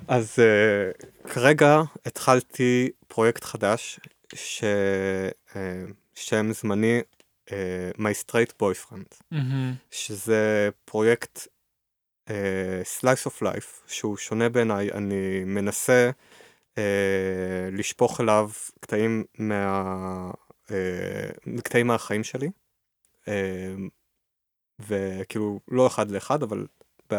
אז 0.08 0.38
uh, 0.38 1.28
כרגע 1.28 1.82
התחלתי 2.06 2.88
פרויקט 3.08 3.44
חדש 3.44 4.00
ששם 4.34 5.32
זמני 6.52 7.00
My 7.98 8.24
Straight 8.24 8.52
Boyfriend, 8.62 9.20
מהמם. 9.30 9.74
שזה 9.90 10.68
פרויקט 10.84 11.38
uh, 12.28 12.32
Slice 13.00 13.30
of 13.30 13.42
Life, 13.42 13.86
שהוא 13.86 14.16
שונה 14.16 14.48
בעיניי, 14.48 14.92
אני 14.92 15.44
מנסה 15.44 16.10
uh, 16.74 16.78
לשפוך 17.72 18.20
אליו 18.20 18.50
קטעים 18.80 19.24
מה... 19.38 20.30
uh, 20.66 21.60
קטעים 21.62 21.86
מהחיים 21.86 22.24
שלי, 22.24 22.50
uh, 23.24 23.28
וכאילו 24.78 25.60
לא 25.68 25.86
אחד 25.86 26.10
לאחד, 26.10 26.42
אבל 26.42 26.66
ב... 27.12 27.14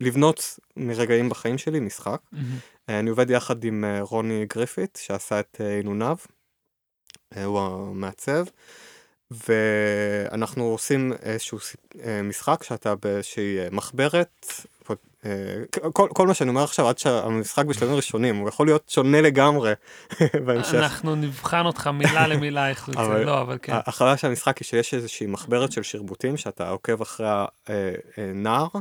לבנות 0.00 0.58
מרגעים 0.76 1.28
בחיים 1.28 1.58
שלי 1.58 1.80
משחק. 1.80 2.20
אה, 2.88 2.98
אני 2.98 3.10
עובד 3.10 3.30
יחד 3.30 3.64
עם 3.64 3.84
אה, 3.84 4.02
רוני 4.02 4.46
גריפית, 4.46 4.98
שעשה 5.02 5.40
את 5.40 5.60
אה, 5.60 5.76
עינוניו, 5.76 6.16
אה, 6.30 6.33
הוא 7.44 7.60
המעצב, 7.60 8.44
ואנחנו 9.48 10.64
עושים 10.64 11.12
איזשהו 11.22 11.58
אה, 12.04 12.22
משחק 12.22 12.62
שאתה 12.62 12.94
באיזושהי 12.94 13.58
אה, 13.58 13.68
מחברת, 13.70 14.46
אה, 15.26 15.30
כל, 15.92 16.08
כל 16.14 16.26
מה 16.26 16.34
שאני 16.34 16.50
אומר 16.50 16.62
עכשיו, 16.64 16.88
עד 16.88 16.98
שהמשחק 16.98 17.64
בשלבים 17.64 17.94
ראשונים, 17.96 18.36
הוא 18.36 18.48
יכול 18.48 18.66
להיות 18.66 18.88
שונה 18.88 19.20
לגמרי 19.20 19.72
בהמשך. 20.46 20.74
אנחנו 20.74 21.14
נבחן 21.14 21.66
אותך 21.66 21.86
מילה 21.86 22.26
למילה 22.32 22.68
איך 22.68 22.86
זה. 22.92 23.00
אבל- 23.00 23.24
לא, 23.24 23.40
אבל 23.40 23.58
כן. 23.62 23.72
החוויה 23.86 24.16
של 24.16 24.26
המשחק 24.26 24.58
היא 24.58 24.66
שיש 24.66 24.94
איזושהי 24.94 25.26
מחברת 25.26 25.72
של 25.72 25.82
שרבוטים 25.82 26.36
שאתה 26.36 26.68
עוקב 26.68 27.02
אחרי 27.02 27.26
הנער, 28.16 28.66
אה, 28.74 28.80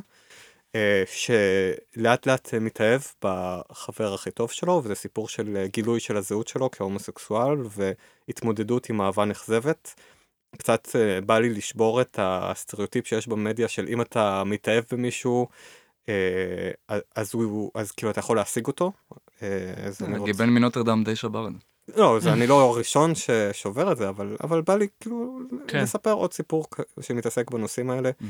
שלאט 1.06 2.26
לאט 2.28 2.54
אה, 2.54 2.60
מתאהב 2.60 3.02
בחבר 3.24 4.14
הכי 4.14 4.32
טוב 4.32 4.52
שלו, 4.52 4.82
וזה 4.84 4.96
סיפור 4.96 5.28
של 5.28 5.58
אה, 5.58 5.68
גילוי 5.68 6.00
של 6.00 6.18
הזהות 6.18 6.48
שלו 6.48 6.72
כהומוסקסואל, 6.72 7.58
והתמודדות 7.70 8.90
עם 8.90 9.02
אהבה 9.02 9.26
נכזבת. 9.26 9.94
קצת 10.58 10.88
אה, 10.96 11.22
בא 11.22 11.40
לי 11.40 11.50
לשבור 11.50 12.02
את 12.02 12.20
הסטריאוטיפ 12.22 13.08
שיש 13.08 13.28
במדיה 13.28 13.68
של 13.68 13.86
אם 13.88 14.02
אתה 14.02 14.44
מתאהב 14.46 14.84
במישהו, 14.92 15.48
אה, 16.10 16.72
אז 17.16 17.34
הוא, 17.34 17.72
אז 17.76 17.92
כאילו 17.92 18.12
אתה 18.12 18.20
יכול 18.20 18.38
להשיג 18.38 18.68
אותו. 18.68 18.92
אה, 19.42 20.18
גיבן 20.26 20.50
מנוטרדם 20.50 21.04
די 21.04 21.16
שבר 21.16 21.48
את 21.48 21.54
זה. 21.54 21.60
לא, 21.98 22.20
זה 22.20 22.34
אני 22.34 22.48
לא 22.48 22.62
הראשון 22.62 23.16
ששובר 23.16 23.92
את 23.92 23.98
זה, 23.98 24.10
אבל, 24.10 24.38
אבל 24.44 24.62
בא 24.62 24.76
לי 24.76 24.88
כאילו 25.00 25.40
כן. 25.68 25.84
לספר 25.84 26.12
עוד 26.12 26.34
סיפור 26.34 26.66
שמתעסק 27.02 27.52
בנושאים 27.52 27.90
האלה. 27.90 28.10
Mm. 28.10 28.26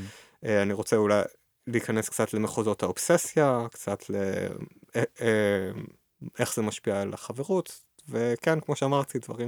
אה, 0.45 0.61
אני 0.61 0.73
רוצה 0.73 0.95
אולי 0.95 1.21
להיכנס 1.67 2.09
קצת 2.09 2.33
למחוזות 2.33 2.83
האובססיה, 2.83 3.65
קצת 3.71 4.09
ל... 4.09 4.15
אה, 4.95 5.03
אה, 5.21 5.71
איך 6.39 6.55
זה 6.55 6.61
משפיע 6.61 7.01
על 7.01 7.13
החברות, 7.13 7.79
וכן, 8.09 8.59
כמו 8.59 8.75
שאמרתי, 8.75 9.19
דברים 9.19 9.47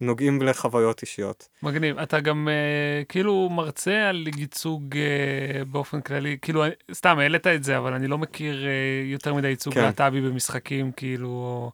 שנוגעים 0.00 0.42
לחוויות 0.42 1.02
אישיות. 1.02 1.48
מגניב. 1.62 1.98
אתה 1.98 2.20
גם 2.20 2.48
אה, 2.48 3.04
כאילו 3.04 3.48
מרצה 3.50 4.08
על 4.08 4.28
ייצוג 4.36 4.96
אה, 4.96 5.64
באופן 5.64 6.00
כללי, 6.00 6.38
כאילו, 6.42 6.64
אה, 6.64 6.68
סתם 6.92 7.18
העלית 7.18 7.46
את 7.46 7.64
זה, 7.64 7.78
אבל 7.78 7.92
אני 7.92 8.06
לא 8.06 8.18
מכיר 8.18 8.66
אה, 8.66 8.70
יותר 9.04 9.34
מדי 9.34 9.48
ייצוג 9.48 9.74
כן. 9.74 9.82
להט"בי 9.82 10.20
במשחקים, 10.20 10.92
כאילו, 10.92 11.70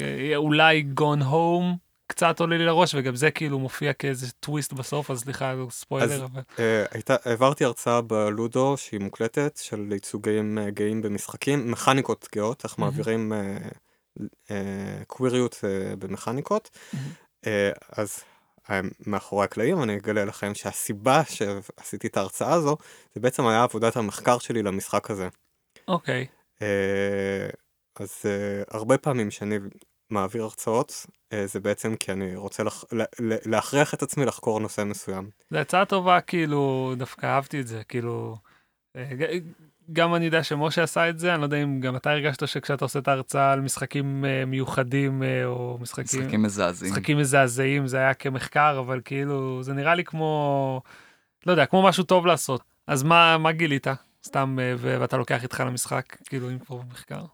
אה, 0.00 0.32
אולי 0.36 0.84
Gone 1.00 1.22
Home 1.22 1.89
קצת 2.10 2.40
עולה 2.40 2.58
לי 2.58 2.64
לראש, 2.64 2.94
וגם 2.94 3.16
זה 3.16 3.30
כאילו 3.30 3.58
מופיע 3.58 3.92
כאיזה 3.92 4.32
טוויסט 4.32 4.72
בסוף, 4.72 5.10
אז 5.10 5.20
סליחה, 5.20 5.54
ספוילר, 5.70 6.04
אז- 6.14 6.22
אבל... 6.22 6.42
אה, 6.58 6.84
הייתה, 6.90 7.16
העברתי 7.24 7.64
הרצאה 7.64 8.00
בלודו 8.00 8.76
שהיא 8.76 9.00
מוקלטת 9.00 9.56
של 9.62 9.88
ייצוגים 9.92 10.58
אה, 10.58 10.70
גאים 10.70 11.02
במשחקים, 11.02 11.70
מכניקות 11.70 12.28
גאות, 12.34 12.64
איך 12.64 12.78
מהמם. 12.78 12.90
מעבירים 12.96 13.32
אה, 13.32 13.56
אה, 14.50 15.04
קוויריות 15.06 15.60
אה, 15.64 15.96
במכניקות. 15.96 16.70
מהמם. 16.92 17.06
אה, 17.46 17.70
אז 17.96 18.20
אה, 18.70 18.80
מאחורי 19.06 19.44
הקלעים 19.44 19.82
אני 19.82 19.96
אגלה 19.96 20.24
לכם 20.24 20.54
שהסיבה 20.54 21.22
שעשיתי 21.24 22.06
את 22.06 22.16
ההרצאה 22.16 22.52
הזו, 22.52 22.76
זה 23.14 23.20
בעצם 23.20 23.46
היה 23.46 23.62
עבודת 23.62 23.96
המחקר 23.96 24.38
שלי 24.38 24.62
למשחק 24.62 25.10
הזה. 25.10 25.28
אוקיי, 25.88 26.26
אה, 26.62 27.48
אז 28.00 28.10
אה, 28.24 28.62
הרבה 28.70 28.98
פעמים 28.98 29.30
שאני 29.30 29.56
מעביר 30.10 30.42
הרצאות, 30.42 31.06
אה, 31.32 31.46
זה 31.46 31.60
בעצם 31.60 31.96
כי 31.96 32.12
אני 32.12 32.36
רוצה 32.36 32.62
לח- 32.62 32.84
לה- 32.92 33.04
לה- 33.18 33.36
להכריח 33.46 33.94
את 33.94 34.02
עצמי 34.02 34.24
לחקור 34.24 34.60
נושא 34.60 34.84
מסוים. 34.84 35.30
זו 35.50 35.58
הצעה 35.58 35.84
טובה, 35.84 36.20
כאילו, 36.20 36.94
דווקא 36.96 37.26
אהבתי 37.26 37.60
את 37.60 37.66
זה, 37.66 37.82
כאילו... 37.88 38.36
אה, 38.96 39.10
גם 39.92 40.14
אני 40.14 40.24
יודע 40.24 40.42
שמשה 40.42 40.82
עשה 40.82 41.08
את 41.08 41.18
זה, 41.18 41.32
אני 41.32 41.40
לא 41.40 41.46
יודע 41.46 41.62
אם 41.62 41.80
גם 41.80 41.96
אתה 41.96 42.10
הרגשת 42.10 42.48
שכשאתה 42.48 42.84
עושה 42.84 42.98
את 42.98 43.08
ההרצאה 43.08 43.52
על 43.52 43.60
משחקים 43.60 44.24
אה, 44.24 44.44
מיוחדים, 44.44 45.22
או 45.44 45.78
משחקים... 45.80 46.20
משחקים 46.20 46.42
מזעזעים. 46.42 46.92
משחקים 46.92 47.18
מזעזעים, 47.18 47.86
זה 47.86 47.96
היה 47.96 48.14
כמחקר, 48.14 48.78
אבל 48.78 49.00
כאילו, 49.04 49.62
זה 49.62 49.72
נראה 49.72 49.94
לי 49.94 50.04
כמו, 50.04 50.82
לא 51.46 51.52
יודע, 51.52 51.66
כמו 51.66 51.82
משהו 51.82 52.04
טוב 52.04 52.26
לעשות. 52.26 52.62
אז 52.86 53.02
מה, 53.02 53.38
מה 53.38 53.52
גילית? 53.52 53.86
סתם, 54.26 54.58
ואתה 54.78 55.16
לוקח 55.16 55.42
איתך 55.42 55.62
למשחק, 55.66 56.16
כאילו, 56.24 56.50
אם 56.50 56.58
כבר 56.58 56.76
במחקר. 56.76 57.24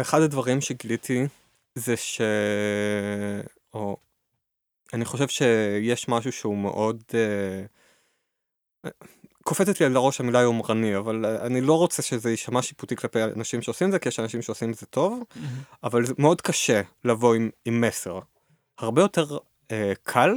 אחד 0.00 0.20
הדברים 0.20 0.60
שגיליתי 0.60 1.26
זה 1.74 1.96
ש... 1.96 2.20
או... 3.74 3.96
אני 4.92 5.04
חושב 5.04 5.28
שיש 5.28 6.08
משהו 6.08 6.32
שהוא 6.32 6.58
מאוד... 6.58 7.02
אה, 7.14 8.90
קופצת 9.42 9.80
לי 9.80 9.86
על 9.86 9.96
הראש 9.96 10.20
המילה 10.20 10.40
יומרני, 10.40 10.96
אבל 10.96 11.26
אני 11.26 11.60
לא 11.60 11.78
רוצה 11.78 12.02
שזה 12.02 12.30
יישמע 12.30 12.62
שיפוטי 12.62 12.96
כלפי 12.96 13.22
אנשים 13.22 13.62
שעושים 13.62 13.86
את 13.86 13.92
זה, 13.92 13.98
כי 13.98 14.08
יש 14.08 14.20
אנשים 14.20 14.42
שעושים 14.42 14.70
את 14.70 14.74
זה 14.74 14.86
טוב, 14.86 15.22
אבל 15.84 16.06
זה 16.06 16.14
מאוד 16.18 16.40
קשה 16.40 16.80
לבוא 17.04 17.34
עם, 17.34 17.50
עם 17.64 17.80
מסר. 17.80 18.18
הרבה 18.78 19.02
יותר 19.02 19.38
אה, 19.70 19.92
קל 20.02 20.30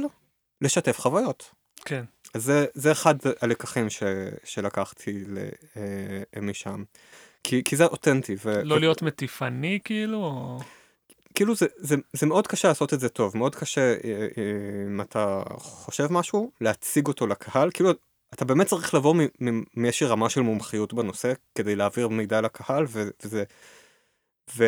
לשתף 0.60 1.00
חוויות. 1.00 1.50
כן. 1.84 2.04
אז 2.34 2.44
זה, 2.44 2.66
זה 2.74 2.92
אחד 2.92 3.14
הלקחים 3.42 3.90
ש, 3.90 4.02
שלקחתי 4.44 5.24
ל, 5.28 5.38
אה, 5.76 6.40
משם. 6.40 6.84
כי, 7.44 7.64
כי 7.64 7.76
זה 7.76 7.84
אותנטי. 7.84 8.36
ו, 8.44 8.62
לא 8.64 8.74
ו- 8.74 8.78
להיות 8.78 9.02
מטיפני, 9.02 9.78
כאילו, 9.84 10.18
או... 10.18 10.58
כאילו 11.36 11.54
זה, 11.54 11.66
זה, 11.76 11.96
זה 12.12 12.26
מאוד 12.26 12.46
קשה 12.46 12.68
לעשות 12.68 12.94
את 12.94 13.00
זה 13.00 13.08
טוב, 13.08 13.36
מאוד 13.36 13.54
קשה 13.54 13.80
אה, 13.80 13.96
אה, 14.04 14.26
אם 14.86 15.00
אתה 15.00 15.42
חושב 15.58 16.06
משהו, 16.10 16.50
להציג 16.60 17.06
אותו 17.06 17.26
לקהל, 17.26 17.70
כאילו 17.74 17.90
אתה 18.34 18.44
באמת 18.44 18.66
צריך 18.66 18.94
לבוא 18.94 19.14
מאיזושהי 19.76 20.06
רמה 20.06 20.30
של 20.30 20.40
מומחיות 20.40 20.94
בנושא 20.94 21.32
כדי 21.54 21.76
להעביר 21.76 22.08
מידע 22.08 22.40
לקהל, 22.40 22.86
וזה... 22.88 23.44
ו... 24.56 24.64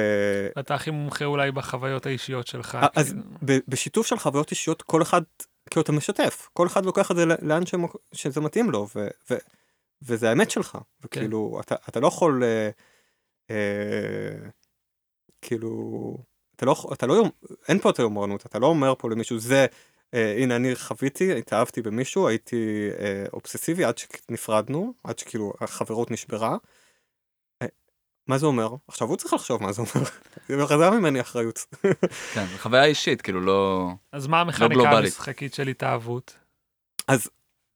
אתה 0.59 0.75
הכי 0.75 0.91
מומחה 0.91 1.25
אולי 1.25 1.53
בחוויות 1.53 2.07
האישיות 2.07 2.47
שלך. 2.47 2.79
אז 2.95 3.09
כאילו. 3.09 3.23
ב- 3.43 3.59
בשיתוף 3.69 4.07
של 4.07 4.19
חוויות 4.19 4.51
אישיות, 4.51 4.83
כל 4.83 5.03
אחד, 5.03 5.23
כאילו 5.71 5.83
אתה 5.83 5.93
משתף, 5.93 6.49
כל 6.53 6.67
אחד 6.67 6.85
לוקח 6.85 7.11
את 7.11 7.17
זה 7.17 7.25
לאן 7.27 7.67
שמ- 7.67 7.97
שזה 8.13 8.41
מתאים 8.41 8.71
לו, 8.71 8.87
ו- 8.97 9.09
ו- 9.31 9.39
וזה 10.03 10.29
האמת 10.29 10.51
שלך, 10.51 10.79
וכאילו, 11.05 11.61
אתה, 11.61 11.75
אתה 11.89 12.01
לא 12.01 12.07
יכול, 12.07 12.43
אה, 12.45 12.71
אה, 13.51 14.49
כאילו, 15.43 16.17
אתה 16.59 16.67
לא, 16.67 16.75
אתה 16.93 17.07
לא, 17.07 17.15
יום- 17.15 17.31
אין 17.69 17.79
פה 17.79 17.91
את 17.91 17.99
היומרנות, 17.99 18.47
אתה 18.47 18.59
לא 18.59 18.67
אומר 18.67 18.95
פה 18.99 19.11
למישהו, 19.11 19.39
זה, 19.39 19.67
אה, 20.15 20.37
הנה 20.43 20.57
אני 20.57 20.77
חוויתי, 20.77 21.39
התאהבתי 21.39 21.83
במישהו, 21.83 22.29
הייתי 22.29 22.57
אה, 22.99 23.25
אובססיבי 23.33 23.85
עד 23.85 23.99
שנפרדנו, 23.99 24.93
עד 25.05 25.19
שכאילו 25.19 25.53
החברות 25.61 26.11
נשברה. 26.11 26.57
אה, 27.63 27.67
מה 28.27 28.39
זה 28.39 28.47
אומר? 28.47 28.69
עכשיו 28.89 29.09
הוא 29.09 29.17
צריך 29.17 29.33
לחשוב 29.35 29.63
מה 29.63 29.73
זה 29.73 29.83
אומר. 29.83 30.07
זה 30.61 30.67
חזר 30.67 30.91
ממני 30.91 31.21
אחריות. 31.21 31.59
כן, 32.35 32.45
זו 32.53 32.59
חוויה 32.59 32.85
אישית, 32.85 33.23
כאילו 33.23 33.41
לא... 33.41 33.89
אז 34.13 34.27
מה 34.27 34.41
המכניקה 34.41 34.75
גלובלית. 34.75 35.05
המשחקית 35.15 35.55
של 35.55 35.69
התאהבות? 35.69 36.37
אז 37.09 37.31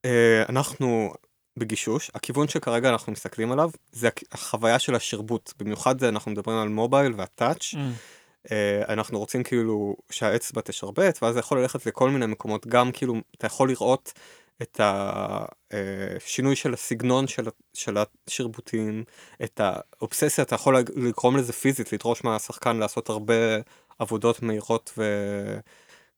אה, 0.05 0.43
אנחנו 0.49 1.13
בגישוש, 1.59 2.11
הכיוון 2.15 2.49
שכרגע 2.49 2.89
אנחנו 2.89 3.13
מסתכלים 3.13 3.53
עליו 3.53 3.71
זה 3.93 4.09
החוויה 4.33 4.79
של 4.79 4.95
השרבוט, 4.95 5.53
במיוחד 5.59 6.01
זה 6.01 6.09
אנחנו 6.09 6.31
מדברים 6.31 6.59
על 6.59 6.69
מובייל 6.69 7.13
והטאץ', 7.17 7.75
Mm, 7.75 7.77
אנחנו 8.89 9.19
רוצים 9.19 9.43
כאילו 9.43 9.97
שהאצבע 10.11 10.61
תשרבט, 10.61 11.23
ואז 11.23 11.35
זה 11.35 11.41
יכול 11.41 11.61
ללכת 11.61 11.87
לכל 11.87 12.11
מיני 12.11 12.27
מקומות, 12.27 12.67
גם 12.67 12.93
כאילו 12.93 13.15
אתה 13.37 13.47
יכול 13.47 13.69
לראות 13.69 14.13
את 14.63 14.81
השינוי 14.81 16.57
של 16.57 16.75
הסגנון 16.75 17.27
של, 17.27 17.49
של 17.75 17.97
השרבוטים, 18.29 19.05
את 19.45 19.61
האובססיה, 19.65 20.45
אתה 20.45 20.55
יכול 20.55 20.79
לג- 20.79 20.91
לגרום 20.97 21.37
לזה 21.37 21.53
פיזית, 21.53 21.93
לדרוש 21.93 22.25
מהשחקן 22.25 22.77
לעשות 22.77 23.09
הרבה 23.09 23.35
עבודות 23.99 24.43
מהירות 24.43 24.93
ו... 24.99 25.05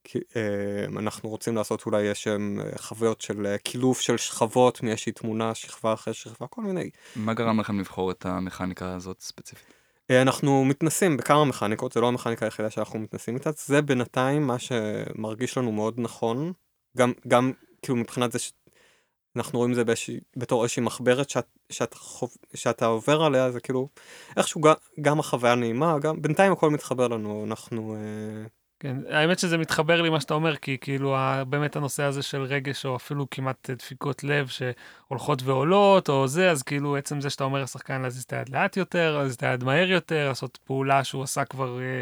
כי, 0.07 0.19
אה, 0.35 1.09
רוצים 1.23 1.55
לעשות 1.55 1.85
אולי 1.85 2.01
יש 2.03 2.23
שם 2.23 2.57
אה, 2.59 2.77
חוויות 2.77 3.21
של 3.21 3.45
אה, 3.45 3.57
קילוף 3.57 4.01
של 4.01 4.17
שכבות 4.17 4.83
מאיזושהי 4.83 5.11
תמונה, 5.11 5.55
שכבה 5.55 5.93
אחרי 5.93 6.13
שכבה, 6.13 6.47
כל 6.47 6.61
מיני. 6.61 6.89
מה 7.15 7.33
גרם 7.33 7.59
לכם 7.59 7.79
לבחור 7.79 8.11
את 8.11 8.25
המכניקה 8.25 8.93
הזאת 8.93 9.21
ספציפית? 9.21 9.73
אה, 10.11 10.21
אנחנו 10.21 10.65
מתנסים 10.65 11.17
בכמה 11.17 11.45
מכניקות, 11.45 11.91
זה 11.91 12.01
לא 12.01 12.07
המכניקה 12.07 12.45
היחידה 12.45 12.69
שאנחנו 12.69 12.99
מתנסים 12.99 13.35
איתה, 13.35 13.49
זה 13.65 13.81
בינתיים 13.81 14.47
מה 14.47 14.59
שמרגיש 14.59 15.57
לנו 15.57 15.71
מאוד 15.71 15.93
נכון, 15.97 16.53
גם, 16.97 17.13
גם 17.27 17.51
כאילו 17.81 17.95
מבחינת 17.95 18.31
זה 18.31 18.39
שאנחנו 18.39 19.59
רואים 19.59 19.71
את 19.71 19.75
זה 19.75 19.83
באיזושהי, 19.83 20.19
בתור 20.37 20.63
איזושהי 20.63 20.83
מחברת 20.83 21.29
שאת, 21.29 21.47
שאת, 21.69 21.93
חוב, 21.93 22.33
שאתה 22.53 22.85
עובר 22.85 23.23
עליה, 23.23 23.51
זה 23.51 23.59
כאילו 23.59 23.89
איכשהו 24.37 24.61
גם, 24.61 24.73
גם 25.01 25.19
החוויה 25.19 25.55
נעימה, 25.55 25.99
גם 25.99 26.21
בינתיים 26.21 26.51
הכל 26.51 26.69
מתחבר 26.69 27.07
לנו, 27.07 27.45
אנחנו... 27.47 27.95
אה, 27.95 28.47
כן, 28.85 28.97
האמת 29.09 29.39
שזה 29.39 29.57
מתחבר 29.57 30.01
לי 30.01 30.09
מה 30.09 30.19
שאתה 30.21 30.33
אומר, 30.33 30.55
כי 30.55 30.77
כאילו 30.81 31.15
באמת 31.49 31.75
הנושא 31.75 32.03
הזה 32.03 32.21
של 32.23 32.41
רגש, 32.41 32.85
או 32.85 32.95
אפילו 32.95 33.27
כמעט 33.31 33.69
דפיקות 33.69 34.23
לב 34.23 34.47
שהולכות 34.47 35.43
ועולות, 35.43 36.09
או 36.09 36.27
זה, 36.27 36.51
אז 36.51 36.63
כאילו 36.63 36.95
עצם 36.97 37.21
זה 37.21 37.29
שאתה 37.29 37.43
אומר 37.43 37.63
לשחקן 37.63 38.01
להזיז 38.01 38.23
את 38.23 38.33
היד 38.33 38.49
לאט 38.49 38.77
יותר, 38.77 39.17
להזיז 39.17 39.35
את 39.35 39.43
היד 39.43 39.63
מהר 39.63 39.91
יותר, 39.91 40.27
לעשות 40.27 40.59
פעולה 40.65 41.03
שהוא 41.03 41.23
עשה 41.23 41.45
כבר, 41.45 41.79
אה, 41.79 42.01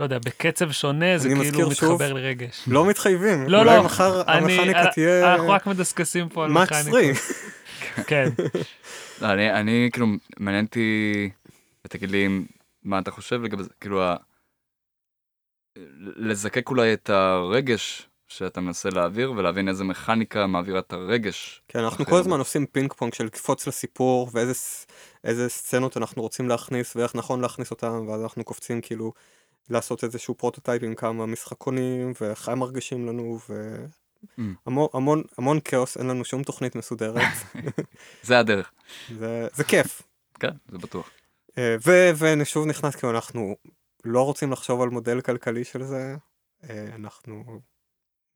לא 0.00 0.04
יודע, 0.04 0.18
בקצב 0.18 0.70
שונה, 0.70 1.18
זה 1.18 1.28
כאילו 1.28 1.40
מזכיר 1.40 1.70
שוב, 1.74 1.92
מתחבר 1.92 2.12
לרגש. 2.12 2.64
לא 2.66 2.86
מתחייבים, 2.88 3.48
לא, 3.48 3.58
אולי 3.58 3.76
לא, 3.76 3.82
מחר 3.84 4.22
אני- 4.22 4.54
המכניקה 4.58 4.86
תהיה 4.94 5.34
אנחנו 5.34 5.50
רק 5.50 5.66
מדסקסים 5.66 6.28
פה 6.28 6.44
על. 6.44 6.50
3. 6.82 7.04
כן, 8.06 8.28
לא, 9.20 9.32
אני, 9.32 9.52
אני 9.52 9.88
כאילו, 9.92 10.06
מעניין 10.38 10.64
אותי, 10.64 11.30
ותגיד 11.86 12.10
לי 12.10 12.28
מה 12.84 12.98
אתה 12.98 13.10
חושב 13.10 13.42
לגבי 13.42 13.62
זה, 13.62 13.68
כאילו. 13.80 14.02
לזקק 16.16 16.68
אולי 16.70 16.92
את 16.92 17.10
הרגש 17.10 18.08
שאתה 18.28 18.60
מנסה 18.60 18.88
להעביר, 18.90 19.32
ולהבין 19.32 19.68
איזה 19.68 19.84
מכניקה 19.84 20.46
מעבירה 20.46 20.78
את 20.78 20.92
הרגש. 20.92 21.62
כן, 21.68 21.78
אנחנו 21.78 22.04
אחר 22.04 22.10
כל. 22.12 22.18
הזמן 22.18 22.38
עושים 22.38 22.66
פינג 22.66 22.92
פונג 22.92 23.14
של 23.14 23.24
לקפוץ 23.24 23.66
לסיפור, 23.66 24.30
ואיזה 24.32 25.48
סצנות 25.48 25.96
אנחנו 25.96 26.22
רוצים 26.22 26.48
להכניס, 26.48 26.96
ואיך 26.96 27.14
נכון 27.14 27.40
להכניס 27.40 27.70
אותם, 27.70 28.06
ואז 28.08 28.22
אנחנו 28.22 28.44
קופצים 28.44 28.80
כאילו 28.80 29.12
לעשות 29.70 30.04
איזשהו 30.04 30.34
פרוטוטייפ 30.34 30.82
עם 30.82 30.94
כמה 30.94 31.26
משחקונים, 31.26 32.12
ואיך 32.20 32.48
הם 32.48 32.58
מרגישים 32.58 33.06
לנו, 33.06 33.38
אממ. 34.24 34.40
והמון 34.66 34.88
המון, 34.94 35.22
המון 35.38 35.58
כאוס, 35.64 35.96
אין 35.96 36.06
לנו 36.06 36.24
שום 36.24 36.42
תוכנית 36.42 36.76
מסודרת, 36.76 37.22
זה 38.22 38.38
הדרך. 38.38 38.70
זה, 39.18 39.48
זה 39.54 39.64
כיף. 39.64 40.02
כן, 40.40 40.50
זה 40.68 40.78
בטוח. 40.78 41.10
אה, 41.58 41.76
ו- 41.86 42.10
ושוב 42.40 42.66
נכנס 42.66 42.94
כאילו 42.96 43.10
אנחנו 43.10 43.56
לא 44.04 44.22
רוצים 44.22 44.52
לחשוב 44.52 44.82
על 44.82 44.88
מודל 44.88 45.20
כלכלי 45.20 45.64
של 45.64 45.82
זה, 45.82 46.16
אה, 46.70 46.88
אנחנו 46.94 47.60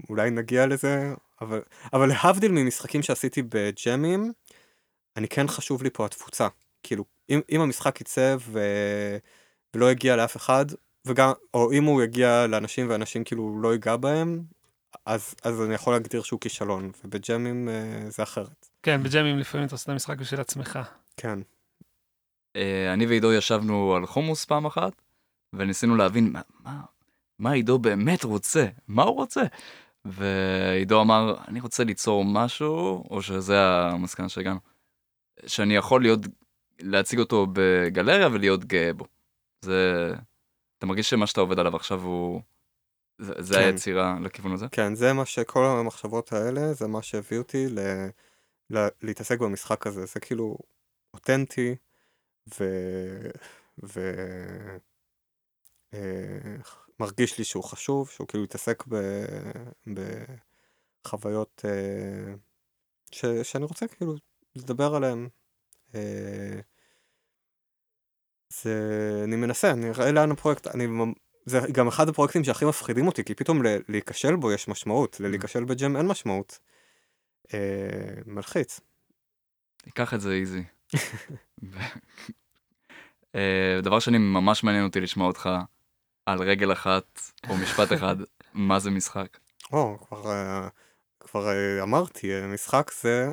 אולי 0.09 0.31
נגיע 0.31 0.67
לזה, 0.67 1.15
אבל, 1.41 1.63
אבל 1.93 2.09
להבדיל 2.09 2.53
ממשחקים 2.53 3.03
שעשיתי 3.03 3.43
בג'מים, 3.43 4.33
אני 5.17 5.29
כן, 5.29 5.49
חשוב 5.49 5.83
לי 5.83 5.91
פה 5.91 6.07
התפוצה. 6.07 6.49
כאילו, 6.83 7.05
אם, 7.31 7.41
אם 7.51 7.61
המשחק 7.61 8.01
יצא 8.01 8.37
ו... 8.41 8.61
ולא 9.77 9.91
יגיע 9.91 10.17
לאף 10.17 10.37
אחד, 10.37 10.67
וגם, 11.07 11.33
או 11.55 11.73
אם 11.73 11.85
הוא 11.85 12.03
יגיע 12.03 12.47
לאנשים 12.47 12.91
ואנשים 12.91 13.25
כאילו 13.25 13.61
לא 13.63 13.73
ייגע 13.73 13.97
בהם, 13.97 14.43
אז, 15.07 15.35
אז 15.43 15.63
אני 15.63 15.75
יכול 15.75 15.93
להגדיר 15.93 16.23
שהוא 16.23 16.41
כישלון, 16.41 16.91
ובג'מים 17.05 17.69
אה, 17.69 18.11
זה 18.11 18.23
אחרת. 18.23 18.69
כן, 18.83 19.03
בג'אמים 19.03 19.39
לפעמים 19.39 19.67
אתה 19.67 19.75
עושה 19.75 19.85
את 19.85 19.89
המשחק 19.89 20.19
בשביל 20.19 20.41
עצמך. 20.41 20.79
כן. 21.17 21.39
אה, 22.57 22.93
אני 22.93 23.07
ועידו 23.07 23.33
ישבנו 23.33 23.95
על 23.95 24.07
חומוס 24.07 24.45
פעם 24.45 24.67
אחת, 24.67 24.93
וניסינו 25.53 25.97
להבין 25.97 26.33
מה, 26.33 26.41
מה, 26.61 26.81
מה 27.39 27.53
עידו 27.53 27.79
באמת 27.79 28.25
רוצה, 28.25 28.67
מה 28.89 29.03
הוא 29.03 29.15
רוצה. 29.15 29.43
ועידו 30.05 31.01
אמר, 31.01 31.37
אני 31.49 31.61
רוצה 31.61 31.85
ליצור 31.85 32.25
משהו, 32.25 33.05
או 33.11 33.23
שזה 33.23 33.61
המסקנה 33.61 34.29
שהגענו, 34.29 34.61
שאני 35.47 35.77
יכול 35.77 36.03
להיות, 36.03 36.21
להציג 36.81 37.19
אותו 37.19 37.47
בגלריה 37.53 38.29
ולהיות 38.29 38.65
גאה 38.65 38.93
בו. 38.93 39.05
זה, 39.65 40.13
אתה 40.79 40.87
מרגיש 40.87 41.11
שמה 41.11 41.27
שאתה 41.27 41.41
עובד 41.41 41.59
עליו 41.59 41.77
עכשיו 41.77 42.03
הוא, 42.03 42.43
זה, 43.19 43.33
זה 43.39 43.55
כן. 43.55 43.61
היצירה 43.61 44.19
לכיוון 44.23 44.53
הזה? 44.53 44.67
כן, 44.73 44.95
זה 44.95 45.13
מה 45.13 45.25
שכל 45.25 45.65
המחשבות 45.65 46.33
האלה, 46.33 46.73
זה 46.73 46.87
מה 46.87 47.03
שהביא 47.03 47.39
אותי 47.39 47.69
ל... 47.69 47.79
ל... 48.71 48.89
להתעסק 49.03 49.39
במשחק 49.39 49.87
הזה. 49.87 50.07
זה 50.07 50.21
כאילו 50.21 50.59
אותנטי, 51.15 51.77
ו... 52.61 52.65
ו... 53.85 54.13
אה, 55.95 56.57
מרגיש 57.01 57.39
לי 57.39 57.45
שהוא 57.45 57.65
חשוב, 57.65 58.09
שהוא 58.09 58.29
כאילו 58.29 58.45
התעסק 58.45 58.85
ב... 58.89 58.97
בחוויות 61.05 61.65
אה, 61.65 62.35
ש... 63.11 63.25
שאני 63.43 63.65
רוצה 63.65 63.89
כאילו 63.89 64.15
לדבר 64.57 64.95
עליהן. 64.95 65.29
אה, 65.95 66.61
זה... 68.63 69.23
אני 69.25 69.37
מנסה, 69.37 69.71
אני 69.71 69.91
אראה 69.91 70.13
לאן 70.13 70.31
הפרויקט, 70.31 70.67
אני... 70.67 70.87
זה 71.47 71.61
גם 71.73 71.89
אחד 71.89 72.09
הפרויקטים 72.09 72.45
שהכי 72.45 72.65
מפחידים 72.65 73.07
אותי, 73.07 73.25
כי 73.25 73.35
פתאום 73.35 73.63
ל- 73.67 73.79
להיכשל 73.89 74.37
בו 74.37 74.53
יש 74.53 74.69
משמעות, 74.69 75.21
ללהיכשל 75.21 75.65
בג'ם 75.65 75.97
אין 75.97 76.07
משמעות. 76.07 76.59
אה, 77.55 78.23
מלחיץ. 78.27 78.81
תיקח 79.77 80.15
את 80.15 80.21
זה 80.21 80.33
איזי. 80.33 80.65
דבר 83.83 83.99
שני, 83.99 84.19
ממש 84.19 84.65
מעניין 84.65 84.85
אותי 84.85 85.01
לשמוע 85.01 85.27
אותך 85.27 85.49
על 86.29 86.43
רגל 86.43 86.73
אחת 86.73 87.21
או 87.49 87.57
משפט 87.57 87.93
אחד, 87.93 88.17
מה 88.55 88.79
זה 88.79 88.91
משחק. 88.91 89.39
או, 89.73 89.99
כבר, 90.09 90.31
אה, 90.31 90.69
כבר 91.21 91.49
אה, 91.49 91.83
אמרתי, 91.83 92.33
אה, 92.35 92.47
משחק 92.47 92.91
זה 93.03 93.33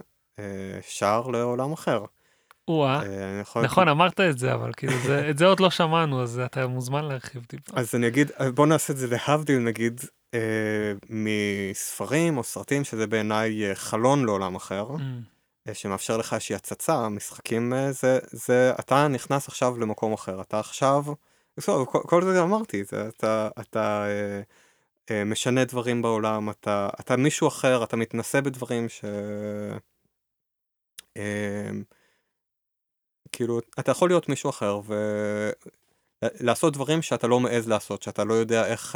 שער 0.81 1.27
לעולם 1.27 1.71
אחר. 1.73 2.05
או-אה. 2.67 3.01
אה, 3.03 3.41
נכון, 3.63 3.87
אמרת 3.87 4.19
את 4.19 4.37
זה, 4.37 4.53
אבל 4.53 4.71
כאילו, 4.77 4.93
זה- 5.05 5.29
את 5.29 5.37
זה 5.37 5.45
עוד 5.45 5.59
לא 5.59 5.69
שמענו, 5.69 6.23
אז 6.23 6.41
אתה 6.45 6.67
מוזמן 6.67 7.05
להרחיב 7.05 7.43
טיפה. 7.45 7.71
אז 7.75 7.95
אני 7.95 8.07
אגיד, 8.07 8.31
בוא 8.55 8.67
נעשה 8.67 8.93
את 8.93 8.97
זה 8.97 9.07
להבדיל 9.27 9.59
נגיד 9.59 10.01
אה, 10.33 10.39
מספרים 11.09 12.37
או 12.37 12.43
סרטים 12.43 12.83
שזה 12.83 13.07
בעיניי 13.07 13.75
חלון 13.75 14.25
לעולם 14.25 14.55
אחר. 14.55 14.87
אה, 15.67 15.73
שמאפשר 15.73 16.17
לך 16.17 16.33
איזושהי 16.33 16.55
הצצה, 16.55 17.09
משחקים 17.09 17.73
זה, 17.91 18.19
זה, 18.31 18.71
אתה 18.79 19.07
נכנס 19.07 19.47
עכשיו 19.47 19.77
למקום 19.79 20.13
אחר, 20.13 20.41
אתה 20.41 20.59
עכשיו, 20.59 21.03
בסדר, 21.57 21.85
כל, 21.85 22.21
זה 22.23 22.41
אמרתי, 22.41 22.83
זה, 22.83 23.07
אתה, 23.07 23.49
אתה 23.59 24.05
אה, 24.07 24.41
אה, 25.11 25.23
משנה 25.23 25.65
דברים 25.65 26.01
בעולם, 26.01 26.49
אתה, 26.49 26.89
אתה 26.99 27.17
מישהו 27.17 27.47
אחר, 27.47 27.83
אתה 27.83 27.97
מתנסה 27.97 28.41
בדברים 28.41 28.89
ש... 28.89 29.05
אה, 31.17 31.69
כאילו, 33.31 33.59
אתה 33.79 33.91
יכול 33.91 34.09
להיות 34.09 34.29
מישהו 34.29 34.49
אחר 34.49 34.81
ולעשות 36.21 36.73
דברים 36.73 37.01
שאתה 37.01 37.27
לא 37.27 37.39
מעז 37.39 37.67
לעשות, 37.67 38.03
שאתה 38.03 38.23
לא 38.23 38.33
יודע 38.33 38.65
איך... 38.67 38.95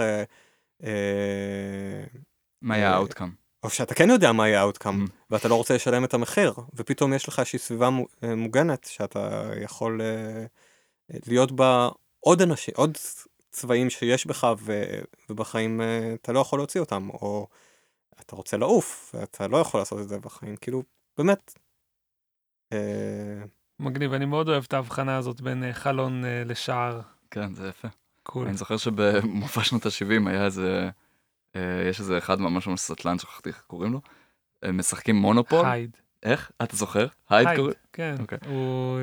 מה 2.62 2.76
היה 2.76 2.90
אה, 2.90 2.96
האוטקאם? 2.96 3.30
או 3.64 3.70
שאתה 3.70 3.96
כן 3.96 4.10
יודע 4.10 4.32
מה 4.32 4.48
יהיה 4.48 4.60
האוטקאם, 4.60 5.06
Mm. 5.06 5.10
ואתה 5.30 5.48
לא 5.48 5.56
רוצה 5.56 5.76
לשלם 5.76 6.04
את 6.04 6.14
המחיר, 6.14 6.54
ופתאום 6.74 7.14
יש 7.14 7.28
לך 7.28 7.40
איזושהי 7.40 7.60
סביבה 7.60 7.90
מו- 7.90 8.08
מוגנת, 8.38 8.84
שאתה 8.84 9.50
יכול 9.62 10.02
להיות 11.28 11.52
בה 11.52 11.90
עוד 12.20 12.42
אנשים, 12.42 12.74
עוד 12.78 12.98
צבעים 13.52 13.90
שיש 13.90 14.28
בך, 14.28 14.48
ו- 14.60 15.02
ובחיים 15.30 15.82
אה, 15.82 16.14
אתה 16.14 16.32
לא 16.32 16.40
יכול 16.40 16.60
להוציא 16.60 16.82
אותם, 16.82 17.10
או 17.10 17.48
אתה 18.22 18.36
רוצה 18.36 18.58
לעוף, 18.58 19.16
ואתה 19.16 19.48
לא 19.48 19.58
יכול 19.58 19.82
לעשות 19.82 20.00
את 20.00 20.10
זה 20.10 20.20
בחיים, 20.20 20.56
כאילו, 20.56 20.84
באמת. 21.18 21.54
אה, 22.74 23.44
מגניב, 23.80 24.14
אני 24.14 24.26
מאוד 24.26 24.50
אוהב 24.50 24.64
את 24.68 24.74
ההבחנה 24.74 25.18
הזאת 25.18 25.42
בין 25.42 25.64
אה, 25.64 25.74
חלון 25.74 26.24
לשער. 26.46 27.02
כן, 27.32 27.54
זה 27.54 27.68
יפה. 27.68 27.88
קול. 28.24 28.48
אני 28.48 28.58
זוכר 28.58 28.78
שבמופע 28.78 29.64
שנות 29.64 29.86
ה-70 29.86 30.30
היה 30.30 30.46
איזה, 30.46 30.90
יש 31.90 32.00
איזה 32.00 32.18
אחד 32.18 32.42
ממש 32.42 32.68
ממש 32.68 32.80
סטלן, 32.80 33.20
שכחתי 33.20 33.50
איך 33.50 33.64
קוראים 33.68 33.94
לו, 33.94 34.02
משחקים 34.74 35.16
מונופול. 35.16 35.66
הייד. 35.66 35.98
איך? 36.24 36.52
אתה 36.64 36.76
זוכר? 36.76 37.08
הייד 37.30 37.50
קוראים? 37.56 37.74
כן. 37.94 38.16
אוקיי. 38.20 38.38
הוא... 38.48 39.00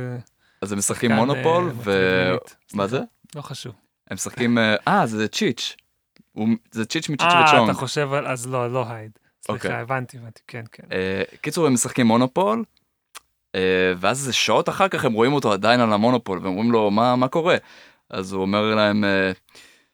אה, 0.56 0.66
אז 0.66 0.72
הם 0.72 0.78
משחקים 0.78 1.12
מונופול, 1.12 1.64
אה, 1.64 1.72
ו... 1.74 2.36
מה 2.74 2.86
זה? 2.86 3.00
לא 3.34 3.42
חשוב. 3.42 3.74
הם 4.10 4.14
משחקים, 4.14 4.58
אה, 4.58 4.76
אה, 4.88 5.06
זה 5.06 5.28
צ'יץ'. 5.28 5.76
זה 6.70 6.84
צ'יץ' 6.84 7.08
מצ'יץ' 7.08 7.28
אה, 7.32 7.44
וצ'ונג. 7.48 7.70
אתה 7.70 7.78
חושב 7.78 8.12
על... 8.12 8.26
אז 8.26 8.46
לא, 8.46 8.72
לא 8.72 8.84
הייד. 8.88 9.10
אוקיי. 9.48 9.60
סליחה, 9.60 9.78
הבנתי, 9.80 10.16
הבנתי, 10.18 10.40
כן, 10.46 10.64
כן. 10.72 10.82
אה, 10.92 11.22
קיצור, 11.40 11.66
הם 11.66 11.72
משחקים 11.72 12.06
מונופול, 12.06 12.64
אה, 13.54 13.92
ואז 13.98 14.18
איזה 14.18 14.32
שעות 14.32 14.68
אחר 14.68 14.88
כך 14.88 15.04
הם 15.04 15.12
רואים 15.12 15.32
אותו 15.32 15.52
עדיין 15.52 15.80
על 15.80 15.92
המונופול, 15.92 16.38
ואומרים 16.42 16.72
לו, 16.72 16.90
מה, 16.90 17.28
קורה? 17.28 17.56
אז 18.10 18.32
הוא 18.32 18.42
אומר 18.42 18.74
להם, 18.74 19.04
אה, 19.04 19.32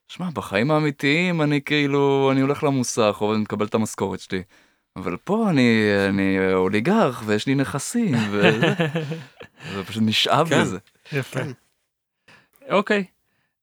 שמע, 0.08 0.30
בחיים 0.34 0.70
האמיתיים 0.70 1.42
אני 1.42 1.60
כאילו, 1.62 2.28
אני 2.32 2.40
הולך 2.40 2.64
למוסך, 2.64 3.16
או 3.20 3.38
מקבל 3.38 3.66
את 3.66 3.74
המשכורת 3.74 4.20
שלי. 4.20 4.42
אבל 4.97 5.16
פה 5.24 5.51
אני, 5.51 5.82
אני 6.09 6.55
אוליגרך, 6.55 7.22
ויש 7.26 7.47
לי 7.47 7.55
נכסים, 7.55 8.14
וזה, 8.30 8.74
ופשוט 9.76 10.03
נשאב 10.07 10.49
כן. 10.49 10.61
לזה. 10.61 10.78
יפה. 11.12 11.40
כן. 11.40 11.51
אוקיי. 12.70 13.05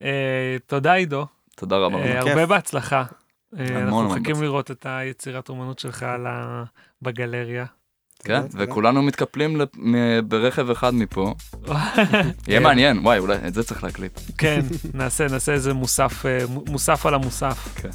אה, 0.04 0.58
תודה 0.68 0.94
עידו. 0.94 1.26
תודה 1.56 1.78
רבה. 1.78 1.98
בכיף. 1.98 2.16
הרבה 2.16 2.46
בהצלחה. 2.46 3.04
המון 3.58 3.76
אנחנו 4.06 4.10
מחכים. 4.20 4.44
לראות 4.44 4.72
את 4.72 4.86
היצירת 4.90 5.50
אומנות 5.50 5.80
שלך 5.80 6.04
על 6.04 6.28
ה- 6.28 6.64
בגלריה. 7.02 7.66
כן, 8.24 8.42
תודה, 8.42 8.52
תודה. 8.52 8.64
וכולנו 8.64 9.02
מתקפלים 9.02 9.62
ברכב 10.28 10.70
אחד 10.70 10.94
מפה. 10.94 11.34
יהיה 12.48 12.60
מעניין, 12.60 13.00
וואי, 13.00 13.20
אולי 13.20 13.38
את 13.48 13.54
זה 13.54 13.64
צריך 13.64 13.84
להקליט. 13.84 14.20
כן, 14.38 14.62
נעשה, 14.94 15.28
נעשה 15.28 15.52
איזה 15.52 15.74
מוסף, 15.74 16.26
מו- 16.50 16.64
מוסף 16.68 17.06
על 17.06 17.14
המוסף. 17.14 17.68
כן. 17.82 17.90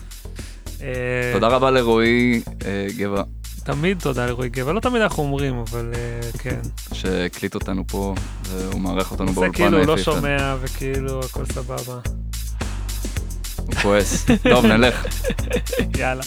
אה, 0.85 1.30
תודה 1.32 1.49
רבה 1.49 1.70
לרועי 1.70 2.41
אה, 2.66 2.87
גבע, 2.97 3.22
תמיד 3.64 4.01
תודה 4.01 4.26
לרועי 4.26 4.49
גבע, 4.49 4.72
לא 4.72 4.80
תמיד 4.80 5.03
אנחנו 5.03 5.22
אומרים, 5.22 5.55
אבל 5.59 5.93
אה, 5.95 6.20
כן. 6.39 6.61
שהקליט 6.93 7.55
אותנו 7.55 7.85
פה, 7.87 8.14
והוא 8.43 8.80
מארח 8.80 9.12
אותנו 9.12 9.28
זה 9.28 9.35
באולפן 9.35 9.53
כאילו 9.53 9.78
הוא 9.78 9.87
לא. 9.87 9.97
שומע 9.97 10.57
וכאילו 10.61 11.20
הכל 11.20 11.45
סבבה. 11.45 11.99
הוא 13.57 13.74
כועס. 13.82 14.26
טוב, 14.43 14.66
נלך. 14.66 15.07
יאללה. 15.99 16.22